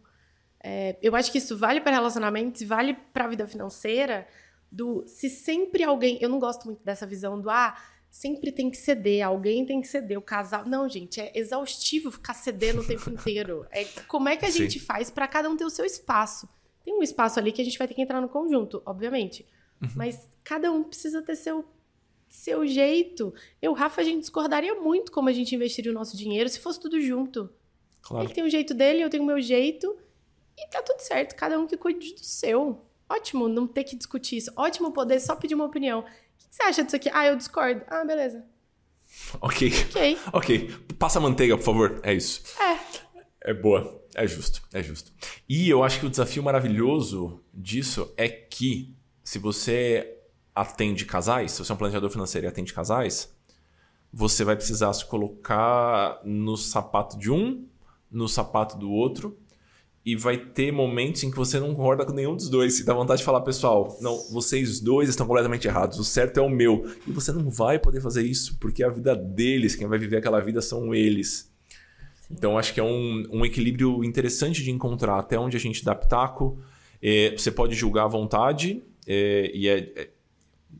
É, 0.62 0.96
eu 1.01 1.14
acho 1.14 1.30
que 1.30 1.38
isso 1.38 1.57
vale 1.57 1.80
para 1.80 1.92
relacionamentos, 1.92 2.62
vale 2.62 2.94
para 3.12 3.24
a 3.24 3.28
vida 3.28 3.46
financeira. 3.46 4.26
Do 4.70 5.05
se 5.07 5.28
sempre 5.28 5.82
alguém. 5.82 6.18
Eu 6.20 6.28
não 6.28 6.38
gosto 6.38 6.64
muito 6.64 6.84
dessa 6.84 7.07
visão 7.07 7.40
do 7.40 7.51
ah, 7.51 7.76
sempre 8.11 8.53
tem 8.53 8.70
que 8.70 8.76
ceder, 8.76 9.24
alguém 9.24 9.64
tem 9.64 9.80
que 9.80 9.88
ceder, 9.88 10.18
o 10.18 10.22
casal. 10.22 10.66
Não, 10.66 10.88
gente, 10.88 11.20
é 11.20 11.32
exaustivo 11.34 12.11
ficar 12.11 12.34
cedendo 12.34 12.80
o 12.80 12.86
tempo 12.86 13.09
inteiro. 13.11 13.66
É, 13.70 13.84
como 14.07 14.28
é 14.28 14.36
que 14.36 14.44
a 14.44 14.51
Sim. 14.51 14.64
gente 14.64 14.80
faz 14.80 15.11
para 15.11 15.28
cada 15.28 15.48
um 15.48 15.57
ter 15.57 15.64
o 15.64 15.70
seu 15.70 15.84
espaço? 15.84 16.48
Tem 16.82 16.94
um 16.94 17.02
espaço 17.02 17.38
ali 17.38 17.52
que 17.52 17.60
a 17.60 17.64
gente 17.64 17.78
vai 17.78 17.86
ter 17.86 17.94
que 17.94 18.02
entrar 18.02 18.20
no 18.20 18.28
conjunto, 18.28 18.82
obviamente. 18.86 19.46
Uhum. 19.82 19.90
Mas 19.96 20.28
cada 20.44 20.70
um 20.72 20.82
precisa 20.82 21.22
ter 21.22 21.36
seu, 21.36 21.64
seu 22.28 22.66
jeito. 22.66 23.32
Eu, 23.60 23.72
Rafa, 23.72 24.00
a 24.00 24.04
gente 24.04 24.20
discordaria 24.20 24.74
muito 24.74 25.12
como 25.12 25.28
a 25.28 25.32
gente 25.32 25.54
investiria 25.54 25.90
o 25.90 25.94
nosso 25.94 26.16
dinheiro 26.16 26.48
se 26.48 26.60
fosse 26.60 26.80
tudo 26.80 27.00
junto. 27.00 27.50
Claro. 28.02 28.26
Ele 28.26 28.34
tem 28.34 28.44
o 28.44 28.50
jeito 28.50 28.74
dele, 28.74 29.02
eu 29.02 29.10
tenho 29.10 29.22
o 29.22 29.26
meu 29.26 29.40
jeito. 29.40 29.96
E 30.56 30.68
tá 30.68 30.82
tudo 30.82 31.00
certo, 31.00 31.34
cada 31.36 31.58
um 31.58 31.66
que 31.66 31.76
cuide 31.76 32.14
do 32.14 32.24
seu. 32.24 32.84
Ótimo 33.08 33.48
não 33.48 33.66
ter 33.66 33.84
que 33.84 33.96
discutir 33.96 34.36
isso. 34.36 34.52
Ótimo 34.56 34.92
poder 34.92 35.20
só 35.20 35.34
pedir 35.34 35.54
uma 35.54 35.64
opinião 35.64 36.04
que 36.50 36.56
você 36.56 36.62
acha 36.64 36.84
disso 36.84 36.96
aqui? 36.96 37.08
Ah, 37.12 37.26
eu 37.26 37.36
discordo. 37.36 37.82
Ah, 37.86 38.04
beleza. 38.04 38.44
Ok. 39.40 39.72
Ok. 39.88 40.18
Ok. 40.32 40.74
Passa 40.98 41.20
manteiga, 41.20 41.56
por 41.56 41.64
favor. 41.64 42.00
É 42.02 42.12
isso. 42.12 42.42
É. 42.60 42.78
É 43.43 43.55
boa. 43.55 44.01
É 44.14 44.26
justo. 44.26 44.62
É 44.72 44.82
justo. 44.82 45.12
E 45.49 45.68
eu 45.68 45.82
acho 45.82 46.01
que 46.01 46.07
o 46.07 46.11
desafio 46.11 46.43
maravilhoso 46.43 47.41
disso 47.53 48.12
é 48.16 48.28
que 48.28 48.95
se 49.22 49.38
você 49.38 50.16
atende 50.55 51.05
casais, 51.05 51.53
se 51.53 51.64
você 51.64 51.72
é 51.72 51.74
um 51.74 51.78
planejador 51.78 52.11
financeiro 52.11 52.47
e 52.47 52.49
atende 52.49 52.72
casais, 52.72 53.34
você 54.12 54.45
vai 54.45 54.57
precisar 54.57 54.93
se 54.93 55.05
colocar 55.05 56.20
no 56.24 56.57
sapato 56.57 57.16
de 57.16 57.30
um, 57.30 57.66
no 58.11 58.28
sapato 58.28 58.76
do 58.76 58.91
outro 58.91 59.38
e 60.05 60.16
vai 60.16 60.36
ter 60.36 60.72
momentos 60.72 61.22
em 61.22 61.30
que 61.30 61.36
você 61.36 61.61
não 61.61 61.74
concorda 61.74 62.05
com 62.05 62.12
nenhum 62.12 62.34
dos 62.34 62.49
dois. 62.49 62.80
E 62.80 62.84
dá 62.84 62.95
vontade 62.95 63.18
de 63.18 63.24
falar, 63.24 63.43
pessoal, 63.43 63.97
não, 64.01 64.16
vocês 64.30 64.80
dois 64.80 65.09
estão 65.09 65.26
completamente 65.26 65.68
errados. 65.68 65.99
O 65.99 66.05
certo 66.05 66.38
é 66.38 66.43
o 66.43 66.49
meu. 66.49 66.91
E 67.07 67.12
você 67.12 67.32
não 67.32 67.51
vai 67.51 67.78
poder 67.78 68.01
fazer 68.01 68.22
isso, 68.22 68.57
porque 68.59 68.82
a 68.82 68.88
vida 68.88 69.14
deles, 69.14 69.76
quem 69.76 69.86
vai 69.86 69.99
viver 69.99 70.16
aquela 70.16 70.41
vida 70.41 70.62
são 70.62 70.95
eles. 70.95 71.49
Então, 72.30 72.56
acho 72.56 72.72
que 72.72 72.80
é 72.80 72.84
um, 72.84 73.26
um 73.30 73.44
equilíbrio 73.44 74.04
interessante 74.04 74.62
de 74.62 74.70
encontrar 74.70 75.18
até 75.18 75.38
onde 75.38 75.56
a 75.56 75.60
gente 75.60 75.84
dá 75.84 75.94
pitaco. 75.94 76.58
É, 77.02 77.32
você 77.32 77.50
pode 77.50 77.74
julgar 77.74 78.04
à 78.04 78.08
vontade, 78.08 78.82
é, 79.06 79.50
e 79.52 79.68
é, 79.68 79.78
é, 79.96 80.10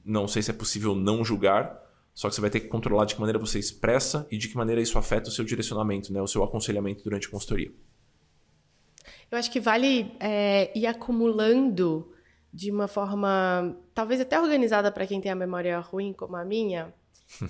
não 0.05 0.29
sei 0.29 0.43
se 0.43 0.51
é 0.51 0.55
possível 0.55 0.95
não 0.95 1.25
julgar, 1.25 1.81
só 2.15 2.29
que 2.29 2.35
você 2.35 2.41
vai 2.41 2.51
ter 2.51 2.61
que 2.61 2.69
controlar 2.69 3.05
de 3.07 3.15
que 3.15 3.21
maneira 3.21 3.39
você 3.39 3.59
expressa 3.59 4.27
e 4.31 4.37
de 4.37 4.49
que 4.49 4.57
maneira 4.57 4.81
isso 4.81 4.99
afeta 4.99 5.29
o 5.29 5.33
seu 5.33 5.45
direcionamento, 5.45 6.13
né, 6.13 6.21
o 6.21 6.27
seu 6.27 6.45
aconselhamento 6.45 7.03
durante 7.03 7.27
a 7.27 7.31
consultoria. 7.31 7.73
Eu 9.31 9.39
acho 9.39 9.51
que 9.51 9.61
vale 9.61 10.13
é, 10.21 10.77
ir 10.77 10.87
acumulando 10.87 12.13
de 12.53 12.71
uma 12.71 12.89
forma, 12.89 13.77
talvez 13.95 14.21
até 14.21 14.41
organizada 14.41 14.91
para 14.91 15.07
quem 15.07 15.21
tem 15.21 15.31
a 15.31 15.37
memória 15.37 15.79
ruim 15.79 16.13
como 16.13 16.37
a 16.37 16.45
minha, 16.45 16.93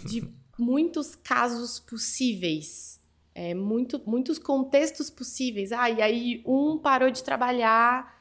de 0.05 0.29
muitos 0.59 1.17
casos 1.17 1.81
possíveis. 1.81 3.00
É, 3.35 3.55
muito, 3.55 4.01
muitos 4.07 4.39
contextos 4.39 5.09
possíveis. 5.09 5.73
Ah, 5.73 5.89
e 5.89 6.03
aí 6.03 6.43
um 6.45 6.79
parou 6.79 7.11
de 7.11 7.23
trabalhar 7.23 8.21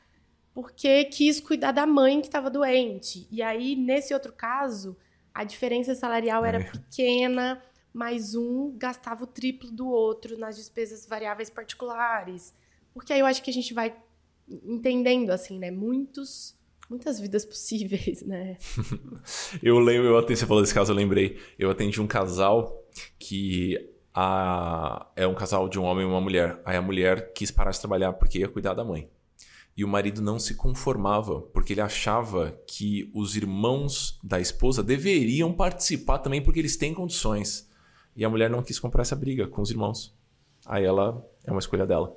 porque 0.53 1.05
quis 1.05 1.39
cuidar 1.39 1.71
da 1.71 1.85
mãe 1.85 2.19
que 2.19 2.27
estava 2.27 2.49
doente. 2.49 3.27
E 3.31 3.41
aí, 3.41 3.75
nesse 3.75 4.13
outro 4.13 4.33
caso, 4.33 4.97
a 5.33 5.43
diferença 5.43 5.95
salarial 5.95 6.43
era 6.43 6.59
é. 6.59 6.63
pequena, 6.71 7.63
mas 7.93 8.35
um 8.35 8.75
gastava 8.77 9.23
o 9.23 9.27
triplo 9.27 9.71
do 9.71 9.87
outro 9.87 10.37
nas 10.37 10.57
despesas 10.57 11.05
variáveis 11.05 11.49
particulares. 11.49 12.53
Porque 12.93 13.13
aí 13.13 13.19
eu 13.19 13.25
acho 13.25 13.41
que 13.41 13.49
a 13.49 13.53
gente 13.53 13.73
vai 13.73 13.95
entendendo, 14.49 15.29
assim, 15.29 15.57
né? 15.57 15.71
Muitos, 15.71 16.57
muitas 16.89 17.19
vidas 17.19 17.45
possíveis, 17.45 18.23
né? 18.23 18.57
eu 19.63 19.79
lembro, 19.79 20.07
eu 20.07 20.17
até, 20.17 20.35
você 20.35 20.45
falou 20.45 20.61
desse 20.61 20.73
caso, 20.73 20.91
eu 20.91 20.95
lembrei. 20.95 21.39
Eu 21.57 21.69
atendi 21.69 22.01
um 22.01 22.07
casal 22.07 22.83
que 23.17 23.77
a, 24.21 25.07
é 25.15 25.25
um 25.25 25.33
casal 25.33 25.69
de 25.69 25.79
um 25.79 25.83
homem 25.83 26.03
e 26.03 26.09
uma 26.09 26.19
mulher. 26.19 26.61
Aí 26.65 26.75
a 26.75 26.81
mulher 26.81 27.31
quis 27.31 27.51
parar 27.51 27.71
de 27.71 27.79
trabalhar 27.79 28.11
porque 28.11 28.39
ia 28.39 28.49
cuidar 28.49 28.73
da 28.73 28.83
mãe. 28.83 29.09
E 29.77 29.85
o 29.85 29.87
marido 29.87 30.21
não 30.21 30.37
se 30.37 30.55
conformava, 30.55 31.39
porque 31.39 31.71
ele 31.71 31.79
achava 31.79 32.51
que 32.67 33.09
os 33.15 33.37
irmãos 33.37 34.19
da 34.21 34.37
esposa 34.37 34.83
deveriam 34.83 35.53
participar 35.53 36.17
também, 36.17 36.41
porque 36.41 36.59
eles 36.59 36.75
têm 36.75 36.93
condições. 36.93 37.69
E 38.13 38.25
a 38.25 38.29
mulher 38.29 38.49
não 38.49 38.61
quis 38.61 38.77
comprar 38.77 39.03
essa 39.03 39.15
briga 39.15 39.47
com 39.47 39.61
os 39.61 39.71
irmãos. 39.71 40.13
Aí 40.65 40.83
ela 40.83 41.25
é 41.45 41.51
uma 41.51 41.59
escolha 41.59 41.87
dela. 41.87 42.13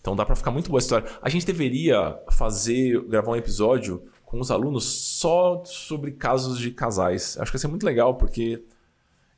Então 0.00 0.16
dá 0.16 0.26
para 0.26 0.34
ficar 0.34 0.50
muito 0.50 0.68
boa 0.68 0.80
a 0.80 0.82
história. 0.82 1.08
A 1.22 1.28
gente 1.28 1.46
deveria 1.46 2.20
fazer, 2.32 3.00
gravar 3.04 3.30
um 3.30 3.36
episódio 3.36 4.02
com 4.24 4.40
os 4.40 4.50
alunos 4.50 4.84
só 4.84 5.62
sobre 5.64 6.10
casos 6.10 6.58
de 6.58 6.72
casais. 6.72 7.38
Acho 7.38 7.52
que 7.52 7.58
vai 7.58 7.60
ser 7.60 7.68
muito 7.68 7.86
legal, 7.86 8.16
porque 8.16 8.64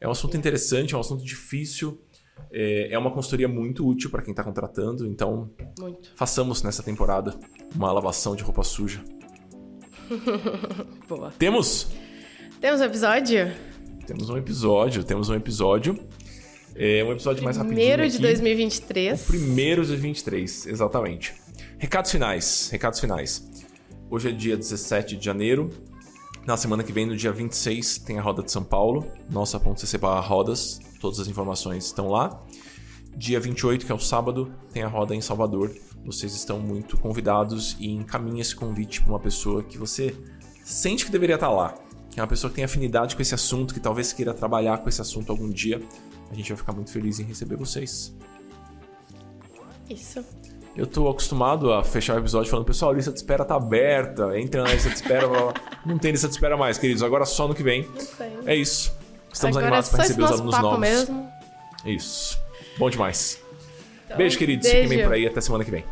é 0.01 0.07
um 0.07 0.11
assunto 0.11 0.37
interessante, 0.37 0.95
é 0.95 0.97
um 0.97 1.01
assunto 1.01 1.25
difícil. 1.25 2.01
É, 2.51 2.93
é 2.93 2.99
uma 2.99 3.11
consultoria 3.11 3.49
muito 3.49 3.87
útil 3.87 4.11
para 4.11 4.23
quem 4.23 4.33
está 4.33 4.45
contratando. 4.45 5.07
Então, 5.07 5.51
muito. 5.79 6.13
façamos 6.15 6.63
nessa 6.63 6.83
temporada 6.83 7.35
uma 7.75 7.93
lavação 7.93 8.37
de 8.37 8.43
roupa 8.43 8.63
suja. 8.63 9.03
Boa. 11.09 11.33
Temos? 11.39 11.89
Temos 12.61 12.81
um 12.81 12.85
episódio? 12.85 13.53
Temos 14.07 14.31
um 14.31 14.37
episódio, 14.37 15.05
temos 15.05 15.29
um 15.29 15.35
episódio. 15.35 15.99
É 16.75 17.03
um 17.03 17.11
episódio 17.11 17.43
mais 17.43 17.57
rapidinho. 17.57 17.81
Primeiro 17.81 18.09
de 18.09 18.19
2023. 18.19 19.23
O 19.23 19.27
primeiro 19.27 19.83
de 19.83 19.89
2023, 19.89 20.67
exatamente. 20.67 21.35
Recados 21.79 22.11
finais. 22.11 22.69
Recados 22.71 23.01
finais. 23.01 23.51
Hoje 24.11 24.29
é 24.29 24.33
dia 24.33 24.57
17 24.57 25.17
de 25.17 25.25
janeiro. 25.25 25.71
Na 26.47 26.57
semana 26.57 26.85
que 26.85 26.93
vem, 26.93 27.05
no 27.05 27.17
dia 27.17 27.33
26, 27.33 27.99
tem 27.99 28.21
a 28.21 28.23
roda 28.23 28.41
de 28.41 28.53
São 28.53 28.63
Paulo. 28.63 29.05
Nossa.cc 29.29 29.99
rodas. 30.23 30.79
Todas 31.01 31.19
as 31.19 31.27
informações 31.27 31.87
estão 31.87 32.09
lá. 32.09 32.41
Dia 33.17 33.41
28, 33.41 33.85
que 33.85 33.91
é 33.91 33.95
o 33.95 33.99
sábado, 33.99 34.55
tem 34.73 34.85
a 34.85 34.89
roda 34.89 35.13
em 35.13 35.21
Salvador. 35.21 35.75
Vocês 36.05 36.37
estão 36.37 36.61
muito 36.61 36.97
convidados 36.99 37.77
e 37.81 37.91
encaminhe 37.91 38.41
esse 38.41 38.55
convite 38.55 39.03
para 39.03 39.11
uma 39.11 39.19
pessoa 39.19 39.61
que 39.61 39.77
você 39.77 40.15
sente 40.65 41.05
que 41.05 41.11
deveria 41.11 41.35
estar 41.35 41.51
lá. 41.51 41.75
que 42.11 42.21
é 42.21 42.23
uma 42.23 42.29
pessoa 42.29 42.49
que 42.49 42.55
tem 42.55 42.65
afinidade 42.65 43.17
com 43.17 43.21
esse 43.21 43.35
assunto, 43.35 43.75
que 43.75 43.81
talvez 43.81 44.13
queira 44.13 44.33
trabalhar 44.33 44.79
com 44.79 44.89
esse 44.89 45.01
assunto 45.03 45.31
algum 45.31 45.51
dia, 45.51 45.83
a 46.31 46.35
gente 46.35 46.49
vai 46.49 46.57
ficar 46.57 46.73
muito 46.73 46.91
feliz 46.93 47.19
em 47.19 47.25
receber 47.25 47.57
vocês. 47.57 48.15
Isso. 49.91 50.25
Eu 50.77 50.87
tô 50.87 51.09
acostumado 51.09 51.73
a 51.73 51.83
fechar 51.83 52.17
o 52.17 52.19
episódio 52.19 52.51
falando, 52.51 52.67
pessoal, 52.67 52.91
a 52.91 52.95
lista 52.95 53.11
de 53.11 53.17
espera 53.17 53.45
tá 53.45 53.55
aberta, 53.55 54.39
entra 54.39 54.63
na 54.63 54.73
lista 54.73 54.91
de 54.91 54.97
espera. 54.97 55.27
não 55.87 55.97
tem 55.99 56.13
lista 56.13 56.29
de 56.29 56.35
espera 56.35 56.57
mais, 56.57 56.77
queridos. 56.77 57.03
Agora 57.03 57.25
só 57.25 57.49
no 57.49 57.55
que 57.55 57.63
vem. 57.63 57.89
É 58.45 58.55
isso. 58.55 58.93
Estamos 59.33 59.57
Agora 59.57 59.67
animados 59.69 59.89
é 59.89 59.97
para 59.97 60.03
receber 60.03 60.25
os 60.25 60.31
alunos 60.33 60.59
novos. 60.59 60.79
mesmo. 60.79 61.29
Isso. 61.85 62.39
Bom 62.79 62.91
demais. 62.91 63.41
Então, 64.05 64.19
beijo, 64.19 64.37
queridos. 64.37 64.67
Fiquem 64.67 64.81
bem 64.83 64.89
beijo. 64.91 65.05
por 65.05 65.15
aí. 65.15 65.27
Até 65.27 65.41
semana 65.41 65.65
que 65.65 65.71
vem. 65.71 65.85